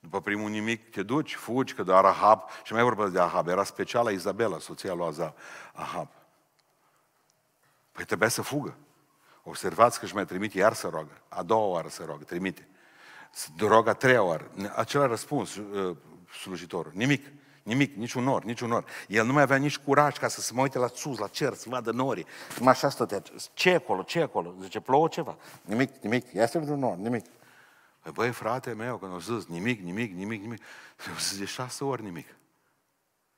După 0.06 0.20
primul 0.20 0.50
nimic 0.50 0.90
te 0.90 1.02
duci, 1.02 1.34
fugi, 1.34 1.74
că 1.74 1.82
doar 1.82 2.04
Ahab, 2.04 2.42
și 2.64 2.72
mai 2.72 2.82
vorbesc 2.82 3.12
de 3.12 3.20
Ahab, 3.20 3.48
era 3.48 3.64
speciala 3.64 4.10
Izabela, 4.10 4.58
soția 4.58 4.94
lui 4.94 5.32
Ahab. 5.72 6.08
Păi 7.92 8.04
trebuia 8.04 8.28
să 8.28 8.42
fugă. 8.42 8.76
Observați 9.42 9.98
că 9.98 10.04
își 10.04 10.14
mai 10.14 10.24
trimite 10.24 10.58
iar 10.58 10.72
să 10.72 10.88
roagă. 10.88 11.20
A 11.28 11.42
doua 11.42 11.66
oară 11.66 11.88
să 11.88 12.02
roagă, 12.06 12.24
trimite. 12.24 12.68
Să 13.30 13.48
roagă 13.58 13.90
a 13.90 13.92
treia 13.92 14.22
oară. 14.22 14.50
Acela 14.74 15.06
răspuns 15.06 15.56
uh, 15.56 15.96
slujitorul. 16.40 16.92
Nimic. 16.94 17.26
Nimic, 17.62 17.94
niciun 17.94 18.24
nor, 18.24 18.44
niciun 18.44 18.68
nor. 18.68 18.84
El 19.08 19.26
nu 19.26 19.32
mai 19.32 19.42
avea 19.42 19.56
nici 19.56 19.78
curaj 19.78 20.16
ca 20.16 20.28
să 20.28 20.40
se 20.40 20.52
mai 20.52 20.62
uite 20.62 20.78
la 20.78 20.88
sus, 20.94 21.18
la 21.18 21.28
cer, 21.28 21.54
să 21.54 21.68
vadă 21.68 21.90
norii. 21.90 22.26
Cum 22.58 22.66
așa 22.66 22.88
stătea. 22.88 23.22
Ce 23.52 23.74
acolo, 23.74 24.02
ce 24.02 24.20
acolo? 24.20 24.54
Zice, 24.62 24.80
plouă 24.80 25.08
ceva. 25.08 25.36
Nimic, 25.62 26.02
nimic. 26.02 26.32
Ia 26.32 26.46
să 26.46 26.58
un 26.58 26.78
nor, 26.78 26.96
nimic. 26.96 27.24
Păi, 28.06 28.14
băi, 28.14 28.32
frate 28.32 28.72
meu, 28.72 28.98
când 28.98 29.12
au 29.12 29.18
zis 29.18 29.46
nimic, 29.46 29.80
nimic, 29.80 30.12
nimic, 30.12 30.40
nimic, 30.40 30.62
au 31.08 31.18
zis 31.18 31.38
de 31.38 31.44
șase 31.44 31.84
ori 31.84 32.02
nimic. 32.02 32.26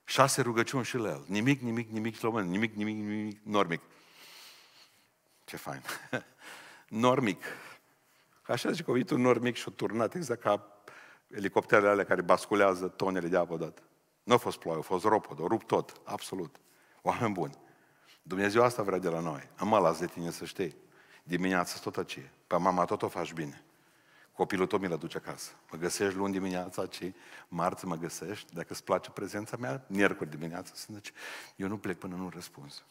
Șase 0.04 0.42
rugăciuni 0.42 0.84
și 0.84 0.96
la 0.96 1.08
el. 1.08 1.24
Nimic, 1.26 1.60
nimic, 1.60 1.90
nimic, 1.90 2.20
nimic, 2.20 2.44
nimic, 2.44 2.74
nimic, 2.74 2.96
nimic, 2.96 3.38
normic. 3.42 3.80
Ce 5.44 5.56
fain. 5.56 5.82
normic. 6.88 7.42
Așa 8.42 8.70
zice 8.70 8.82
că 8.82 8.90
a 8.90 8.92
venit 8.92 9.10
un 9.10 9.20
nor 9.20 9.40
mic 9.40 9.56
și 9.56 9.64
a 9.68 9.72
turnat 9.76 10.14
exact 10.14 10.40
ca 10.40 10.82
elicopterele 11.28 11.88
alea 11.88 12.04
care 12.04 12.22
basculează 12.22 12.88
tonele 12.88 13.28
de 13.28 13.36
apă 13.36 13.52
odată. 13.52 13.82
Nu 14.22 14.34
a 14.34 14.36
fost 14.36 14.58
ploaie, 14.58 14.78
a 14.78 14.82
fost 14.82 15.04
ropăd, 15.04 15.40
a 15.42 15.46
rupt 15.46 15.66
tot, 15.66 16.00
absolut. 16.04 16.56
Oameni 17.02 17.32
buni. 17.32 17.58
Dumnezeu 18.22 18.62
asta 18.62 18.82
vrea 18.82 18.98
de 18.98 19.08
la 19.08 19.20
noi. 19.20 19.48
Am 19.56 19.70
las 19.70 19.98
de 19.98 20.06
tine 20.06 20.30
să 20.30 20.44
știi. 20.44 20.76
Dimineața 21.22 21.90
tot 21.90 22.06
ce. 22.06 22.30
Pe 22.46 22.56
mama 22.56 22.84
tot 22.84 23.02
o 23.02 23.08
faci 23.08 23.32
bine. 23.32 23.62
Copilul 24.38 24.66
tot 24.66 24.80
mi-l 24.80 24.92
aduce 24.92 25.16
acasă. 25.16 25.50
Mă 25.70 25.78
găsești 25.78 26.16
luni 26.16 26.32
dimineața, 26.32 26.86
ci 26.86 27.02
marți 27.48 27.86
mă 27.86 27.96
găsești, 27.96 28.54
dacă 28.54 28.66
îți 28.70 28.84
place 28.84 29.10
prezența 29.10 29.56
mea, 29.56 29.84
miercuri 29.86 30.30
dimineața, 30.30 30.70
să 30.74 30.86
zice, 30.94 31.12
eu 31.56 31.68
nu 31.68 31.76
plec 31.78 31.98
până 31.98 32.14
nu 32.14 32.30
răspuns. 32.34 32.82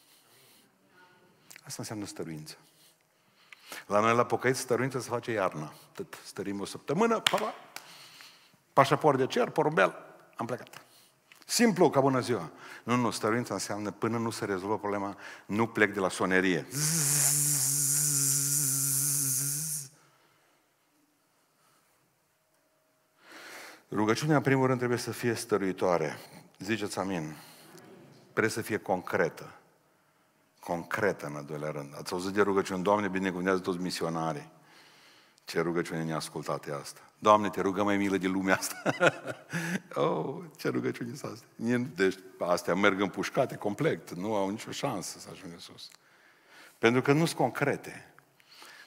Asta 1.54 1.74
înseamnă 1.76 2.04
stăruință. 2.04 2.56
La 3.86 4.00
noi 4.00 4.14
la 4.14 4.24
pocăiți 4.24 4.60
stăruință 4.60 5.00
se 5.00 5.08
face 5.08 5.30
iarna. 5.30 5.72
Tot 5.92 6.18
stărim 6.24 6.60
o 6.60 6.64
săptămână, 6.64 7.20
pa, 7.20 7.36
pa, 7.36 7.54
pașaport 8.72 9.18
de 9.18 9.26
cer, 9.26 9.50
porumbel, 9.50 9.94
am 10.36 10.46
plecat. 10.46 10.82
Simplu 11.46 11.90
ca 11.90 12.00
bună 12.00 12.20
ziua. 12.20 12.50
Nu, 12.82 12.96
nu, 12.96 13.10
stăruința 13.10 13.54
înseamnă 13.54 13.90
până 13.90 14.18
nu 14.18 14.30
se 14.30 14.44
rezolvă 14.44 14.78
problema, 14.78 15.16
nu 15.46 15.66
plec 15.66 15.92
de 15.94 16.00
la 16.00 16.08
sonerie. 16.08 16.66
Rugăciunea, 23.90 24.36
în 24.36 24.42
primul 24.42 24.66
rând, 24.66 24.78
trebuie 24.78 24.98
să 24.98 25.10
fie 25.10 25.34
stăruitoare. 25.34 26.18
Ziceți 26.58 26.98
amin. 26.98 27.36
Trebuie 28.30 28.50
să 28.50 28.60
fie 28.60 28.76
concretă. 28.76 29.54
Concretă, 30.60 31.26
în 31.26 31.34
al 31.34 31.44
doilea 31.44 31.70
rând. 31.70 31.94
Ați 31.98 32.12
auzit 32.12 32.32
de 32.32 32.42
rugăciune, 32.42 32.82
Doamne, 32.82 33.08
binecuvântează 33.08 33.60
toți 33.60 33.78
misionarii. 33.78 34.50
Ce 35.44 35.60
rugăciune 35.60 36.04
neascultate 36.04 36.72
asta. 36.72 37.00
Doamne, 37.18 37.50
te 37.50 37.60
rugăm 37.60 37.84
mai 37.84 37.96
milă 37.96 38.16
de 38.16 38.26
lumea 38.26 38.56
asta. 38.56 38.82
oh, 40.04 40.44
ce 40.56 40.68
rugăciune 40.68 41.14
sunt 41.14 41.32
astea. 41.32 41.78
Deci, 41.94 42.14
astea 42.38 42.74
merg 42.74 43.00
împușcate 43.00 43.56
complet, 43.56 44.14
nu 44.14 44.34
au 44.34 44.50
nicio 44.50 44.70
șansă 44.70 45.18
să 45.18 45.28
ajungă 45.32 45.56
sus. 45.58 45.88
Pentru 46.78 47.02
că 47.02 47.12
nu 47.12 47.24
sunt 47.24 47.38
concrete. 47.38 48.14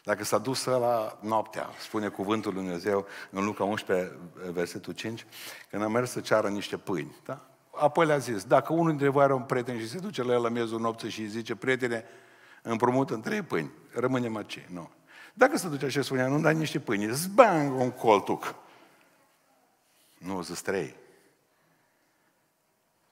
Dacă 0.04 0.24
s-a 0.24 0.38
dus 0.38 0.64
la 0.64 1.20
noaptea, 1.22 1.70
spune 1.80 2.08
cuvântul 2.08 2.54
Lui 2.54 2.64
Dumnezeu 2.64 3.06
în 3.30 3.46
Luca 3.46 3.64
11, 3.64 4.18
versetul 4.52 4.94
5, 4.94 5.26
când 5.70 5.84
a 5.84 5.88
mers 5.88 6.12
să 6.12 6.20
ceară 6.20 6.50
niște 6.50 6.78
pâini, 6.78 7.16
da? 7.26 7.46
Apoi 7.72 8.06
le-a 8.06 8.18
zis, 8.18 8.44
dacă 8.44 8.74
unul 8.74 8.90
dintre 8.90 9.10
voi 9.10 9.24
are 9.24 9.34
un 9.34 9.44
prieten 9.44 9.80
și 9.80 9.90
se 9.90 10.00
duce 10.00 10.24
la 10.24 10.34
el 10.34 10.42
la 10.42 10.50
miezul 10.50 10.80
nopții 10.80 11.10
și 11.10 11.22
îi 11.22 11.28
zice, 11.28 11.56
prietene, 11.56 12.04
împrumut 12.62 13.10
în 13.10 13.22
trei 13.22 13.42
pâini, 13.42 13.72
rămânem 13.94 14.36
aici. 14.36 14.66
Nu. 14.70 14.92
Dacă 15.34 15.58
se 15.58 15.68
duce 15.68 15.88
și 15.88 16.02
spunea, 16.02 16.28
nu 16.28 16.40
dai 16.40 16.56
niște 16.56 16.80
pâini, 16.80 17.14
zbang 17.14 17.80
un 17.80 17.92
coltuc. 17.92 18.56
Nu, 20.18 20.42
zis 20.42 20.62
trei. 20.62 20.96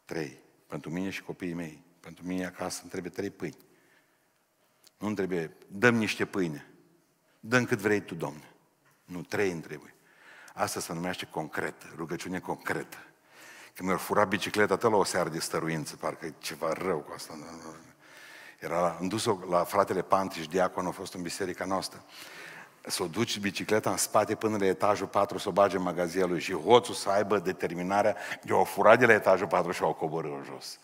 Trei. 0.06 0.38
Pentru 0.68 0.90
mine 0.90 1.10
și 1.10 1.24
copiii 1.24 1.54
mei. 1.54 1.84
Pentru 2.00 2.26
mine 2.26 2.46
acasă 2.46 2.80
îmi 2.82 2.92
trebuie 2.92 3.12
trei 3.12 3.30
pâini. 3.30 3.58
Nu 4.98 5.08
îmi 5.08 5.16
trebuie, 5.16 5.58
dăm 5.68 5.96
niște 5.96 6.26
pâine. 6.26 6.69
Dăm 7.40 7.66
cât 7.66 7.80
vrei 7.80 8.02
tu, 8.02 8.16
Domne. 8.16 8.50
Nu, 9.06 9.22
trei 9.22 9.52
îmi 9.52 9.62
trebuie. 9.62 9.94
Asta 10.54 10.80
se 10.80 10.94
numește 10.94 11.26
concret, 11.26 11.76
rugăciune 11.96 12.40
concretă. 12.40 12.98
Când 13.74 13.88
mi-au 13.88 13.98
furat 13.98 14.28
bicicleta, 14.28 14.78
tot 14.78 14.92
la 14.92 14.98
o 14.98 15.04
seară 15.04 15.30
de 15.30 15.40
stăruință, 15.40 15.96
parcă 15.96 16.26
e 16.26 16.34
ceva 16.40 16.74
rău 16.74 17.00
cu 17.00 17.12
asta. 17.16 17.38
Era 18.60 18.98
îndus 19.00 19.26
la 19.50 19.64
fratele 19.64 20.02
Pantriș, 20.02 20.48
diacon, 20.48 20.86
a 20.86 20.92
fost 20.92 21.14
în 21.14 21.22
biserica 21.22 21.66
noastră. 21.66 22.04
Să 22.86 23.04
o 23.04 23.08
duci 23.08 23.40
bicicleta 23.40 23.90
în 23.90 23.98
spate 23.98 24.36
până 24.36 24.58
la 24.58 24.66
etajul 24.66 25.08
4, 25.08 25.38
să 25.38 25.50
o 25.50 25.52
bage 25.52 25.78
în 25.78 25.84
magazia 25.84 26.26
lui 26.26 26.40
și 26.40 26.54
hoțul 26.54 26.94
să 26.94 27.10
aibă 27.10 27.40
determinarea 27.40 28.16
de 28.44 28.54
a 28.54 28.56
o 28.56 28.64
fura 28.64 28.96
de 28.96 29.06
la 29.06 29.14
etajul 29.14 29.48
4 29.48 29.72
și 29.72 29.84
a 29.84 29.86
o 29.86 29.94
coborâ 29.94 30.28
în 30.28 30.44
jos. 30.44 30.80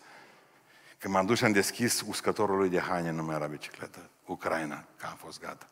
Când 0.98 1.14
m-am 1.14 1.26
dus 1.26 1.38
și 1.38 1.44
am 1.44 1.52
deschis 1.52 2.00
uscătorul 2.00 2.56
lui 2.56 2.68
de 2.68 2.80
haine, 2.80 3.10
nu 3.10 3.22
mai 3.22 3.34
era 3.34 3.46
bicicletă. 3.46 4.10
Ucraina, 4.24 4.84
că 4.96 5.06
a 5.06 5.16
fost 5.18 5.40
gata. 5.40 5.66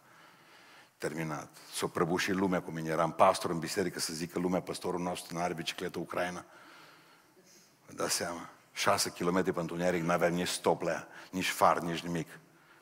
Terminat. 1.05 1.49
S-o 1.73 1.89
prăbușit 1.89 2.35
lumea 2.35 2.63
cu 2.63 2.71
mine. 2.71 2.89
Eram 2.89 3.13
pastor 3.13 3.51
în 3.51 3.59
biserică 3.59 4.01
să 4.01 4.13
zică 4.13 4.39
lumea, 4.39 4.61
păstorul 4.61 5.01
nostru 5.01 5.35
nu 5.35 5.43
are 5.43 5.55
bicicletă 5.55 5.99
Ucraina. 5.99 6.45
Vă 7.87 7.93
dați 7.93 8.15
seama. 8.15 8.51
6 8.73 9.11
km 9.11 9.53
pe 9.53 9.61
întuneric, 9.61 10.03
nu 10.03 10.13
aveam 10.13 10.33
nici 10.33 10.49
stoplea, 10.49 11.09
nici 11.31 11.49
far, 11.49 11.79
nici 11.79 12.01
nimic. 12.01 12.29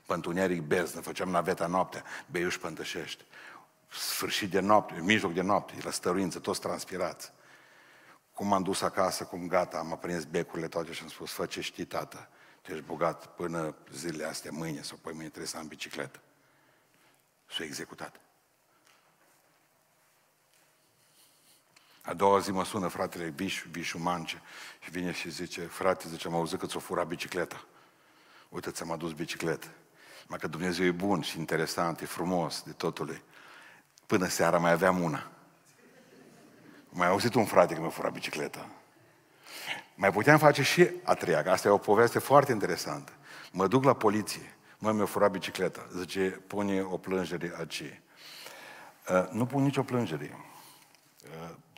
Pe 0.07 0.13
întuneric 0.13 0.63
beznă, 0.63 1.01
făceam 1.01 1.29
naveta 1.29 1.67
noaptea, 1.67 2.05
beiuși 2.31 2.59
pântășești. 2.59 3.25
Sfârșit 3.91 4.51
de 4.51 4.61
noapte, 4.61 5.01
mijloc 5.01 5.33
de 5.33 5.43
noapte, 5.43 5.75
la 5.83 5.91
stăruință, 5.91 6.39
toți 6.39 6.61
transpirați. 6.61 7.33
Cum 8.35 8.47
m-am 8.47 8.63
dus 8.63 8.81
acasă, 8.81 9.25
cum 9.25 9.49
gata, 9.49 9.79
am 9.79 9.93
aprins 9.93 10.25
becurile 10.25 10.69
toate 10.69 10.93
și 10.93 11.03
am 11.03 11.09
spus, 11.09 11.33
fă 11.33 11.47
ce 11.47 11.61
știi, 11.61 11.85
tată, 11.85 12.29
tu 12.61 12.73
ești 12.73 12.85
bogat 12.85 13.27
până 13.27 13.75
zilele 13.93 14.25
astea, 14.25 14.51
mâine 14.51 14.83
sau 14.83 14.99
păi 15.03 15.13
mâine 15.13 15.29
trebuie 15.29 15.49
să 15.49 15.57
am 15.57 15.67
bicicletă. 15.67 16.21
S-a 17.57 17.65
executat. 17.65 18.21
A 22.03 22.15
doua 22.15 22.39
zi 22.39 22.51
mă 22.51 22.65
sună 22.65 22.89
fratele 22.89 23.31
Bișu, 23.31 23.69
Bișu 23.69 23.99
Mance 23.99 24.43
și 24.81 24.91
vine 24.91 25.13
și 25.13 25.31
zice, 25.31 25.61
frate, 25.61 26.09
zice, 26.09 26.27
am 26.27 26.35
auzit 26.35 26.59
că 26.59 26.67
ți-o 26.67 26.81
furat 26.81 27.07
bicicleta. 27.07 27.65
Uite, 28.49 28.71
ți-am 28.71 28.91
adus 28.91 29.13
bicicletă. 29.13 29.67
Mai 30.27 30.39
că 30.39 30.47
Dumnezeu 30.47 30.87
e 30.87 30.91
bun 30.91 31.21
și 31.21 31.39
interesant, 31.39 32.01
e 32.01 32.07
frumos 32.07 32.63
de 32.63 32.73
totul. 32.73 33.23
Până 34.07 34.27
seara 34.27 34.59
mai 34.59 34.73
aveam 34.73 35.03
una. 35.03 35.31
Mai 36.89 37.09
auzit 37.09 37.35
un 37.35 37.45
frate 37.45 37.75
că 37.75 37.81
mi-a 37.81 37.89
furat 37.89 38.13
bicicleta. 38.13 38.69
Mai 39.95 40.13
puteam 40.13 40.39
face 40.39 40.63
și 40.63 40.91
a 41.03 41.15
treia, 41.15 41.43
că 41.43 41.51
asta 41.51 41.69
e 41.69 41.71
o 41.71 41.79
poveste 41.79 42.19
foarte 42.19 42.53
interesantă. 42.53 43.13
Mă 43.53 43.67
duc 43.67 43.85
la 43.85 43.95
poliție, 43.95 44.57
mă, 44.83 44.93
mi-a 44.93 45.05
furat 45.05 45.31
bicicleta. 45.31 45.87
Zice, 45.99 46.41
pune 46.47 46.83
o 46.83 46.97
plângere 46.97 47.53
aici. 47.59 47.83
Uh, 49.09 49.29
nu 49.31 49.47
pun 49.47 49.63
nicio 49.63 49.83
plângere. 49.83 50.37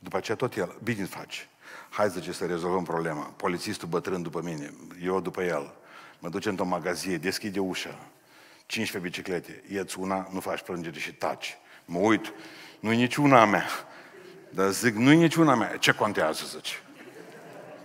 După 0.02 0.16
aceea 0.16 0.36
tot 0.36 0.56
el, 0.56 0.78
bine 0.82 1.04
faci. 1.04 1.48
Hai 1.90 2.10
zice 2.10 2.32
să 2.32 2.46
rezolvăm 2.46 2.84
problema. 2.84 3.22
Polițistul 3.22 3.88
bătrân 3.88 4.22
după 4.22 4.40
mine, 4.42 4.72
eu 5.02 5.20
după 5.20 5.42
el. 5.42 5.74
Mă 6.18 6.28
duce 6.28 6.48
într-o 6.48 6.64
magazie, 6.64 7.16
deschide 7.16 7.60
ușa. 7.60 7.98
15 8.66 9.10
biciclete, 9.10 9.62
ieți 9.68 9.98
una, 9.98 10.28
nu 10.32 10.40
faci 10.40 10.62
plângere 10.62 10.98
și 10.98 11.12
taci. 11.14 11.56
Mă 11.84 11.98
uit, 11.98 12.32
nu-i 12.80 12.96
niciuna 12.96 13.40
a 13.40 13.44
mea. 13.44 13.66
Dar 14.50 14.70
zic, 14.70 14.94
nu-i 14.94 15.16
niciuna 15.16 15.54
mea. 15.54 15.76
Ce 15.76 15.92
contează, 15.92 16.44
zice? 16.46 16.74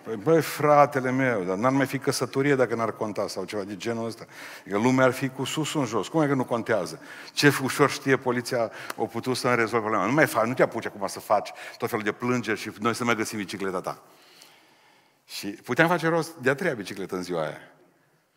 Păi, 0.10 0.18
băi, 0.18 0.42
fratele 0.42 1.12
meu, 1.12 1.44
dar 1.44 1.58
n-ar 1.58 1.72
mai 1.72 1.86
fi 1.86 2.00
căsătorie 2.00 2.56
dacă 2.56 2.76
n-ar 2.76 2.92
conta 2.92 3.28
sau 3.28 3.44
ceva 3.44 3.64
de 3.64 3.78
genul 3.78 4.06
ăsta. 4.06 4.26
Că 4.70 4.78
lumea 4.78 5.06
ar 5.06 5.12
fi 5.12 5.30
cu 5.30 5.44
sus 5.44 5.74
în 5.74 5.86
jos. 5.86 6.08
Cum 6.08 6.22
e 6.22 6.28
că 6.28 6.34
nu 6.34 6.46
contează? 6.46 7.00
Ce 7.34 7.54
ușor 7.64 7.90
știe 7.90 8.18
poliția 8.18 8.72
o 8.96 9.06
putut 9.06 9.38
să 9.38 9.48
rezolve 9.54 9.78
problema. 9.78 10.06
Nu 10.06 10.12
mai 10.12 10.26
faci, 10.26 10.46
nu 10.46 10.54
te 10.54 10.64
apuci 10.64 10.86
acum 10.86 11.08
să 11.08 11.20
faci 11.20 11.52
tot 11.78 11.90
felul 11.90 12.04
de 12.04 12.12
plângeri 12.12 12.60
și 12.60 12.72
noi 12.80 12.96
să 12.96 13.04
mai 13.04 13.16
găsim 13.16 13.38
bicicleta 13.38 13.82
ta. 13.82 14.02
Și 15.26 15.48
puteam 15.48 15.88
face 15.88 16.08
rost 16.08 16.36
de 16.36 16.50
a 16.50 16.56
treia 16.56 16.74
bicicletă 16.74 17.16
în 17.16 17.24
ziua 17.24 17.42
aia. 17.42 17.58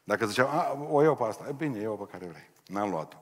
Dacă 0.04 0.26
ziceam, 0.26 0.48
a, 0.48 0.86
o 0.90 1.02
iau 1.02 1.16
pe 1.16 1.24
asta, 1.24 1.44
e 1.48 1.52
bine, 1.52 1.78
iau 1.78 1.96
pe 1.96 2.12
care 2.12 2.30
vrei. 2.30 2.50
N-am 2.66 2.90
luat-o. 2.90 3.16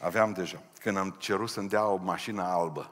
Aveam 0.00 0.32
deja. 0.32 0.62
Când 0.80 0.96
am 0.96 1.16
cerut 1.18 1.48
să-mi 1.48 1.68
dea 1.68 1.86
o 1.86 1.96
mașină 1.96 2.42
albă, 2.42 2.90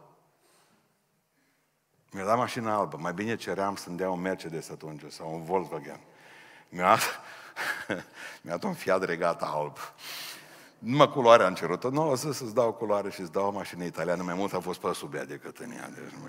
mi-a 2.11 2.25
dat 2.25 2.37
mașina 2.37 2.75
albă. 2.75 2.97
Mai 2.97 3.13
bine 3.13 3.37
ceream 3.37 3.77
să-mi 3.77 3.97
dea 3.97 4.11
un 4.11 4.21
Mercedes 4.21 4.71
atunci 4.71 5.03
sau 5.09 5.35
un 5.35 5.45
Volkswagen. 5.45 6.01
Mi-a 6.69 6.85
dat, 6.85 7.21
mi-a 8.43 8.53
dat 8.53 8.63
un 8.63 8.75
Fiat 8.75 9.05
Regata 9.05 9.47
alb. 9.47 9.77
Numai 10.79 11.11
culoarea 11.11 11.47
am 11.47 11.55
cerut-o. 11.55 11.91
Nu, 11.91 12.11
o 12.11 12.15
să, 12.15 12.33
să-ți 12.33 12.55
dau 12.55 12.73
culoare 12.73 13.11
și 13.11 13.25
să 13.25 13.31
dau 13.31 13.47
o 13.47 13.51
mașină 13.51 13.85
italiană. 13.85 14.23
Mai 14.23 14.35
mult 14.35 14.53
a 14.53 14.61
fost 14.61 14.81
pe 14.81 14.93
sub 14.93 15.15
ea 15.15 15.25
decât 15.25 15.59
în 15.59 15.71
ea. 15.71 15.89
Deci, 15.89 16.13
nu 16.13 16.29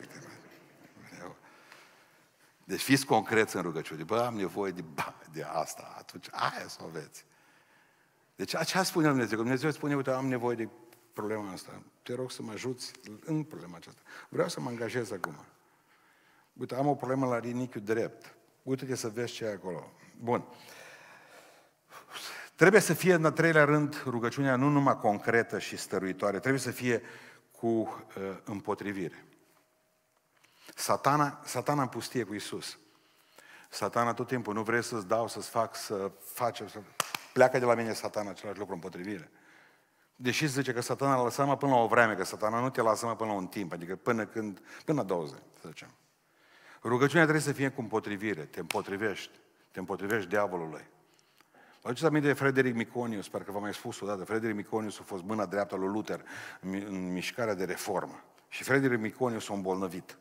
deci 2.63 2.81
fiți 2.81 3.05
concreți 3.05 3.55
în 3.55 3.61
rugăciune. 3.61 4.03
Bă, 4.03 4.25
am 4.25 4.35
nevoie 4.35 4.71
de, 4.71 4.83
ba, 4.93 5.15
de 5.31 5.43
asta. 5.43 5.95
Atunci, 5.97 6.27
aia 6.31 6.67
să 6.67 6.79
o 6.81 6.85
aveți. 6.85 7.25
Deci, 8.35 8.55
ce 8.65 8.83
spune 8.83 9.07
Dumnezeu? 9.07 9.37
Dumnezeu 9.37 9.71
spune, 9.71 9.95
uite, 9.95 10.11
am 10.11 10.27
nevoie 10.27 10.55
de 10.55 10.69
problema 11.13 11.51
asta. 11.51 11.81
Te 12.03 12.15
rog 12.15 12.31
să 12.31 12.41
mă 12.41 12.51
ajuți 12.51 12.91
în 13.25 13.43
problema 13.43 13.75
aceasta. 13.75 14.01
Vreau 14.29 14.47
să 14.47 14.59
mă 14.59 14.69
angajez 14.69 15.11
acum. 15.11 15.45
Uite, 16.61 16.75
am 16.75 16.87
o 16.87 16.95
problemă 16.95 17.25
la 17.25 17.39
rinichiul 17.39 17.81
drept. 17.81 18.35
Uite-te 18.63 18.95
să 18.95 19.09
vezi 19.09 19.33
ce 19.33 19.45
e 19.45 19.51
acolo. 19.51 19.91
Bun. 20.19 20.43
Trebuie 22.55 22.81
să 22.81 22.93
fie, 22.93 23.13
în 23.13 23.25
al 23.25 23.31
treilea 23.31 23.63
rând, 23.63 24.03
rugăciunea 24.05 24.55
nu 24.55 24.69
numai 24.69 24.97
concretă 24.97 25.59
și 25.59 25.77
stăruitoare, 25.77 26.39
trebuie 26.39 26.61
să 26.61 26.71
fie 26.71 27.01
cu 27.51 27.67
uh, 27.67 27.93
împotrivire. 28.43 29.25
Satana, 30.75 31.41
satana 31.45 31.81
împustie 31.81 32.23
cu 32.23 32.33
Isus. 32.33 32.79
Satana 33.69 34.13
tot 34.13 34.27
timpul, 34.27 34.53
nu 34.53 34.63
vrei 34.63 34.83
să-ți 34.83 35.07
dau, 35.07 35.27
să-ți 35.27 35.49
fac, 35.49 35.75
să 35.75 36.11
faci, 36.23 36.57
să... 36.57 36.79
pleacă 37.33 37.59
de 37.59 37.65
la 37.65 37.73
mine 37.73 37.93
satana 37.93 38.29
același 38.29 38.59
lucru 38.59 38.73
împotrivire. 38.73 39.31
Deși 40.15 40.47
zice 40.47 40.73
că 40.73 40.81
satana 40.81 41.23
lăsă 41.23 41.45
mă 41.45 41.57
până 41.57 41.71
la 41.71 41.79
o 41.79 41.87
vreme, 41.87 42.15
că 42.15 42.23
satana 42.23 42.59
nu 42.59 42.69
te 42.69 42.81
lasă 42.81 43.05
mă 43.05 43.15
până 43.15 43.29
la 43.29 43.35
un 43.35 43.47
timp, 43.47 43.71
adică 43.71 43.95
până 43.95 44.25
când, 44.25 44.61
până 44.85 45.01
la 45.01 45.07
20, 45.07 45.39
să 45.61 45.67
zicem. 45.67 45.95
Rugăciunea 46.83 47.23
trebuie 47.23 47.43
să 47.43 47.51
fie 47.51 47.69
cu 47.69 47.81
împotrivire, 47.81 48.41
te 48.45 48.59
împotrivești, 48.59 49.39
te 49.71 49.79
împotrivești 49.79 50.29
diavolului. 50.29 50.85
Vă 51.53 51.87
aduceți 51.87 52.05
aminte 52.05 52.27
de 52.27 52.33
Frederic 52.33 52.75
Miconius, 52.75 53.25
sper 53.25 53.43
că 53.43 53.51
v-am 53.51 53.61
mai 53.61 53.73
spus 53.73 53.99
odată. 53.99 54.23
Frederic 54.23 54.55
Miconius 54.55 54.99
a 54.99 55.03
fost 55.03 55.23
mâna 55.23 55.45
dreaptă 55.45 55.75
lui 55.75 55.87
Luther 55.87 56.23
în 56.61 57.11
mișcarea 57.11 57.53
de 57.53 57.63
reformă. 57.65 58.23
Și 58.47 58.63
Frederic 58.63 58.99
Miconius 58.99 59.43
s-a 59.43 59.53
îmbolnăvit. 59.53 60.17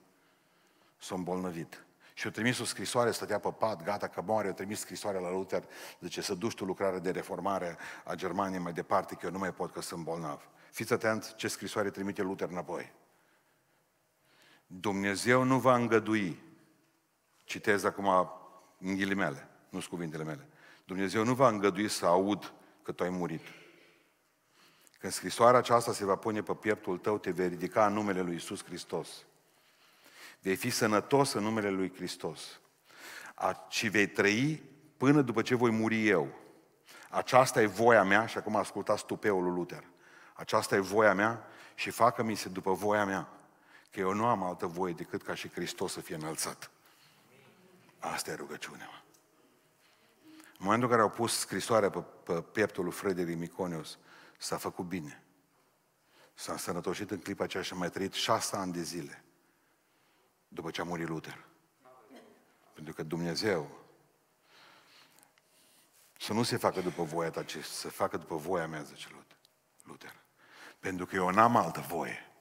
S-a 0.98 1.14
îmbolnăvit. 1.14 1.84
Și 2.14 2.26
a 2.26 2.30
trimis 2.30 2.58
o 2.58 2.64
scrisoare, 2.64 3.10
stătea 3.10 3.38
pe 3.38 3.54
pat, 3.58 3.82
gata 3.82 4.08
că 4.08 4.22
moare, 4.22 4.48
a 4.48 4.52
trimis 4.52 4.80
scrisoarea 4.80 5.20
la 5.20 5.30
Luther, 5.30 5.64
zice 6.00 6.20
să 6.20 6.34
duci 6.34 6.54
tu 6.54 6.64
lucrarea 6.64 6.98
de 6.98 7.10
reformare 7.10 7.76
a 8.04 8.14
Germaniei 8.14 8.60
mai 8.60 8.72
departe, 8.72 9.14
că 9.14 9.26
eu 9.26 9.32
nu 9.32 9.38
mai 9.38 9.52
pot 9.52 9.72
că 9.72 9.80
sunt 9.80 10.04
bolnav. 10.04 10.48
Fiți 10.70 10.92
atent 10.92 11.34
ce 11.36 11.48
scrisoare 11.48 11.90
trimite 11.90 12.22
Luther 12.22 12.48
înapoi. 12.48 12.92
Dumnezeu 14.66 15.42
nu 15.42 15.58
va 15.58 15.74
îngădui 15.74 16.49
Citez 17.50 17.84
acum 17.84 18.06
în 18.78 18.96
ghilimele, 18.96 19.48
nu 19.68 19.78
sunt 19.78 19.90
cuvintele 19.90 20.24
mele. 20.24 20.48
Dumnezeu 20.84 21.24
nu 21.24 21.34
va 21.34 21.48
îngădui 21.48 21.88
să 21.88 22.06
aud 22.06 22.52
că 22.82 22.92
tu 22.92 23.02
ai 23.02 23.08
murit. 23.08 23.46
Când 24.98 25.12
scrisoarea 25.12 25.58
aceasta 25.58 25.92
se 25.92 26.04
va 26.04 26.16
pune 26.16 26.42
pe 26.42 26.54
pieptul 26.54 26.98
tău, 26.98 27.18
te 27.18 27.30
vei 27.30 27.48
ridica 27.48 27.86
în 27.86 27.92
numele 27.92 28.20
lui 28.20 28.34
Isus 28.34 28.64
Hristos. 28.64 29.08
Vei 30.40 30.56
fi 30.56 30.70
sănătos 30.70 31.32
în 31.32 31.42
numele 31.42 31.70
lui 31.70 31.92
Hristos. 31.94 32.60
Și 33.68 33.88
vei 33.88 34.06
trăi 34.06 34.62
până 34.96 35.22
după 35.22 35.42
ce 35.42 35.54
voi 35.54 35.70
muri 35.70 36.08
eu. 36.08 36.28
Aceasta 37.08 37.62
e 37.62 37.66
voia 37.66 38.04
mea, 38.04 38.26
și 38.26 38.38
acum 38.38 38.56
ascultați 38.56 39.06
tupeul 39.06 39.42
lui 39.42 39.52
Luther. 39.52 39.84
Aceasta 40.34 40.76
e 40.76 40.80
voia 40.80 41.14
mea 41.14 41.46
și 41.74 41.90
facă-mi 41.90 42.34
se 42.34 42.48
după 42.48 42.72
voia 42.72 43.04
mea. 43.04 43.28
Că 43.90 44.00
eu 44.00 44.12
nu 44.12 44.26
am 44.26 44.42
altă 44.42 44.66
voie 44.66 44.92
decât 44.92 45.22
ca 45.22 45.34
și 45.34 45.50
Hristos 45.50 45.92
să 45.92 46.00
fie 46.00 46.14
înălțat. 46.14 46.70
Asta 48.00 48.30
e 48.30 48.34
rugăciunea. 48.34 49.04
În 50.34 50.66
momentul 50.66 50.88
în 50.88 50.94
care 50.96 51.08
au 51.08 51.16
pus 51.16 51.38
scrisoarea 51.38 51.90
pe, 51.90 52.00
pe 52.00 52.42
pieptul 52.42 52.84
lui 52.84 52.92
Frederic 52.92 53.36
Miconius, 53.36 53.98
s-a 54.38 54.56
făcut 54.56 54.84
bine. 54.84 55.24
S-a 56.34 56.52
însănătoșit 56.52 57.10
în 57.10 57.18
clipa 57.18 57.44
aceea 57.44 57.62
și 57.62 57.72
a 57.72 57.76
mai 57.76 57.90
trăit 57.90 58.12
șase 58.12 58.56
ani 58.56 58.72
de 58.72 58.82
zile 58.82 59.24
după 60.48 60.70
ce 60.70 60.80
a 60.80 60.84
murit 60.84 61.08
Luther. 61.08 61.44
Pentru 62.74 62.92
că 62.94 63.02
Dumnezeu 63.02 63.78
să 66.18 66.32
nu 66.32 66.42
se 66.42 66.56
facă 66.56 66.80
după 66.80 67.02
voia 67.02 67.30
ta, 67.30 67.42
ci 67.42 67.64
să 67.64 67.72
se 67.72 67.88
facă 67.88 68.16
după 68.16 68.36
voia 68.36 68.66
mea, 68.66 68.82
zice 68.82 69.08
Luther. 69.82 70.14
Pentru 70.78 71.06
că 71.06 71.14
eu 71.14 71.30
n-am 71.30 71.56
altă 71.56 71.80
voie 71.80 72.32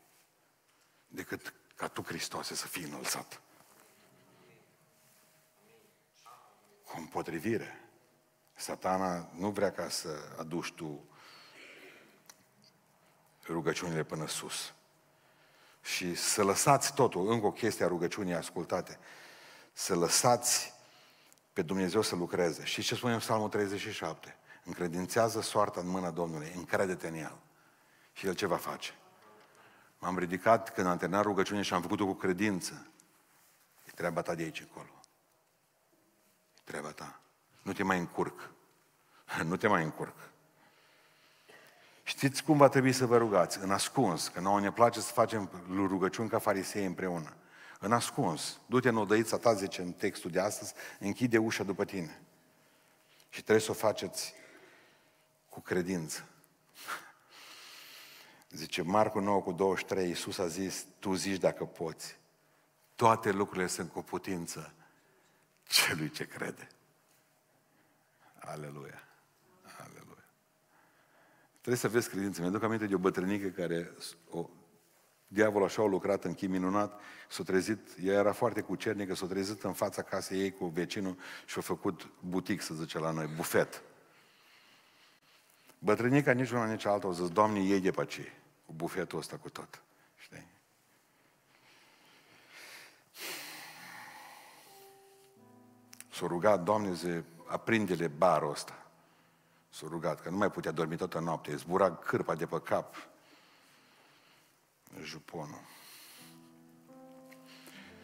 decât 1.08 1.54
ca 1.76 1.88
tu, 1.88 2.02
Hristoase, 2.02 2.56
să 2.56 2.68
fii 2.68 2.84
înălțat. 2.84 3.42
Cu 6.90 6.98
împotrivire. 6.98 7.84
Satana 8.54 9.30
nu 9.36 9.50
vrea 9.50 9.72
ca 9.72 9.90
să 9.90 10.10
aduci 10.38 10.72
tu 10.72 11.04
rugăciunile 13.48 14.04
până 14.04 14.28
sus. 14.28 14.74
Și 15.82 16.16
să 16.16 16.44
lăsați 16.44 16.94
totul, 16.94 17.32
încă 17.32 17.46
o 17.46 17.52
chestie 17.52 17.86
a 17.86 17.88
rugăciunii 17.88 18.34
ascultate, 18.34 19.00
să 19.74 19.96
lăsați 19.96 20.74
pe 21.54 21.62
Dumnezeu 21.62 22.02
să 22.02 22.16
lucreze. 22.16 22.66
Și 22.66 22.82
ce 22.82 22.96
spune 22.96 23.14
în 23.14 23.20
Psalmul 23.20 23.50
37? 23.50 24.38
Încredințează 24.64 25.42
soarta 25.42 25.80
în 25.80 25.88
mâna 25.88 26.12
Domnului, 26.12 26.52
încrede-te 26.56 27.08
în 27.08 27.16
El. 27.16 27.38
Și 28.14 28.28
El 28.28 28.36
ce 28.36 28.46
va 28.46 28.58
face? 28.58 28.94
M-am 30.00 30.18
ridicat 30.18 30.74
când 30.74 30.88
am 30.88 30.98
terminat 30.98 31.24
rugăciunea 31.24 31.64
și 31.64 31.74
am 31.74 31.82
făcut-o 31.82 32.06
cu 32.06 32.14
credință. 32.14 32.88
E 33.86 33.92
treaba 33.96 34.22
ta 34.22 34.36
de 34.36 34.44
aici 34.44 34.60
încolo 34.60 34.99
treaba 36.70 36.92
ta. 36.92 37.20
Nu 37.62 37.74
te 37.74 37.84
mai 37.84 37.98
încurc. 37.98 38.52
Nu 39.50 39.58
te 39.58 39.68
mai 39.68 39.84
încurc. 39.84 40.16
Știți 42.04 42.44
cum 42.44 42.58
va 42.58 42.70
trebui 42.70 42.92
să 42.92 43.06
vă 43.06 43.18
rugați? 43.18 43.60
În 43.60 43.72
ascuns, 43.72 44.28
că 44.28 44.40
nouă 44.40 44.60
ne 44.60 44.72
place 44.72 45.00
să 45.00 45.12
facem 45.12 45.50
rugăciuni 45.76 46.30
ca 46.30 46.40
farisei 46.40 46.86
împreună. 46.86 47.36
În 47.80 47.92
ascuns. 47.92 48.60
Du-te 48.66 48.90
în 48.90 48.98
odăița 48.98 49.38
ta, 49.38 49.54
zice 49.54 49.82
în 49.82 49.92
textul 49.92 50.32
de 50.32 50.40
astăzi, 50.40 50.74
închide 51.00 51.38
ușa 51.38 51.64
după 51.64 51.86
tine. 51.86 52.22
Și 53.30 53.42
trebuie 53.42 53.66
să 53.66 53.72
o 53.72 53.74
faceți 53.74 54.34
cu 55.50 55.62
credință. 55.62 56.26
Zice 58.62 58.82
Marcu 58.82 59.20
9 59.20 59.42
cu 59.42 59.52
23, 59.52 60.08
Iisus 60.08 60.38
a 60.38 60.48
zis, 60.48 60.86
tu 61.00 61.14
zici 61.14 61.40
dacă 61.40 61.66
poți. 61.66 62.20
Toate 62.96 63.32
lucrurile 63.32 63.68
sunt 63.68 63.92
cu 63.92 64.02
putință 64.02 64.74
celui 65.70 66.10
ce 66.10 66.28
crede. 66.28 66.68
Aleluia. 68.40 69.04
Aleluia. 69.80 70.26
Trebuie 71.52 71.76
să 71.76 71.90
vezi 71.90 72.10
credință. 72.10 72.42
Mi-aduc 72.42 72.64
aminte 72.64 72.86
de 72.86 72.96
o 72.96 72.98
bătrânică 72.98 73.48
care 73.48 73.92
o, 74.30 74.50
diavolul 75.28 75.68
așa 75.68 75.82
a 75.82 75.86
lucrat 75.86 76.24
în 76.24 76.34
chim 76.34 76.52
minunat, 76.52 77.00
s-a 77.30 77.44
trezit, 77.44 77.80
ea 78.04 78.14
era 78.14 78.32
foarte 78.32 78.62
cucernică, 78.62 79.16
s-a 79.16 79.26
trezit 79.26 79.64
în 79.64 79.74
fața 79.74 80.02
casei 80.02 80.42
ei 80.42 80.52
cu 80.52 80.66
vecinul 80.66 81.18
și 81.46 81.58
a 81.58 81.62
făcut 81.62 82.10
butic, 82.20 82.62
să 82.62 82.74
zice 82.74 83.00
la 83.00 83.12
noi, 83.12 83.28
bufet. 83.28 83.82
Bătrânica 85.80 86.32
nici 86.32 86.52
una, 86.52 86.66
nici 86.66 86.86
alta 86.86 87.08
au 87.08 87.14
zis, 87.14 87.30
Doamne, 87.30 87.60
iei 87.60 87.80
de 87.80 87.92
pe 87.92 88.06
ce, 88.06 88.34
cu 88.66 88.74
bufetul 88.74 89.20
ăsta 89.20 89.38
cu 89.38 89.50
tot. 89.50 89.82
S-a 96.20 96.28
rugat, 96.28 96.64
Doamne, 96.64 96.94
zi, 96.94 97.24
aprinde-le 97.46 98.08
barul 98.08 98.52
ăsta. 98.52 98.86
S-a 99.70 99.86
rugat, 99.90 100.22
că 100.22 100.30
nu 100.30 100.38
mai 100.38 100.52
putea 100.52 100.72
dormi 100.72 100.96
toată 100.96 101.20
noaptea. 101.20 101.56
Zbura 101.56 101.96
cârpa 101.96 102.36
de 102.36 102.46
pe 102.46 102.62
cap. 102.62 102.96
Juponul. 105.02 105.62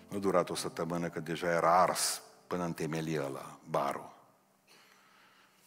Nu 0.10 0.18
a 0.18 0.20
durat 0.20 0.50
o 0.50 0.56
săptămână 0.56 1.10
că 1.10 1.20
deja 1.20 1.48
era 1.48 1.82
ars 1.82 2.22
până 2.48 2.64
în 2.64 2.74
temelie 2.74 3.20
la 3.20 3.58
barul. 3.70 4.14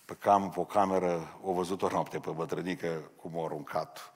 Pe 0.04 0.14
cam, 0.14 0.50
pe 0.50 0.60
o 0.60 0.64
cameră, 0.64 1.38
o 1.42 1.52
văzut 1.52 1.82
o 1.82 1.88
noapte 1.88 2.18
pe 2.18 2.30
bătrânică 2.30 3.10
cum 3.16 3.38
a 3.38 3.44
aruncat 3.44 4.12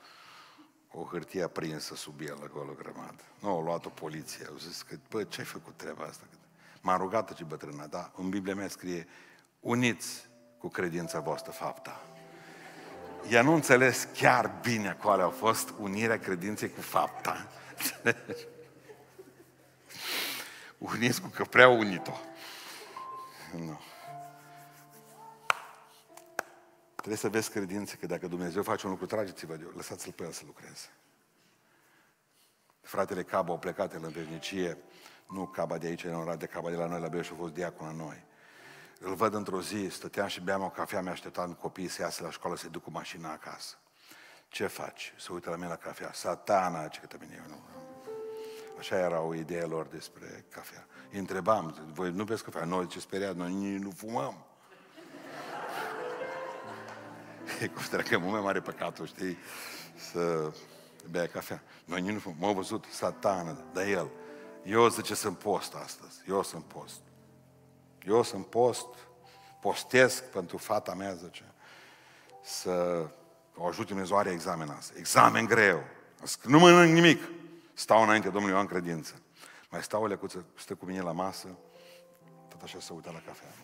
o 0.91 1.05
hârtie 1.05 1.43
aprinsă 1.43 1.95
sub 1.95 2.21
el 2.21 2.39
acolo 2.43 2.73
grămadă. 2.73 3.23
Nu, 3.39 3.49
au 3.49 3.63
luat-o 3.63 3.89
poliție. 3.89 4.47
Au 4.47 4.57
zis 4.57 4.83
că, 4.83 4.97
bă, 5.11 5.25
ce 5.25 5.41
ai 5.41 5.47
făcut 5.47 5.77
treaba 5.77 6.05
asta? 6.05 6.25
M-a 6.83 6.97
rugat 6.97 7.35
ce 7.35 7.45
bătrână, 7.45 7.87
da? 7.87 8.13
În 8.17 8.29
Biblia 8.29 8.55
mea 8.55 8.69
scrie, 8.69 9.07
uniți 9.61 10.29
cu 10.59 10.69
credința 10.69 11.21
voastră 11.21 11.53
fapta. 11.53 12.01
Ea 13.31 13.43
nu 13.43 13.55
înțeles 13.55 14.09
chiar 14.17 14.59
bine 14.63 14.89
acolo 14.89 15.23
a 15.23 15.29
fost 15.29 15.75
unirea 15.79 16.19
credinței 16.19 16.71
cu 16.71 16.81
fapta. 16.81 17.49
Uniți 20.79 21.21
cu 21.21 21.29
că 21.29 21.45
prea 21.45 21.69
unit-o. 21.69 22.19
Nu. 23.57 23.81
Trebuie 26.95 27.17
să 27.17 27.29
vezi 27.29 27.51
credință 27.51 27.97
că 27.97 28.07
dacă 28.07 28.27
Dumnezeu 28.27 28.63
face 28.63 28.87
un 28.87 28.93
lucru, 28.93 29.07
trageți-vă 29.07 29.57
de 29.57 29.67
lăsați-l 29.77 30.13
pe 30.13 30.23
el 30.23 30.33
să 30.33 30.43
lucreze. 30.47 30.89
Fratele 32.81 33.23
Caba 33.23 33.53
au 33.53 33.59
plecat 33.59 33.95
el 33.95 34.05
în 34.05 34.11
veșnicie, 34.11 34.79
nu 35.33 35.47
Caba 35.47 35.79
de 35.79 35.87
aici, 35.87 36.05
în 36.05 36.37
de 36.39 36.47
Caba 36.47 36.71
de 36.71 36.77
la 36.77 36.87
noi, 36.87 37.01
la 37.01 37.09
Băieș, 37.09 37.31
a 37.31 37.35
fost 37.39 37.53
diacon 37.53 37.87
la 37.87 37.93
noi. 37.93 38.25
Îl 39.01 39.15
văd 39.15 39.35
într-o 39.35 39.61
zi, 39.61 39.89
stăteam 39.91 40.27
și 40.27 40.41
beam 40.41 40.63
o 40.63 40.69
cafea, 40.71 41.03
mi-a 41.03 41.13
așteptat 41.13 41.59
copiii 41.59 41.89
să 41.89 42.03
iasă 42.03 42.23
la 42.23 42.31
școală, 42.31 42.57
să 42.57 42.69
duc 42.69 42.83
cu 42.83 42.91
mașina 42.91 43.33
acasă. 43.33 43.77
Ce 44.49 44.67
faci? 44.67 45.15
Să 45.19 45.33
uită 45.33 45.51
la 45.51 45.57
mine 45.57 45.69
la 45.69 45.77
cafea. 45.77 46.13
Satana, 46.13 46.89
ce 46.89 47.01
că 47.01 47.17
mine, 47.21 47.45
nu. 47.49 47.61
Așa 48.79 48.99
era 48.99 49.21
o 49.21 49.35
idee 49.35 49.63
lor 49.63 49.87
despre 49.87 50.45
cafea. 50.49 50.87
Îi 51.13 51.19
întrebam, 51.19 51.91
voi 51.93 52.11
nu 52.11 52.25
beți 52.25 52.45
cafea? 52.45 52.65
Noi 52.65 52.87
ce 52.87 53.01
speriat, 53.01 53.35
noi 53.35 53.79
nu 53.79 53.91
fumăm. 53.91 54.47
E 57.61 57.69
consideră 57.69 58.03
că 58.03 58.15
e 58.15 58.17
mult 58.17 58.33
mai 58.33 58.41
mare 58.41 58.61
păcatul, 58.61 59.07
știi, 59.07 59.39
să 60.13 60.53
bea 61.11 61.27
cafea. 61.27 61.63
Noi 61.85 62.01
nu 62.01 62.19
fumăm. 62.19 62.39
M-au 62.41 62.55
văzut 62.55 62.85
satană, 62.91 63.65
dar 63.73 63.87
el. 63.87 64.11
Eu 64.65 64.89
zice 64.89 65.15
sunt 65.15 65.39
post 65.39 65.75
astăzi. 65.75 66.19
Eu 66.29 66.43
sunt 66.43 66.65
post. 66.65 67.01
Eu 68.07 68.23
sunt 68.23 68.47
post, 68.47 68.87
postesc 69.61 70.25
pentru 70.25 70.57
fata 70.57 70.95
mea, 70.95 71.15
zice, 71.15 71.55
să 72.43 73.07
o 73.57 73.67
ajut 73.67 73.87
Dumnezeu 73.87 74.17
are 74.17 74.31
examen 74.31 74.69
asta. 74.69 74.93
Examen 74.97 75.45
greu. 75.45 75.83
Nu 76.43 76.59
mănânc 76.59 76.93
nimic. 76.93 77.23
Stau 77.75 78.03
înainte 78.03 78.29
Domnului, 78.29 78.55
eu 78.55 78.61
am 78.61 78.67
credință. 78.67 79.15
Mai 79.71 79.83
stau 79.83 80.03
o 80.03 80.07
lecuță, 80.07 80.45
stă 80.59 80.75
cu 80.75 80.85
mine 80.85 81.01
la 81.01 81.13
masă, 81.13 81.49
tot 82.49 82.63
așa 82.63 82.81
să 82.81 82.93
uită 82.93 83.11
la 83.13 83.23
cafea. 83.27 83.55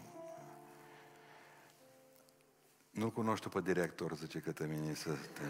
Nu-l 2.90 3.10
cunoști 3.10 3.48
pe 3.48 3.60
director, 3.60 4.14
zice 4.14 4.38
că 4.38 4.52
te 4.52 4.66
mine 4.66 4.94
să 4.94 5.10
te... 5.10 5.42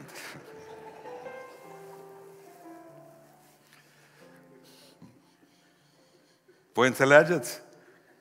Voi 6.78 6.86
înțelegeți? 6.86 7.62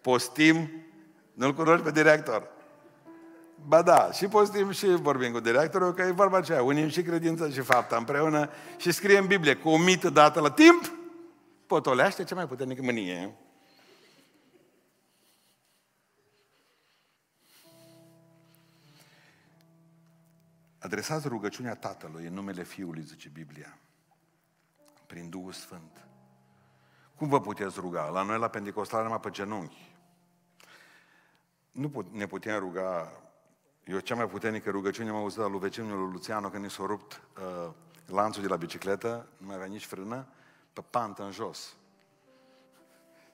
Postim, 0.01 0.69
nu-l 1.33 1.53
cunoști 1.53 1.83
pe 1.83 1.91
director. 1.91 2.47
Ba 3.67 3.81
da, 3.81 4.11
și 4.11 4.27
postim 4.27 4.71
și 4.71 4.85
vorbim 4.85 5.31
cu 5.31 5.39
directorul, 5.39 5.93
că 5.93 6.01
e 6.01 6.11
vorba 6.11 6.37
aceea, 6.37 6.63
unim 6.63 6.87
și 6.87 7.01
credința 7.01 7.49
și 7.49 7.61
fapta 7.61 7.97
împreună 7.97 8.49
și 8.77 8.91
scrie 8.91 9.17
în 9.17 9.27
Biblie, 9.27 9.55
cu 9.55 9.69
o 9.69 9.77
mită 9.77 10.09
dată 10.09 10.39
la 10.39 10.51
timp, 10.51 10.91
potolește 11.67 12.23
cea 12.23 12.35
mai 12.35 12.47
puternică 12.47 12.81
mânie. 12.81 13.35
Adresați 20.79 21.27
rugăciunea 21.27 21.75
Tatălui 21.75 22.25
în 22.25 22.33
numele 22.33 22.63
Fiului, 22.63 23.01
zice 23.01 23.29
Biblia, 23.33 23.77
prin 25.07 25.29
Duhul 25.29 25.51
Sfânt. 25.51 26.07
Cum 27.17 27.27
vă 27.27 27.41
puteți 27.41 27.79
ruga? 27.79 28.09
La 28.09 28.21
noi, 28.21 28.39
la 28.39 28.47
Pentecostal, 28.47 29.03
numai 29.03 29.19
pe 29.19 29.29
genunchi. 29.29 29.95
Nu 31.71 31.89
put, 31.89 32.13
ne 32.13 32.25
putem 32.25 32.59
ruga, 32.59 33.11
eu 33.85 33.99
cea 33.99 34.15
mai 34.15 34.27
puternică 34.27 34.69
rugăciune 34.69 35.09
am 35.09 35.15
auzit 35.15 35.39
la 35.39 35.47
lui 35.47 35.59
vecinul 35.59 35.99
lui 35.99 36.11
Luciano 36.11 36.49
când 36.49 36.65
i 36.65 36.69
s-a 36.69 36.85
rupt 36.85 37.21
uh, 37.37 37.73
lanțul 38.05 38.41
de 38.41 38.47
la 38.47 38.55
bicicletă, 38.55 39.27
nu 39.37 39.45
mai 39.45 39.55
avea 39.55 39.67
nici 39.67 39.85
frână, 39.85 40.27
pe 40.73 40.81
pantă 40.89 41.23
în 41.23 41.31
jos. 41.31 41.75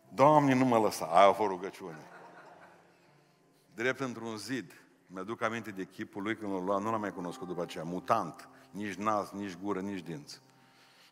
Doamne, 0.10 0.54
nu 0.54 0.66
mă 0.66 0.78
lăsa. 0.78 1.06
Aia 1.06 1.28
a 1.28 1.34
fost 1.34 1.50
rugăciune. 1.50 2.06
Drept 3.74 4.00
într-un 4.00 4.38
zid. 4.38 4.74
Mi-aduc 5.08 5.42
aminte 5.42 5.72
de 5.72 5.86
chipul 5.86 6.22
lui 6.22 6.36
când 6.36 6.52
l-a 6.52 6.60
luat, 6.60 6.82
nu 6.82 6.92
l-am 6.92 7.00
mai 7.00 7.14
cunoscut 7.14 7.48
după 7.48 7.62
aceea, 7.62 7.84
mutant, 7.84 8.50
nici 8.72 8.94
nas, 8.94 9.32
nici 9.32 9.58
gură, 9.58 9.80
nici 9.80 10.04
dinți. 10.04 10.42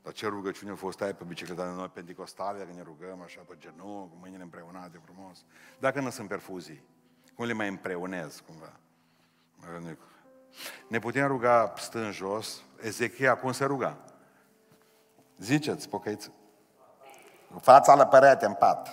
Dar 0.04 0.14
ce 0.14 0.28
rugăciune 0.28 0.72
a 0.72 0.76
fost 0.76 1.02
aia 1.02 1.14
pe 1.14 1.24
bicicleta 1.24 1.66
de 1.66 1.72
noi 1.72 1.90
pentecostale, 1.94 2.58
dacă 2.58 2.72
ne 2.76 2.82
rugăm 2.82 3.22
așa 3.22 3.42
pe 3.48 3.56
genunchi, 3.58 4.10
cu 4.10 4.18
mâinile 4.20 4.44
împreunate 4.44 5.02
frumos. 5.04 5.44
Dacă 5.80 6.00
nu 6.00 6.10
sunt 6.10 6.28
perfuzii, 6.28 6.84
cum 7.36 7.46
le 7.46 7.54
mai 7.54 7.68
împreunez 7.68 8.44
cumva? 8.46 8.80
Ne 10.88 11.00
putem 11.00 11.28
ruga 11.28 11.74
stând 11.78 12.14
jos, 12.14 12.64
Ezechia 12.82 13.38
cum 13.38 13.52
se 13.52 13.66
ruga? 13.66 13.98
Ziceți, 15.38 15.90
pocăiți. 15.90 16.32
Fața 17.62 17.96
la 17.96 18.08
perete 18.08 18.46
în 18.46 18.54
pat. 18.54 18.90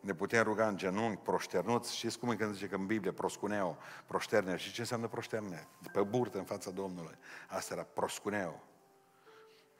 Ne 0.00 0.14
putem 0.14 0.42
ruga 0.42 0.66
în 0.66 0.76
genunchi, 0.76 1.22
proșternuți. 1.22 1.96
Știți 1.96 2.18
cum 2.18 2.30
e 2.30 2.34
când 2.34 2.52
zice 2.52 2.66
că 2.66 2.74
în 2.74 2.86
Biblie 2.86 3.12
proscuneo, 3.12 3.76
proșterne. 4.06 4.56
Și 4.56 4.72
ce 4.72 4.80
înseamnă 4.80 5.06
proșterne? 5.06 5.68
Pe 5.92 6.02
burtă 6.02 6.38
în 6.38 6.44
fața 6.44 6.70
Domnului. 6.70 7.14
Asta 7.48 7.74
era 7.74 7.86
proscuneo. 7.94 8.62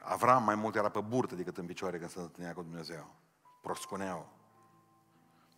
Avram 0.05 0.45
mai 0.45 0.55
mult 0.55 0.75
era 0.75 0.89
pe 0.89 1.01
burtă 1.01 1.35
decât 1.35 1.59
în 1.59 1.67
picioare 1.67 1.99
când 1.99 2.11
se 2.11 2.21
întâlnea 2.21 2.53
cu 2.53 2.63
Dumnezeu. 2.63 3.15
Proscuneo. 3.63 4.33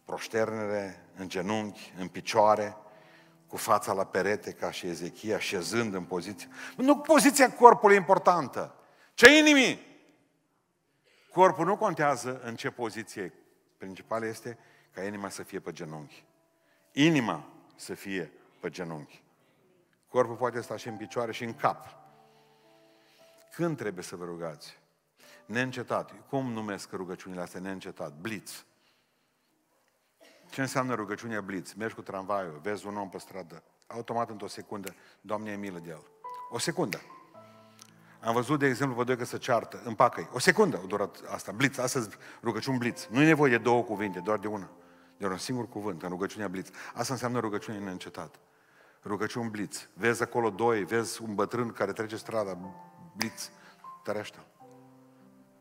Proșternere 0.05 1.09
în 1.17 1.29
genunchi, 1.29 1.93
în 1.99 2.09
picioare, 2.09 2.77
cu 3.47 3.57
fața 3.57 3.93
la 3.93 4.05
perete 4.05 4.53
ca 4.53 4.71
și 4.71 4.87
Ezechia, 4.87 5.39
șezând 5.39 5.95
în 5.95 6.05
poziție. 6.05 6.49
Nu 6.77 6.99
poziția 6.99 7.53
corpului 7.53 7.95
e 7.95 7.99
importantă. 7.99 8.75
Ce 9.15 9.39
inimii? 9.39 9.81
Corpul 11.33 11.67
nu 11.67 11.77
contează 11.77 12.41
în 12.41 12.57
ce 12.57 12.71
poziție. 12.71 13.33
Principal 13.79 14.23
este 14.23 14.59
ca 14.91 15.03
inima 15.03 15.29
să 15.29 15.43
fie 15.43 15.61
pe 15.61 15.73
genunchi. 15.73 16.25
Inima 16.93 17.45
să 17.77 17.95
fie 17.95 18.33
pe 18.61 18.71
genunchi. 18.71 19.23
Corpul 20.09 20.37
poate 20.37 20.61
sta 20.61 20.77
și 20.77 20.89
în 20.89 20.97
picioare 20.97 21.33
și 21.33 21.45
în 21.45 21.55
cap. 21.55 22.06
Când 23.57 23.77
trebuie 23.77 24.05
să 24.05 24.17
vă 24.17 24.25
rugați? 24.25 24.79
Neîncetat. 25.47 26.13
Cum 26.29 26.53
numesc 26.53 26.93
rugăciunile 26.93 27.41
astea 27.41 27.61
neîncetat? 27.61 28.13
Blitz. 28.21 28.65
Ce 30.51 30.61
înseamnă 30.61 30.95
rugăciunea 30.95 31.41
blitz? 31.41 31.73
Mergi 31.73 31.95
cu 31.95 32.03
tramvaiul, 32.03 32.61
vezi 32.63 32.87
un 32.87 32.97
om 32.97 33.09
pe 33.09 33.19
stradă, 33.19 33.63
automat 33.87 34.31
într-o 34.31 34.47
secundă, 34.47 34.95
Doamne, 35.21 35.51
e 35.51 35.57
milă 35.57 35.79
de 35.79 35.89
el. 35.89 36.03
O 36.51 36.59
secundă. 36.59 37.01
Am 38.21 38.35
văzut, 38.35 38.59
de 38.59 38.67
exemplu, 38.67 38.97
pe 38.97 39.05
doi 39.05 39.17
că 39.17 39.25
se 39.25 39.39
ceartă, 39.39 39.83
împacă 39.85 40.31
O 40.33 40.39
secundă 40.39 40.81
a 40.83 40.87
durat 40.87 41.23
asta, 41.29 41.53
blitz, 41.53 41.79
astăzi 41.79 42.09
rugăciuni 42.43 42.79
blitz. 42.79 43.07
Nu 43.11 43.23
e 43.23 43.27
nevoie 43.27 43.51
de 43.51 43.59
două 43.59 43.83
cuvinte, 43.83 44.21
doar 44.21 44.39
de 44.39 44.47
una. 44.47 44.71
De 45.17 45.27
un 45.27 45.39
singur 45.39 45.69
cuvânt, 45.69 46.03
în 46.03 46.09
rugăciunea 46.09 46.49
blitz. 46.49 46.71
Asta 46.95 47.13
înseamnă 47.13 47.39
rugăciune 47.39 47.79
neîncetat. 47.79 48.41
Rugăciuni 49.05 49.51
blitz. 49.51 49.89
Vezi 49.95 50.23
acolo 50.23 50.51
doi, 50.51 50.85
vezi 50.85 51.23
un 51.23 51.35
bătrân 51.35 51.73
care 51.73 51.93
trece 51.93 52.17
strada, 52.17 52.59
blitz, 53.17 53.51
tărește 54.03 54.39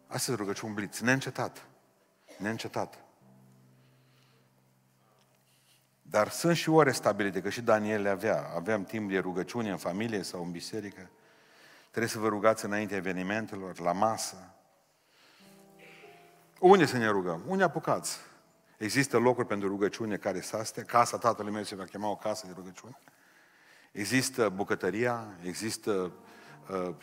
Asta 0.07 0.31
e 0.31 0.35
rugăciuni 0.35 0.73
blitz, 0.73 0.99
neîncetat. 0.99 1.65
Neîncetat. 2.37 3.03
Dar 6.01 6.29
sunt 6.29 6.55
și 6.55 6.69
ore 6.69 6.91
stabilite, 6.91 7.41
că 7.41 7.49
și 7.49 7.61
Daniel 7.61 8.01
le 8.01 8.09
avea. 8.09 8.51
Aveam 8.55 8.83
timp 8.83 9.09
de 9.09 9.17
rugăciune 9.17 9.69
în 9.69 9.77
familie 9.77 10.21
sau 10.21 10.43
în 10.43 10.51
biserică. 10.51 11.09
Trebuie 11.89 12.11
să 12.11 12.19
vă 12.19 12.27
rugați 12.27 12.65
înainte 12.65 12.95
evenimentelor, 12.95 13.79
la 13.79 13.91
masă. 13.91 14.35
Unde 16.59 16.85
să 16.85 16.97
ne 16.97 17.07
rugăm? 17.07 17.41
Unde 17.47 17.63
apucați? 17.63 18.17
Există 18.77 19.17
locuri 19.17 19.47
pentru 19.47 19.67
rugăciune 19.67 20.17
care 20.17 20.41
să 20.41 20.57
astea. 20.57 20.83
Casa 20.83 21.17
tatălui 21.17 21.51
meu 21.51 21.63
se 21.63 21.75
va 21.75 21.83
chema 21.83 22.09
o 22.09 22.15
casă 22.15 22.47
de 22.47 22.53
rugăciune. 22.55 22.97
Există 23.91 24.49
bucătăria, 24.49 25.27
există, 25.41 25.91
uh, 25.91 26.11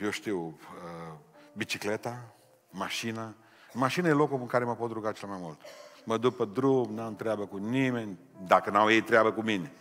eu 0.01 0.11
știu, 0.11 0.41
uh, 0.47 1.19
bicicleta, 1.53 2.35
mașina. 2.71 3.35
Mașina 3.73 4.09
e 4.09 4.13
locul 4.13 4.39
în 4.41 4.47
care 4.47 4.65
mă 4.65 4.75
pot 4.75 4.93
ruga 4.93 5.13
cel 5.13 5.29
mai 5.29 5.39
mult. 5.41 5.61
Mă 6.05 6.17
duc 6.17 6.37
pe 6.37 6.45
drum, 6.45 6.95
n-am 6.95 7.17
treabă 7.17 7.47
cu 7.47 7.57
nimeni, 7.57 8.19
dacă 8.47 8.71
n-au 8.71 8.91
ei 8.91 9.03
treabă 9.03 9.33
cu 9.33 9.43
mine. 9.43 9.73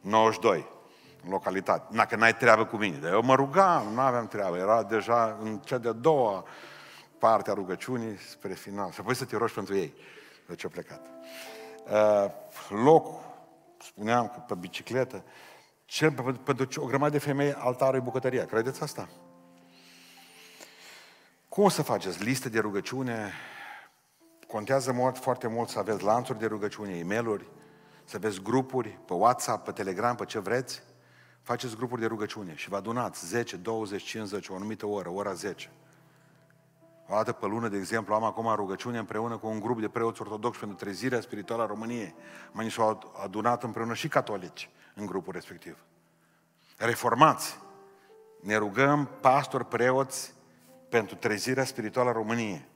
92 0.00 0.66
în 1.24 1.30
localitate. 1.30 1.96
Dacă 1.96 2.16
n-ai 2.16 2.36
treabă 2.36 2.64
cu 2.64 2.76
mine. 2.76 2.96
Dar 2.96 3.12
eu 3.12 3.22
mă 3.22 3.34
rugam, 3.34 3.92
nu 3.92 4.00
aveam 4.00 4.26
treabă. 4.26 4.56
Era 4.56 4.82
deja 4.82 5.38
în 5.42 5.58
cea 5.58 5.78
de-a 5.78 5.92
doua 5.92 6.44
partea 7.18 7.52
rugăciunii 7.52 8.16
spre 8.16 8.52
final. 8.52 8.90
Și 8.90 9.00
apoi 9.00 9.14
să 9.14 9.24
te 9.24 9.36
rogi 9.36 9.54
pentru 9.54 9.76
ei. 9.76 9.94
De 10.46 10.54
ce 10.54 10.66
au 10.66 10.70
plecat. 10.70 11.06
Uh, 11.90 12.30
locul, 12.84 13.20
spuneam 13.78 14.28
că 14.28 14.38
pe 14.46 14.54
bicicletă, 14.54 15.24
cel, 15.90 16.38
pentru 16.44 16.82
o 16.82 16.86
grămadă 16.86 17.12
de 17.12 17.18
femei, 17.18 17.52
altarul 17.52 17.98
e 17.98 18.02
bucătăria. 18.02 18.44
Credeți 18.44 18.82
asta? 18.82 19.08
Cum 21.48 21.64
o 21.64 21.68
să 21.68 21.82
faceți? 21.82 22.22
Liste 22.22 22.48
de 22.48 22.58
rugăciune? 22.58 23.32
Contează 24.46 24.92
mult, 24.92 25.18
foarte 25.18 25.48
mult 25.48 25.68
să 25.68 25.78
aveți 25.78 26.02
lanțuri 26.02 26.38
de 26.38 26.46
rugăciune, 26.46 26.96
e 26.96 27.02
mail 27.02 27.46
să 28.04 28.16
aveți 28.16 28.42
grupuri 28.42 28.88
pe 29.06 29.12
WhatsApp, 29.12 29.64
pe 29.64 29.72
Telegram, 29.72 30.14
pe 30.14 30.24
ce 30.24 30.38
vreți. 30.38 30.82
Faceți 31.42 31.76
grupuri 31.76 32.00
de 32.00 32.06
rugăciune 32.06 32.54
și 32.54 32.68
vă 32.68 32.76
adunați 32.76 33.26
10, 33.26 33.56
20, 33.56 34.02
50, 34.02 34.48
o 34.48 34.54
anumită 34.54 34.86
oră, 34.86 35.08
ora 35.08 35.32
10. 35.32 35.70
O 37.12 37.14
dată 37.14 37.32
pe 37.32 37.46
lună, 37.46 37.68
de 37.68 37.76
exemplu, 37.76 38.14
am 38.14 38.24
acum 38.24 38.54
rugăciune 38.54 38.98
împreună 38.98 39.36
cu 39.36 39.46
un 39.46 39.60
grup 39.60 39.80
de 39.80 39.88
preoți 39.88 40.20
ortodoxi 40.20 40.58
pentru 40.58 40.76
trezirea 40.76 41.20
spirituală 41.20 41.62
a 41.62 41.66
României. 41.66 42.14
Mai 42.52 42.70
s-au 42.70 43.12
adunat 43.22 43.62
împreună 43.62 43.94
și 43.94 44.08
catolici 44.08 44.70
în 44.94 45.06
grupul 45.06 45.32
respectiv. 45.32 45.84
Reformați. 46.76 47.58
Ne 48.40 48.56
rugăm 48.56 49.08
pastori, 49.20 49.64
preoți, 49.64 50.34
pentru 50.88 51.16
trezirea 51.16 51.64
spirituală 51.64 52.08
a 52.08 52.12
României. 52.12 52.68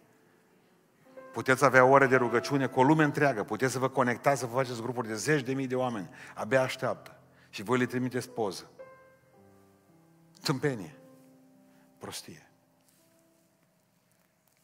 Puteți 1.33 1.65
avea 1.65 1.85
ore 1.85 2.07
de 2.07 2.17
rugăciune 2.17 2.67
cu 2.67 2.81
o 2.81 2.83
lume 2.83 3.05
întreagă, 3.05 3.43
puteți 3.43 3.73
să 3.73 3.79
vă 3.79 3.89
conectați, 3.89 4.41
să 4.41 4.47
vă 4.47 4.57
faceți 4.57 4.83
grupuri 4.83 5.09
de 5.09 5.15
zeci 5.15 5.43
de 5.43 5.53
mii 5.53 5.67
de 5.67 5.77
oameni. 5.77 6.09
Abia 6.35 6.63
așteaptă. 6.63 7.19
Și 7.51 7.63
voi 7.63 7.79
le 7.79 7.87
trimiteți 7.87 8.31
poză. 8.31 8.71
Tâmpenie. 10.43 10.95
Prostie. 11.99 12.49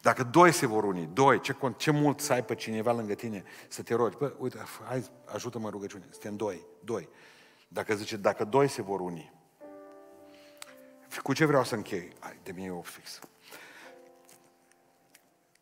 Dacă 0.01 0.23
doi 0.23 0.53
se 0.53 0.67
vor 0.67 0.85
uni, 0.85 1.11
doi, 1.13 1.41
ce, 1.41 1.57
ce 1.77 1.91
mult 1.91 2.21
să 2.21 2.33
ai 2.33 2.45
pe 2.45 2.55
cineva 2.55 2.93
lângă 2.93 3.15
tine 3.15 3.45
să 3.69 3.83
te 3.83 3.95
rogi. 3.95 4.17
Bă, 4.17 4.35
uite, 4.39 4.65
hai, 4.87 5.11
ajută-mă 5.25 5.65
în 5.65 5.71
rugăciune. 5.71 6.07
Suntem 6.11 6.37
doi, 6.37 6.67
doi. 6.85 7.09
Dacă 7.69 7.95
zice, 7.95 8.17
dacă 8.17 8.45
doi 8.45 8.69
se 8.69 8.83
vor 8.83 9.01
uni. 9.01 9.33
Cu 11.23 11.33
ce 11.33 11.45
vreau 11.45 11.65
să 11.65 11.75
închei? 11.75 12.13
Hai, 12.19 12.39
de 12.43 12.53
mine 12.53 12.67
e 12.67 12.81
fix. 12.83 13.19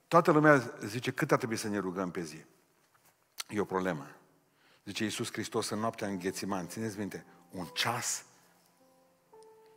Toată 0.08 0.30
lumea 0.30 0.78
zice 0.84 1.10
cât 1.10 1.32
ar 1.32 1.38
trebui 1.38 1.56
să 1.56 1.68
ne 1.68 1.78
rugăm 1.78 2.10
pe 2.10 2.22
zi. 2.22 2.44
E 3.48 3.60
o 3.60 3.64
problemă. 3.64 4.06
Zice 4.84 5.04
Iisus 5.04 5.32
Hristos 5.32 5.68
în 5.68 5.78
noaptea 5.78 6.08
în 6.08 6.18
Ghețiman. 6.18 6.68
Țineți 6.68 6.98
minte, 6.98 7.24
un 7.50 7.64
ceas 7.64 8.24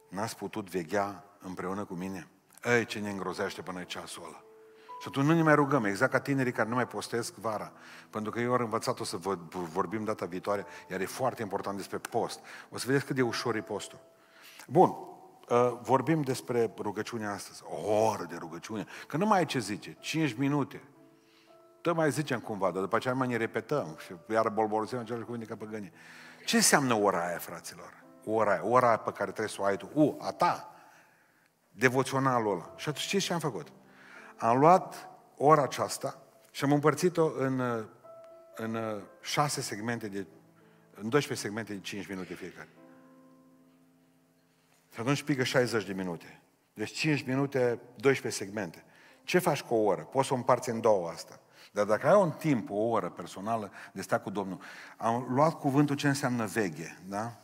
n-ați 0.10 0.36
putut 0.36 0.70
veghea 0.70 1.24
împreună 1.40 1.86
cu 1.86 1.94
mine? 1.94 2.28
Ei, 2.64 2.86
ce 2.86 3.00
ne 3.00 3.10
îngrozește 3.10 3.62
până 3.62 3.84
ceasul 3.84 4.24
ăla. 4.26 4.44
Și 5.02 5.08
atunci 5.08 5.26
nu 5.26 5.34
ne 5.34 5.42
mai 5.42 5.56
rugăm, 5.56 5.84
exact 5.84 6.12
ca 6.12 6.20
tinerii 6.20 6.52
care 6.52 6.70
nu 6.70 6.76
mai 6.76 6.88
postesc 6.88 7.36
vara. 7.36 7.72
Pentru 8.10 8.32
că 8.32 8.40
eu 8.40 8.54
am 8.54 8.62
învățat-o 8.62 9.04
să 9.04 9.18
vorbim 9.52 10.04
data 10.04 10.26
viitoare, 10.26 10.66
iar 10.90 11.00
e 11.00 11.06
foarte 11.06 11.42
important 11.42 11.78
despre 11.78 11.98
post. 11.98 12.40
O 12.70 12.78
să 12.78 12.84
vedeți 12.88 13.06
cât 13.06 13.16
de 13.16 13.22
ușor 13.22 13.56
e 13.56 13.62
postul. 13.62 14.00
Bun, 14.68 14.96
Uh, 15.52 15.78
vorbim 15.82 16.22
despre 16.22 16.74
rugăciune 16.78 17.26
astăzi. 17.26 17.64
O 17.66 17.92
oră 17.92 18.26
de 18.30 18.36
rugăciune. 18.40 18.86
Că 19.08 19.18
nu 19.18 19.26
mai 19.26 19.38
ai 19.38 19.46
ce 19.46 19.60
zice. 19.60 19.98
5 20.00 20.34
minute. 20.34 20.82
Tot 21.82 21.96
mai 21.96 22.12
zicem 22.12 22.40
cumva, 22.40 22.72
dar 22.72 22.82
după 22.82 22.96
aceea 22.96 23.14
mai 23.14 23.28
ne 23.28 23.36
repetăm 23.36 23.98
și 24.06 24.16
iar 24.34 24.50
bolbolosim 24.50 24.98
același 24.98 25.24
cuvinte 25.24 25.46
ca 25.46 25.56
păgânii. 25.56 25.92
Ce 26.46 26.56
înseamnă 26.56 26.94
ora 26.94 27.26
aia, 27.28 27.38
fraților? 27.38 28.04
Ora 28.26 28.52
aia, 28.52 28.66
ora 28.66 28.88
aia 28.88 28.98
pe 28.98 29.12
care 29.12 29.32
trebuie 29.32 29.48
să 29.48 29.62
o 29.62 29.64
ai 29.64 29.78
tu. 29.78 29.90
U, 29.94 30.18
a 30.22 30.32
ta. 30.32 30.74
Devoționalul 31.72 32.52
ăla. 32.52 32.74
Și 32.76 32.90
atunci 32.90 33.24
ce 33.24 33.34
am 33.34 33.40
făcut? 33.40 33.68
Am 34.42 34.60
luat 34.60 35.10
ora 35.38 35.64
aceasta 35.64 36.22
și 36.52 36.64
am 36.64 36.72
împărțit-o 36.72 37.32
în, 37.38 37.86
în 38.56 39.02
șase 39.22 39.62
segmente 39.62 40.08
de, 40.08 40.26
în 40.94 41.10
12 41.10 41.48
segmente 41.48 41.74
de 41.74 41.80
5 41.80 42.08
minute 42.08 42.34
fiecare. 42.34 42.70
Și 44.94 45.00
atunci 45.00 45.24
pică 45.24 45.44
60 45.44 45.86
de 45.86 45.94
minute. 45.94 46.42
Deci 46.74 46.92
5 46.92 47.26
minute, 47.26 47.80
12 47.96 48.44
segmente. 48.44 48.84
Ce 49.24 49.40
faci 49.40 49.62
cu 49.62 49.74
o 49.74 49.84
oră? 49.84 50.02
Poți 50.02 50.28
să 50.28 50.34
o 50.34 50.36
împarți 50.36 50.70
în 50.70 50.82
două 50.82 51.10
asta. 51.10 51.40
Dar 51.72 51.86
dacă 51.86 52.08
ai 52.08 52.22
un 52.22 52.32
timp, 52.32 52.70
o 52.70 52.90
oră 52.90 53.10
personală 53.10 53.72
de 53.94 54.02
stat 54.02 54.24
cu 54.24 54.30
Domnul, 54.30 54.62
am 54.98 55.28
luat 55.30 55.60
cuvântul 55.60 55.96
ce 55.96 56.08
înseamnă 56.08 56.46
veche, 56.46 56.98
da? 57.08 57.38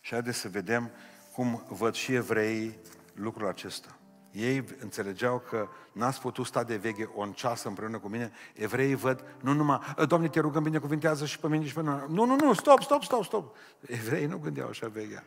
Și 0.00 0.12
haideți 0.12 0.38
să 0.38 0.48
vedem 0.48 0.90
cum 1.32 1.64
văd 1.68 1.94
și 1.94 2.14
evreii 2.14 2.78
lucrul 3.14 3.48
acesta. 3.48 3.99
Ei 4.30 4.64
înțelegeau 4.80 5.38
că 5.38 5.68
n-ați 5.92 6.20
putut 6.20 6.46
sta 6.46 6.64
de 6.64 6.76
veche 6.76 7.10
un 7.14 7.32
ceas 7.32 7.62
împreună 7.62 7.98
cu 7.98 8.08
mine. 8.08 8.32
Evreii 8.54 8.94
văd, 8.94 9.24
nu 9.40 9.52
numai, 9.52 9.80
Doamne, 10.08 10.28
te 10.28 10.40
rugăm, 10.40 10.62
binecuvintează 10.62 11.26
și 11.26 11.38
pe 11.38 11.48
mine 11.48 11.64
și 11.64 11.74
pe 11.74 11.82
noi. 11.82 12.04
Nu, 12.08 12.24
nu, 12.24 12.36
nu, 12.36 12.52
stop, 12.52 12.82
stop, 12.82 13.02
stop, 13.02 13.24
stop. 13.24 13.56
Evreii 13.86 14.26
nu 14.26 14.38
gândeau 14.38 14.68
așa 14.68 14.88
vechea. 14.88 15.22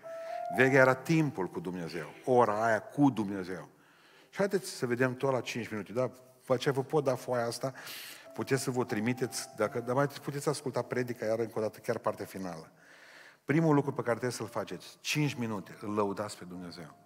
Vechea 0.57 0.73
era 0.73 0.93
timpul 0.93 1.47
cu 1.47 1.59
Dumnezeu, 1.59 2.07
ora 2.25 2.65
aia 2.65 2.79
cu 2.79 3.09
Dumnezeu. 3.09 3.69
Și 4.29 4.37
haideți 4.37 4.69
să 4.69 4.85
vedem 4.85 5.15
tot 5.15 5.31
la 5.31 5.41
5 5.41 5.69
minute, 5.69 5.93
da? 5.93 6.11
Ce 6.57 6.71
vă 6.71 6.83
pot 6.83 7.03
da 7.03 7.15
foaia 7.15 7.45
asta, 7.45 7.73
puteți 8.33 8.63
să 8.63 8.71
vă 8.71 8.83
trimiteți, 8.83 9.49
dacă, 9.55 9.79
dar 9.79 9.95
mai 9.95 10.07
puteți 10.07 10.49
asculta 10.49 10.81
predica 10.81 11.25
iar 11.25 11.39
încă 11.39 11.59
o 11.59 11.61
dată, 11.61 11.79
chiar 11.79 11.97
partea 11.97 12.25
finală. 12.25 12.71
Primul 13.45 13.75
lucru 13.75 13.91
pe 13.91 14.01
care 14.01 14.17
trebuie 14.17 14.31
să-l 14.31 14.47
faceți, 14.47 14.97
5 14.99 15.33
minute, 15.33 15.77
îl 15.81 15.93
lăudați 15.93 16.37
pe 16.37 16.45
Dumnezeu. 16.45 17.02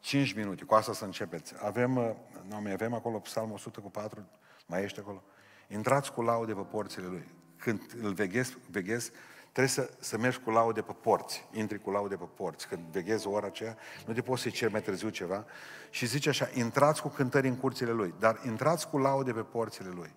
5 0.00 0.32
minute, 0.32 0.64
cu 0.64 0.74
asta 0.74 0.92
să 0.92 1.04
începeți. 1.04 1.54
Avem, 1.62 1.96
uh, 1.96 2.10
nu, 2.48 2.60
mai 2.60 2.72
avem 2.72 2.94
acolo 2.94 3.18
psalmul 3.18 3.54
100 3.54 3.80
cu 3.80 3.90
4, 3.90 4.26
mai 4.66 4.82
ești 4.82 4.98
acolo. 4.98 5.22
Intrați 5.68 6.12
cu 6.12 6.22
laude 6.22 6.52
pe 6.52 6.60
porțile 6.60 7.06
lui. 7.06 7.34
Când 7.56 7.80
îl 8.02 8.12
veghezi, 8.12 8.56
veghezi 8.70 9.12
Trebuie 9.52 9.72
să, 9.72 9.90
să 9.98 10.18
mergi 10.18 10.38
cu 10.38 10.50
laude 10.50 10.80
pe 10.80 10.92
porți, 11.00 11.46
intri 11.52 11.80
cu 11.80 11.90
laude 11.90 12.16
pe 12.16 12.24
porți. 12.34 12.68
Când 12.68 12.80
veghezi 12.92 13.26
ora 13.26 13.46
aceea, 13.46 13.76
nu 14.06 14.12
te 14.12 14.22
poți 14.22 14.42
să-i 14.42 14.50
ceri 14.50 14.72
mai 14.72 14.82
târziu 14.82 15.08
ceva. 15.08 15.44
Și 15.90 16.06
zice 16.06 16.28
așa, 16.28 16.48
intrați 16.54 17.02
cu 17.02 17.08
cântări 17.08 17.48
în 17.48 17.56
curțile 17.56 17.90
lui, 17.90 18.14
dar 18.18 18.40
intrați 18.44 18.88
cu 18.88 18.98
laude 18.98 19.32
pe 19.32 19.40
porțile 19.40 19.88
lui. 19.94 20.12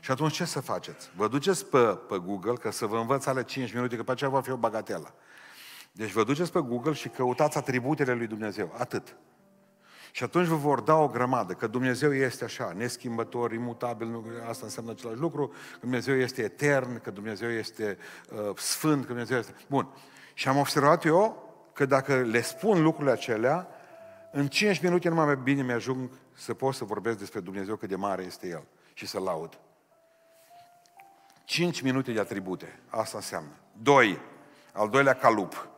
Și 0.00 0.10
atunci 0.10 0.32
ce 0.32 0.44
să 0.44 0.60
faceți? 0.60 1.10
Vă 1.16 1.28
duceți 1.28 1.66
pe, 1.66 1.78
pe 2.08 2.18
Google, 2.18 2.54
că 2.54 2.70
să 2.70 2.86
vă 2.86 2.98
învăț 2.98 3.26
ale 3.26 3.44
5 3.44 3.72
minute, 3.72 3.96
că 3.96 4.02
pe 4.02 4.10
aceea 4.10 4.30
va 4.30 4.40
fi 4.40 4.50
o 4.50 4.56
bagatelă. 4.56 5.14
Deci 5.92 6.12
vă 6.12 6.24
duceți 6.24 6.52
pe 6.52 6.60
Google 6.60 6.92
și 6.92 7.08
căutați 7.08 7.56
atributele 7.56 8.12
lui 8.12 8.26
Dumnezeu. 8.26 8.74
Atât. 8.78 9.16
Și 10.12 10.22
atunci 10.22 10.46
vă 10.46 10.54
vor 10.54 10.80
da 10.80 10.94
o 10.94 11.08
grămadă, 11.08 11.52
că 11.52 11.66
Dumnezeu 11.66 12.14
este 12.14 12.44
așa, 12.44 12.72
neschimbător, 12.76 13.52
imutabil, 13.52 14.06
nu, 14.06 14.24
asta 14.48 14.64
înseamnă 14.64 14.90
același 14.90 15.18
lucru, 15.18 15.46
că 15.46 15.78
Dumnezeu 15.80 16.16
este 16.16 16.42
etern, 16.42 17.00
că 17.00 17.10
Dumnezeu 17.10 17.50
este 17.50 17.98
uh, 18.30 18.56
sfânt, 18.56 19.00
că 19.00 19.06
Dumnezeu 19.06 19.38
este... 19.38 19.54
Bun. 19.66 19.88
Și 20.34 20.48
am 20.48 20.56
observat 20.56 21.04
eu 21.04 21.52
că 21.72 21.86
dacă 21.86 22.16
le 22.16 22.40
spun 22.40 22.82
lucrurile 22.82 23.12
acelea, 23.12 23.68
în 24.32 24.48
5 24.48 24.80
minute 24.80 25.08
nu 25.08 25.14
mai 25.14 25.36
bine 25.36 25.62
mi-ajung 25.62 26.10
să 26.34 26.54
pot 26.54 26.74
să 26.74 26.84
vorbesc 26.84 27.18
despre 27.18 27.40
Dumnezeu 27.40 27.76
cât 27.76 27.88
de 27.88 27.96
mare 27.96 28.22
este 28.22 28.48
El 28.48 28.64
și 28.94 29.06
să 29.06 29.18
laud. 29.18 29.58
5 31.44 31.80
minute 31.80 32.12
de 32.12 32.20
atribute, 32.20 32.78
asta 32.88 33.16
înseamnă. 33.16 33.52
Doi, 33.72 34.20
al 34.72 34.88
doilea 34.88 35.14
calup, 35.14 35.68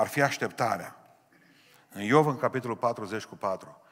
ar 0.00 0.06
fi 0.06 0.22
așteptarea. 0.22 0.96
În 1.88 2.02
Iov, 2.02 2.26
în 2.26 2.36
capitolul 2.36 2.76
40 2.76 3.24
cu 3.24 3.36
4, 3.36 3.82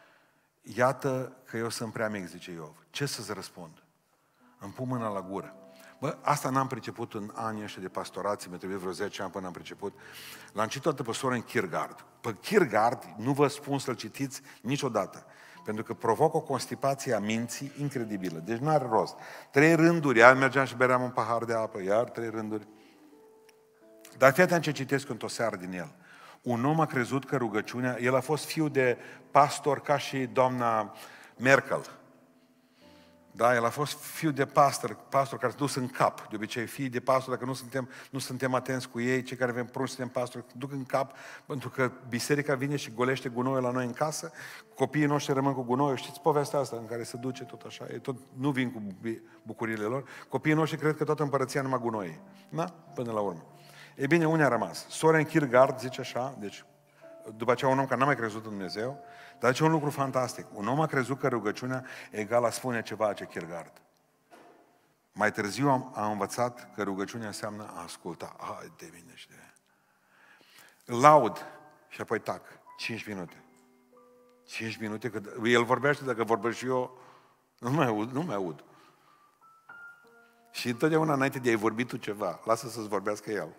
iată 0.63 1.37
că 1.45 1.57
eu 1.57 1.69
sunt 1.69 1.93
prea 1.93 2.09
mic, 2.09 2.27
zice 2.27 2.51
Iov. 2.51 2.87
Ce 2.91 3.07
să-ți 3.07 3.33
răspund? 3.33 3.83
Îmi 4.59 4.73
pun 4.73 4.89
mâna 4.89 5.09
la 5.09 5.21
gură. 5.21 5.55
Bă, 6.01 6.17
asta 6.21 6.51
n-am 6.51 6.67
priceput 6.67 7.15
în 7.15 7.31
anii 7.35 7.63
ăștia 7.63 7.83
de 7.83 7.89
pastorație, 7.89 8.51
mi 8.51 8.59
trebuie 8.59 8.79
vreo 8.79 8.93
10 8.93 9.23
ani 9.23 9.31
până 9.31 9.47
am 9.47 9.53
priceput. 9.53 9.99
L-am 10.53 10.67
citit 10.67 10.83
toată 10.83 11.03
pe 11.03 11.13
Soren 11.13 11.43
Kierkegaard. 11.43 12.05
Pe 12.21 12.35
Kierkegaard 12.41 13.05
nu 13.17 13.33
vă 13.33 13.47
spun 13.47 13.79
să-l 13.79 13.95
citiți 13.95 14.41
niciodată. 14.63 15.27
Pentru 15.65 15.85
că 15.85 15.95
provocă 15.95 16.37
o 16.37 16.41
constipație 16.41 17.15
a 17.15 17.19
minții 17.19 17.73
incredibilă. 17.81 18.39
Deci 18.39 18.59
nu 18.59 18.69
are 18.69 18.87
rost. 18.91 19.15
Trei 19.51 19.75
rânduri, 19.75 20.19
iar 20.19 20.35
mergeam 20.35 20.65
și 20.65 20.77
beream 20.77 21.03
un 21.03 21.11
pahar 21.11 21.45
de 21.45 21.55
apă, 21.55 21.83
iar 21.83 22.11
trei 22.11 22.31
rânduri. 22.31 22.69
Dar 24.19 24.33
fii 24.33 24.43
atent 24.43 24.63
ce 24.63 24.73
citesc 24.73 25.09
într-o 25.09 25.29
seară 25.29 25.57
din 25.57 25.73
el 25.73 25.93
un 26.43 26.65
om 26.65 26.81
a 26.81 26.87
crezut 26.87 27.25
că 27.25 27.37
rugăciunea, 27.37 27.97
el 28.01 28.15
a 28.15 28.21
fost 28.21 28.45
fiu 28.45 28.69
de 28.69 28.97
pastor 29.31 29.81
ca 29.81 29.99
și 29.99 30.19
doamna 30.19 30.95
Merkel. 31.37 31.87
Da, 33.33 33.55
el 33.55 33.65
a 33.65 33.69
fost 33.69 33.99
fiu 34.03 34.31
de 34.31 34.45
pastor, 34.45 34.97
pastor 35.09 35.39
care 35.39 35.53
se 35.53 35.59
dus 35.59 35.75
în 35.75 35.89
cap. 35.89 36.29
De 36.29 36.37
obicei, 36.37 36.67
fii 36.67 36.89
de 36.89 37.01
pastor, 37.01 37.35
dacă 37.35 37.45
nu 37.45 37.53
suntem, 37.53 37.89
nu 38.11 38.19
suntem 38.19 38.55
atenți 38.55 38.89
cu 38.89 39.01
ei, 39.01 39.23
cei 39.23 39.37
care 39.37 39.51
avem 39.51 39.67
prunci 39.67 39.89
suntem 39.89 40.09
pastori, 40.09 40.45
duc 40.57 40.73
în 40.73 40.85
cap, 40.85 41.13
pentru 41.47 41.69
că 41.69 41.93
biserica 42.09 42.55
vine 42.55 42.77
și 42.77 42.91
golește 42.91 43.29
gunoiul 43.29 43.63
la 43.63 43.71
noi 43.71 43.85
în 43.85 43.93
casă, 43.93 44.33
copiii 44.75 45.07
noștri 45.07 45.35
rămân 45.35 45.53
cu 45.53 45.63
gunoiul. 45.63 45.97
Știți 45.97 46.21
povestea 46.21 46.59
asta 46.59 46.77
în 46.77 46.87
care 46.87 47.03
se 47.03 47.17
duce 47.17 47.45
tot 47.45 47.63
așa, 47.67 47.87
ei 47.93 48.01
tot 48.01 48.17
nu 48.35 48.51
vin 48.51 48.73
cu 48.73 48.83
bucuriile 49.43 49.85
lor. 49.85 50.05
Copiii 50.29 50.55
noștri 50.55 50.79
cred 50.79 50.97
că 50.97 51.05
toată 51.05 51.23
împărăția 51.23 51.63
numai 51.63 51.79
gunoi. 51.79 52.21
Da? 52.49 52.65
Până 52.95 53.13
la 53.13 53.21
urmă. 53.21 53.58
E 53.99 54.07
bine, 54.07 54.27
unde 54.27 54.45
a 54.45 54.49
rămas? 54.49 54.87
Soren 54.89 55.25
Kierkegaard 55.25 55.79
zice 55.79 56.01
așa, 56.01 56.37
deci 56.39 56.65
după 57.37 57.53
aceea 57.53 57.71
un 57.71 57.79
om 57.79 57.87
care 57.87 58.01
n-a 58.01 58.07
mai 58.07 58.17
crezut 58.17 58.45
în 58.45 58.51
Dumnezeu, 58.51 59.05
dar 59.39 59.55
ce 59.55 59.65
un 59.65 59.71
lucru 59.71 59.91
fantastic. 59.91 60.47
Un 60.53 60.69
om 60.69 60.81
a 60.81 60.87
crezut 60.87 61.19
că 61.19 61.29
rugăciunea 61.29 61.85
egal 62.11 62.45
a 62.45 62.51
spune 62.51 62.83
ceva 62.83 63.13
ce 63.13 63.27
Kierkegaard. 63.27 63.73
Mai 65.13 65.33
târziu 65.33 65.69
am, 65.69 65.93
am 65.95 66.11
învățat 66.11 66.75
că 66.75 66.83
rugăciunea 66.83 67.27
înseamnă 67.27 67.73
a 67.75 67.83
asculta. 67.83 68.37
Hai 68.39 68.73
de 68.77 68.91
mine 68.93 69.13
și 69.15 69.29
de 69.29 69.35
Laud 70.85 71.47
și 71.89 72.01
apoi 72.01 72.21
tac. 72.21 72.43
5 72.77 73.07
minute. 73.07 73.45
5 74.47 74.77
minute, 74.77 75.11
că 75.11 75.21
el 75.45 75.65
vorbește, 75.65 76.05
dacă 76.05 76.25
vorbesc 76.25 76.57
și 76.57 76.67
eu, 76.67 76.99
nu 77.59 77.71
mai 77.71 77.87
aud, 77.87 78.11
nu 78.11 78.23
mai 78.23 78.35
aud. 78.35 78.65
Și 80.51 80.69
întotdeauna 80.69 81.13
înainte 81.13 81.39
de 81.39 81.49
a-i 81.49 81.55
vorbi 81.55 81.85
tu 81.85 81.97
ceva, 81.97 82.41
lasă 82.45 82.69
să-ți 82.69 82.89
vorbească 82.89 83.31
el. 83.31 83.57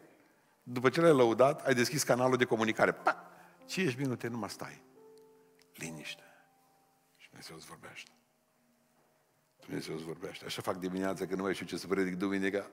După 0.71 0.89
ce 0.89 1.01
l-ai 1.01 1.13
lăudat, 1.13 1.65
ai 1.65 1.73
deschis 1.73 2.03
canalul 2.03 2.37
de 2.37 2.45
comunicare. 2.45 2.91
Pa! 2.91 3.31
5 3.65 3.95
minute 3.95 4.27
nu 4.27 4.37
mai 4.37 4.49
stai. 4.49 4.81
Liniște. 5.73 6.23
Și 7.17 7.27
Dumnezeu 7.29 7.55
îți 7.55 7.65
vorbește. 7.65 8.11
Dumnezeu 9.65 9.95
îți 9.95 10.03
vorbește. 10.03 10.45
Așa 10.45 10.61
fac 10.61 10.77
dimineața 10.77 11.25
că 11.25 11.35
nu 11.35 11.43
mai 11.43 11.53
știu 11.53 11.65
ce 11.65 11.77
să 11.77 11.87
predic 11.87 12.15
duminica. 12.15 12.71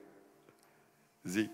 Zi. 1.23 1.51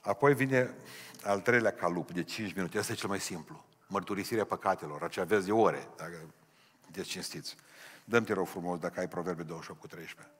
Apoi 0.00 0.34
vine 0.34 0.74
al 1.22 1.40
treilea 1.40 1.72
calup 1.72 2.10
de 2.10 2.22
5 2.22 2.54
minute. 2.54 2.78
Asta 2.78 2.92
e 2.92 2.94
cel 2.94 3.08
mai 3.08 3.20
simplu. 3.20 3.64
Mărturisirea 3.86 4.44
păcatelor. 4.44 5.02
Aceea 5.02 5.24
vezi 5.24 5.46
de 5.46 5.52
ore, 5.52 5.88
dacă 5.96 6.34
sunteți 6.82 7.08
cinstiți. 7.08 7.56
Dăm 8.04 8.24
te 8.24 8.32
rog 8.32 8.46
frumos 8.46 8.78
dacă 8.78 9.00
ai 9.00 9.08
proverbe 9.08 9.42
28 9.42 9.80
cu 9.80 9.86
13. 9.86 10.34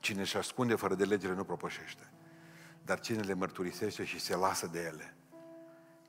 Cine 0.00 0.20
își 0.20 0.36
ascunde 0.36 0.74
fără 0.74 0.94
de 0.94 1.04
legere 1.04 1.34
nu 1.34 1.44
propășește. 1.44 2.10
Dar 2.84 3.00
cine 3.00 3.20
le 3.20 3.34
mărturisește 3.34 4.04
și 4.04 4.20
se 4.20 4.36
lasă 4.36 4.66
de 4.66 4.80
ele, 4.80 5.16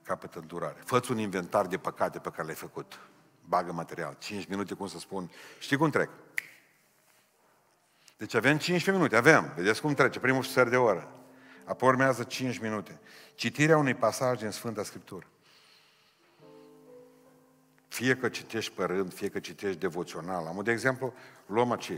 capătă 0.04 0.40
îndurare. 0.40 0.80
Fă-ți 0.86 1.12
un 1.12 1.18
inventar 1.18 1.68
de 1.68 1.78
păcate 1.78 2.20
pe 2.20 2.30
care 2.30 2.44
le-ai 2.44 2.56
făcut. 2.56 3.00
Bagă 3.48 3.72
material. 3.72 4.16
5 4.20 4.48
minute, 4.48 4.74
cum 4.74 4.88
să 4.88 5.00
spun. 5.00 5.32
Știi 5.60 5.78
cum 5.78 5.90
trec? 5.90 6.10
Deci 8.18 8.34
avem 8.34 8.58
15 8.58 8.92
minute, 8.92 9.16
avem. 9.16 9.54
Vedeți 9.56 9.82
cum 9.82 9.94
trece, 9.94 10.20
primul 10.20 10.44
sfert 10.44 10.70
de 10.70 10.78
oră. 10.78 11.12
Apoi 11.66 11.90
urmează 11.90 12.24
5 12.24 12.58
minute. 12.58 13.00
Citirea 13.36 13.78
unui 13.78 13.94
pasaj 13.94 14.40
din 14.40 14.50
Sfânta 14.50 14.84
Scriptură. 14.84 15.28
Fie 17.88 18.16
că 18.16 18.30
citești 18.30 18.72
pe 18.72 18.84
rând, 18.84 19.14
fie 19.14 19.30
că 19.30 19.40
citești 19.40 19.80
devoțional. 19.80 20.46
Am 20.46 20.62
de 20.64 20.72
exemplu, 20.72 21.14
luăm 21.46 21.72
aici, 21.72 21.92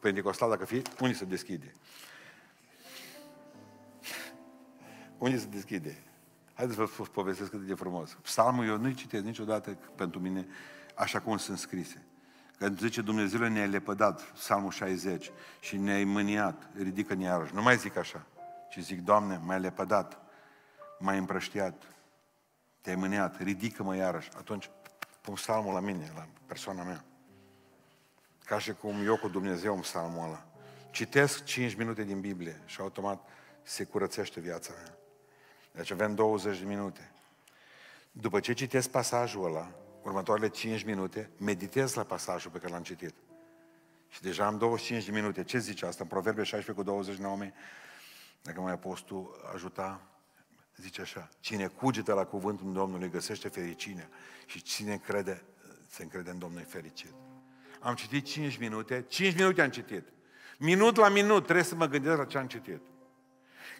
Pentecostal, 0.00 0.50
dacă 0.50 0.64
fie, 0.64 0.82
unii 1.00 1.14
se 1.14 1.24
deschide. 1.24 1.74
Unii 5.24 5.38
se 5.38 5.46
deschide. 5.46 6.02
Haideți 6.54 6.78
să 6.78 6.84
vă 6.84 7.04
povestesc 7.04 7.50
cât 7.50 7.66
de 7.66 7.74
frumos. 7.74 8.16
Psalmul 8.22 8.66
eu 8.66 8.76
nu-i 8.76 8.94
citesc 8.94 9.24
niciodată 9.24 9.78
pentru 9.94 10.20
mine 10.20 10.46
așa 10.94 11.20
cum 11.20 11.36
sunt 11.36 11.58
scrise. 11.58 12.04
Când 12.58 12.78
zice 12.78 13.00
Dumnezeu 13.00 13.48
ne-a 13.48 13.66
lepădat, 13.66 14.22
Psalmul 14.22 14.70
60, 14.70 15.30
și 15.60 15.76
ne-ai 15.76 16.04
mâniat, 16.04 16.68
ridică-ne 16.76 17.24
iarăși. 17.24 17.54
Nu 17.54 17.62
mai 17.62 17.76
zic 17.76 17.96
așa, 17.96 18.26
ci 18.70 18.78
zic, 18.78 19.00
Doamne, 19.00 19.40
m-ai 19.44 19.60
lepădat, 19.60 20.20
m-ai 20.98 21.18
împrăștiat, 21.18 21.82
te-ai 22.80 22.96
mâniat, 22.96 23.42
ridică-mă 23.42 23.96
iarăși. 23.96 24.28
Atunci 24.36 24.70
pun 25.20 25.34
psalmul 25.34 25.72
la 25.72 25.80
mine, 25.80 26.12
la 26.14 26.26
persoana 26.46 26.82
mea. 26.82 27.04
Ca 28.44 28.58
și 28.58 28.72
cum 28.72 29.04
eu 29.04 29.16
cu 29.16 29.28
Dumnezeu 29.28 29.74
în 29.74 29.80
psalmul 29.80 30.24
ăla. 30.24 30.46
Citesc 30.90 31.44
5 31.44 31.74
minute 31.74 32.02
din 32.02 32.20
Biblie 32.20 32.60
și 32.64 32.80
automat 32.80 33.28
se 33.62 33.84
curățește 33.84 34.40
viața 34.40 34.72
mea. 34.76 34.98
Deci 35.76 35.90
avem 35.90 36.14
20 36.14 36.58
de 36.58 36.64
minute. 36.64 37.12
După 38.12 38.40
ce 38.40 38.52
citesc 38.52 38.90
pasajul 38.90 39.44
ăla, 39.44 39.70
următoarele 40.02 40.48
5 40.48 40.84
minute, 40.84 41.30
meditez 41.38 41.94
la 41.94 42.02
pasajul 42.02 42.50
pe 42.50 42.58
care 42.58 42.72
l-am 42.72 42.82
citit. 42.82 43.14
Și 44.08 44.22
deja 44.22 44.46
am 44.46 44.58
25 44.58 45.04
de 45.04 45.10
minute. 45.10 45.44
Ce 45.44 45.58
zice 45.58 45.86
asta? 45.86 46.02
În 46.02 46.08
Proverbe 46.08 46.42
16 46.42 46.72
cu 46.72 46.82
20, 46.82 47.16
Naomi, 47.16 47.54
dacă 48.42 48.60
mai 48.60 48.72
apostol 48.72 49.26
ajuta, 49.54 50.00
zice 50.76 51.00
așa, 51.00 51.28
cine 51.40 51.66
cugetă 51.66 52.12
la 52.12 52.24
cuvântul 52.24 52.72
Domnului 52.72 53.10
găsește 53.10 53.48
fericirea 53.48 54.08
și 54.46 54.62
cine 54.62 54.96
crede, 54.96 55.42
se 55.88 56.02
încrede 56.02 56.30
în 56.30 56.38
Domnul 56.38 56.60
e 56.60 56.64
fericit. 56.64 57.12
Am 57.80 57.94
citit 57.94 58.24
5 58.24 58.56
minute, 58.56 59.04
5 59.08 59.34
minute 59.34 59.62
am 59.62 59.70
citit. 59.70 60.04
Minut 60.58 60.96
la 60.96 61.08
minut 61.08 61.42
trebuie 61.42 61.64
să 61.64 61.74
mă 61.74 61.86
gândesc 61.86 62.16
la 62.16 62.24
ce 62.24 62.38
am 62.38 62.46
citit. 62.46 62.80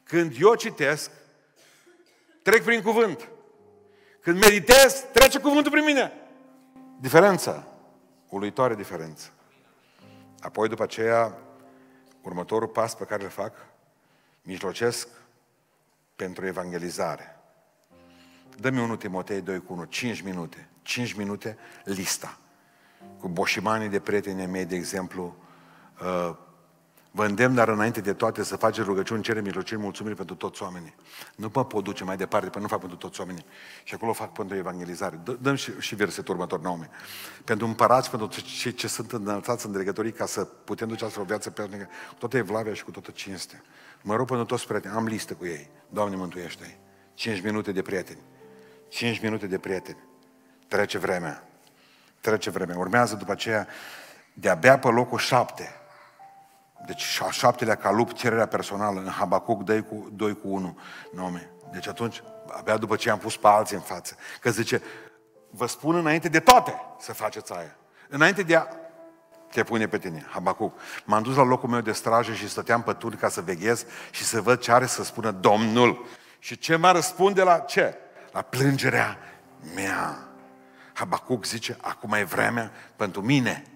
Când 0.04 0.34
eu 0.38 0.54
citesc, 0.54 1.10
trec 2.44 2.64
prin 2.64 2.82
cuvânt. 2.82 3.28
Când 4.20 4.40
meditez, 4.40 5.04
trece 5.12 5.40
cuvântul 5.40 5.70
prin 5.70 5.84
mine. 5.84 6.12
Diferența. 7.00 7.66
Uluitoare 8.28 8.74
diferență. 8.74 9.30
Apoi, 10.40 10.68
după 10.68 10.82
aceea, 10.82 11.38
următorul 12.22 12.68
pas 12.68 12.94
pe 12.94 13.04
care 13.04 13.22
îl 13.22 13.28
fac, 13.28 13.52
mijlocesc 14.42 15.08
pentru 16.16 16.46
evangelizare. 16.46 17.40
Dă-mi 18.56 18.80
1 18.80 18.96
Timotei 18.96 19.40
2 19.40 19.60
cu 19.62 19.72
1, 19.72 19.84
5 19.84 20.20
minute. 20.20 20.68
5 20.82 21.12
minute, 21.12 21.58
lista. 21.84 22.38
Cu 23.20 23.28
boșimanii 23.28 23.88
de 23.88 24.00
prieteni 24.00 24.46
mei, 24.46 24.64
de 24.64 24.76
exemplu, 24.76 25.36
uh, 26.00 26.36
Vă 27.16 27.24
îndemn, 27.24 27.54
dar 27.54 27.68
înainte 27.68 28.00
de 28.00 28.12
toate, 28.12 28.42
să 28.42 28.56
faceți 28.56 28.86
rugăciuni, 28.86 29.22
cere 29.22 29.40
mijlociri, 29.40 29.80
mulțumiri 29.80 30.16
pentru 30.16 30.34
toți 30.34 30.62
oamenii. 30.62 30.94
Nu 31.36 31.50
mă 31.54 31.64
pot 31.64 31.84
duce 31.84 32.04
mai 32.04 32.16
departe, 32.16 32.48
pentru 32.48 32.60
nu 32.60 32.68
fac 32.68 32.78
pentru 32.78 32.96
toți 32.96 33.20
oamenii. 33.20 33.44
Și 33.84 33.94
acolo 33.94 34.12
fac 34.12 34.32
pentru 34.32 34.56
evangelizare. 34.56 35.20
Dăm 35.40 35.54
și, 35.54 35.72
și 35.78 35.94
versetul 35.94 36.34
următor, 36.34 36.60
Naomi. 36.60 36.88
Pentru 37.44 37.66
împărați, 37.66 38.10
pentru 38.10 38.40
cei 38.40 38.72
ce 38.72 38.88
sunt 38.88 39.12
înălțați 39.12 39.66
în 39.66 39.72
dregătorii, 39.72 40.12
ca 40.12 40.26
să 40.26 40.44
putem 40.44 40.88
duce 40.88 41.04
astfel 41.04 41.22
o 41.22 41.26
viață 41.26 41.50
pe 41.50 41.62
cu 42.08 42.14
toată 42.18 42.36
evlavia 42.36 42.74
și 42.74 42.84
cu 42.84 42.90
toată 42.90 43.10
cinstea. 43.10 43.62
Mă 44.02 44.16
rog 44.16 44.26
pentru 44.26 44.46
toți 44.46 44.66
prieteni, 44.66 44.94
am 44.94 45.06
listă 45.06 45.34
cu 45.34 45.46
ei. 45.46 45.70
Doamne, 45.88 46.16
mântuiește-i. 46.16 46.76
Cinci 47.14 47.40
minute 47.42 47.72
de 47.72 47.82
prieteni. 47.82 48.20
Cinci 48.88 49.20
minute 49.20 49.46
de 49.46 49.58
prieteni. 49.58 49.98
Trece 50.68 50.98
vremea. 50.98 51.48
Trece 52.20 52.50
vremea. 52.50 52.78
Urmează 52.78 53.14
după 53.14 53.32
aceea, 53.32 53.66
de-abia 54.32 54.78
pe 54.78 54.88
locul 54.88 55.18
șapte, 55.18 55.68
deci 56.86 57.20
a 57.26 57.30
șaptelea 57.30 57.74
calup, 57.74 58.12
cererea 58.12 58.46
personală, 58.46 59.00
în 59.00 59.08
Habacuc 59.08 59.62
2 59.62 59.82
cu, 59.82 60.08
2 60.12 60.34
cu 60.34 60.48
1 60.48 60.78
nume. 61.12 61.50
Deci 61.72 61.88
atunci, 61.88 62.22
abia 62.58 62.76
după 62.76 62.96
ce 62.96 63.10
am 63.10 63.18
pus 63.18 63.36
pe 63.36 63.46
alții 63.46 63.76
în 63.76 63.82
față, 63.82 64.16
că 64.40 64.50
zice, 64.50 64.82
vă 65.50 65.66
spun 65.66 65.94
înainte 65.94 66.28
de 66.28 66.40
toate 66.40 66.74
să 66.98 67.12
faceți 67.12 67.52
aia. 67.52 67.76
Înainte 68.08 68.42
de 68.42 68.56
a 68.56 68.66
te 69.50 69.62
pune 69.62 69.88
pe 69.88 69.98
tine, 69.98 70.26
Habacuc. 70.30 70.78
M-am 71.04 71.22
dus 71.22 71.36
la 71.36 71.42
locul 71.42 71.68
meu 71.68 71.80
de 71.80 71.92
strajă 71.92 72.32
și 72.32 72.48
stăteam 72.48 72.82
pe 72.82 72.92
turn 72.92 73.16
ca 73.16 73.28
să 73.28 73.40
veghez 73.40 73.86
și 74.10 74.24
să 74.24 74.40
văd 74.40 74.60
ce 74.60 74.72
are 74.72 74.86
să 74.86 75.04
spună 75.04 75.30
Domnul. 75.30 76.06
Și 76.38 76.58
ce 76.58 76.76
mă 76.76 76.90
răspunde 76.90 77.42
la 77.42 77.58
ce? 77.58 77.98
La 78.32 78.42
plângerea 78.42 79.18
mea. 79.74 80.18
Habacuc 80.92 81.44
zice, 81.44 81.76
acum 81.80 82.12
e 82.12 82.24
vremea 82.24 82.70
pentru 82.96 83.20
mine 83.22 83.73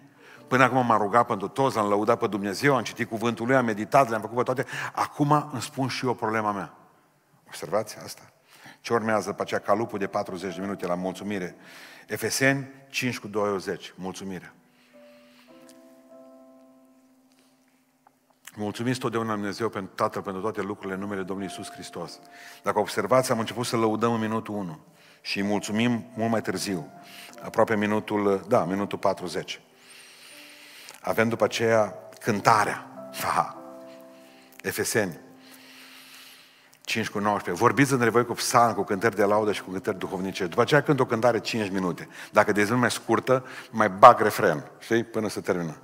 Până 0.49 0.63
acum 0.63 0.87
m-am 0.87 1.01
rugat 1.01 1.27
pentru 1.27 1.49
toți, 1.49 1.77
l-am 1.77 1.89
lăudat 1.89 2.19
pe 2.19 2.27
Dumnezeu, 2.27 2.77
am 2.77 2.83
citit 2.83 3.09
cuvântul 3.09 3.47
lui, 3.47 3.57
am 3.57 3.65
meditat, 3.65 4.09
le-am 4.09 4.21
făcut 4.21 4.37
pe 4.37 4.43
toate. 4.43 4.67
Acum 4.95 5.49
îmi 5.53 5.63
spun 5.63 5.89
și 5.89 6.07
eu 6.07 6.15
problema 6.15 6.53
mea. 6.53 6.75
Observați 7.47 7.97
asta. 8.05 8.33
Ce 8.81 8.93
urmează 8.93 9.33
pe 9.33 9.43
aceea 9.43 9.61
calupul 9.61 9.99
de 9.99 10.07
40 10.07 10.55
de 10.55 10.61
minute 10.61 10.87
la 10.87 10.95
mulțumire? 10.95 11.57
Efeseni 12.07 12.69
5 12.89 13.19
cu 13.19 13.29
20. 13.29 13.93
Mulțumire. 13.97 14.53
Mulțumiți 18.57 18.99
totdeauna 18.99 19.33
Dumnezeu 19.33 19.69
pentru 19.69 19.93
Tatăl, 19.95 20.23
pentru 20.23 20.43
toate 20.43 20.63
lucrurile 20.63 20.95
în 20.95 21.01
numele 21.01 21.23
Domnului 21.23 21.53
Isus 21.53 21.71
Hristos. 21.71 22.21
Dacă 22.63 22.79
observați, 22.79 23.33
am 23.33 23.39
început 23.39 23.67
să 23.67 23.77
lăudăm 23.77 24.13
în 24.13 24.21
minutul 24.21 24.55
1 24.55 24.79
și 25.21 25.39
îi 25.39 25.47
mulțumim 25.47 26.05
mult 26.15 26.31
mai 26.31 26.41
târziu, 26.41 26.91
aproape 27.43 27.77
minutul, 27.77 28.45
da, 28.49 28.65
minutul 28.65 28.99
40. 28.99 29.61
Avem 31.09 31.29
după 31.29 31.45
aceea 31.45 31.95
cântarea. 32.21 32.87
Ha. 33.21 33.57
Efeseni 34.63 35.19
5 36.81 37.09
cu 37.09 37.19
19. 37.19 37.65
Vorbiți 37.65 37.93
între 37.93 38.11
voi 38.11 38.25
cu 38.25 38.33
psalm, 38.33 38.75
cu 38.75 38.83
cântări 38.83 39.17
de 39.17 39.25
laudă 39.25 39.53
și 39.53 39.63
cu 39.63 39.71
cântări 39.71 39.99
duhovnice. 39.99 40.47
După 40.47 40.61
aceea 40.61 40.83
cânt 40.83 41.01
o 41.01 41.07
cântare 41.07 41.41
5 41.41 41.71
minute. 41.71 42.09
Dacă 42.33 42.53
de 42.53 42.65
mai 42.65 42.91
scurtă, 42.91 43.47
mai 43.71 43.89
bag 43.89 44.21
refren. 44.21 44.71
Știi? 44.79 45.05
Până 45.05 45.29
să 45.29 45.41
termină. 45.41 45.77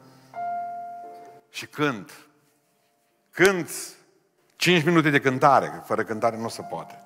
Și 1.50 1.66
cânt. 1.66 2.10
Cânt 3.30 3.70
5 4.56 4.84
minute 4.84 5.10
de 5.10 5.20
cântare. 5.20 5.82
Fără 5.84 6.02
cântare 6.02 6.36
nu 6.36 6.48
se 6.48 6.62
poate. 6.62 7.02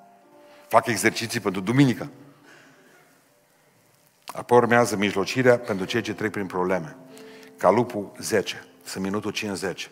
Fac 0.67 0.87
exerciții 0.87 1.41
pentru 1.41 1.61
duminică. 1.61 2.11
Apoi 4.27 4.59
urmează 4.59 4.97
mijlocirea 4.97 5.59
pentru 5.59 5.85
cei 5.85 6.01
ce 6.01 6.15
trec 6.15 6.31
prin 6.31 6.47
probleme 6.47 6.97
ca 7.59 7.71
lupul 7.71 8.13
10, 8.19 8.65
sunt 8.85 9.05
minutul 9.05 9.31
50. 9.31 9.91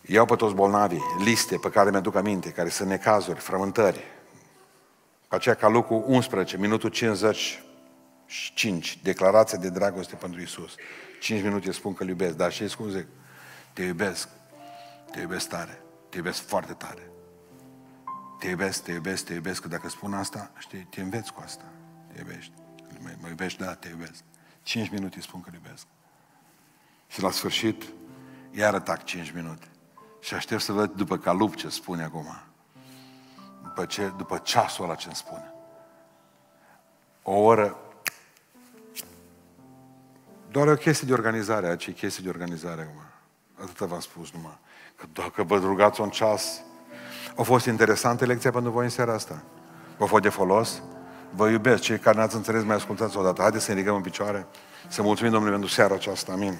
Iau 0.00 0.24
pe 0.24 0.36
toți 0.36 0.54
bolnavii, 0.54 1.02
liste 1.24 1.56
pe 1.56 1.70
care 1.70 1.90
mi-aduc 1.90 2.14
aminte, 2.14 2.50
care 2.50 2.68
sunt 2.68 2.88
necazuri, 2.88 3.40
frământări, 3.40 4.04
Aceea 5.28 5.54
ca 5.54 5.68
lucru 5.68 6.04
11, 6.06 6.56
minutul 6.56 6.90
55, 6.90 8.98
declarația 9.02 9.58
de 9.58 9.70
dragoste 9.70 10.14
pentru 10.14 10.40
Isus. 10.40 10.74
5 11.20 11.42
minute 11.42 11.72
spun 11.72 11.94
că 11.94 12.02
îl 12.02 12.08
iubesc, 12.08 12.36
dar 12.36 12.52
știți 12.52 12.76
cum 12.76 12.88
zic? 12.88 13.06
Te 13.72 13.82
iubesc, 13.82 14.28
te 15.10 15.20
iubesc 15.20 15.48
tare, 15.48 15.82
te 16.08 16.16
iubesc 16.16 16.40
foarte 16.40 16.72
tare. 16.72 17.10
Te 18.38 18.48
iubesc, 18.48 18.82
te 18.82 18.92
iubesc, 18.92 19.24
te 19.24 19.34
iubesc, 19.34 19.62
că 19.62 19.68
dacă 19.68 19.88
spun 19.88 20.14
asta, 20.14 20.50
știi, 20.58 20.86
te 20.90 21.00
înveți 21.00 21.32
cu 21.32 21.40
asta. 21.44 21.64
Te 22.12 22.18
iubești. 22.18 22.52
Mă, 23.00 23.08
mă 23.20 23.28
iubești? 23.28 23.62
Da, 23.62 23.74
te 23.74 23.88
iubesc. 23.88 24.22
5 24.68 24.88
minute 24.90 25.20
spun 25.20 25.40
că 25.40 25.48
îl 25.48 25.54
iubesc. 25.54 25.86
Și 27.06 27.22
la 27.22 27.30
sfârșit, 27.30 27.84
iar 28.50 28.80
tac 28.80 29.04
5 29.04 29.30
minute. 29.30 29.66
Și 30.20 30.34
aștept 30.34 30.62
să 30.62 30.72
văd 30.72 30.92
după 30.92 31.18
calup 31.18 31.54
ce 31.54 31.68
spune 31.68 32.02
acum. 32.02 32.42
După, 33.62 33.84
ce, 33.84 34.12
după 34.16 34.38
ceasul 34.38 34.84
ăla 34.84 34.94
ce 34.94 35.06
îmi 35.06 35.16
spune. 35.16 35.52
O 37.22 37.32
oră 37.32 37.76
doar 40.50 40.66
o 40.66 40.74
chestie 40.74 41.06
de 41.06 41.12
organizare, 41.12 41.68
aici 41.68 41.86
e 41.86 41.92
chestie 41.92 42.22
de 42.22 42.28
organizare 42.28 42.80
acum. 42.80 43.02
Atâta 43.62 43.86
v-am 43.86 44.00
spus 44.00 44.30
numai. 44.30 44.58
Că 44.96 45.06
dacă 45.12 45.42
vă 45.42 45.58
rugați 45.58 46.00
un 46.00 46.10
ceas, 46.10 46.60
a 47.36 47.42
fost 47.42 47.66
interesantă 47.66 48.24
lecția 48.24 48.50
pentru 48.50 48.70
voi 48.70 48.84
în 48.84 48.90
seara 48.90 49.12
asta. 49.12 49.42
Vă 49.96 50.04
fost 50.04 50.22
de 50.22 50.28
folos? 50.28 50.82
Vă 51.34 51.48
iubesc. 51.48 51.82
Cei 51.82 51.98
care 51.98 52.18
n-ați 52.18 52.36
înțeles, 52.36 52.62
mai 52.64 52.76
ascultați 52.76 53.16
o 53.16 53.22
dată. 53.22 53.40
Haideți 53.40 53.64
să 53.64 53.70
ne 53.70 53.76
ridicăm 53.76 53.96
în 53.96 54.02
picioare. 54.02 54.46
Să 54.88 55.02
mulțumim 55.02 55.32
Domnului 55.32 55.58
pentru 55.58 55.74
seara 55.74 55.94
aceasta. 55.94 56.32
Amin. 56.32 56.58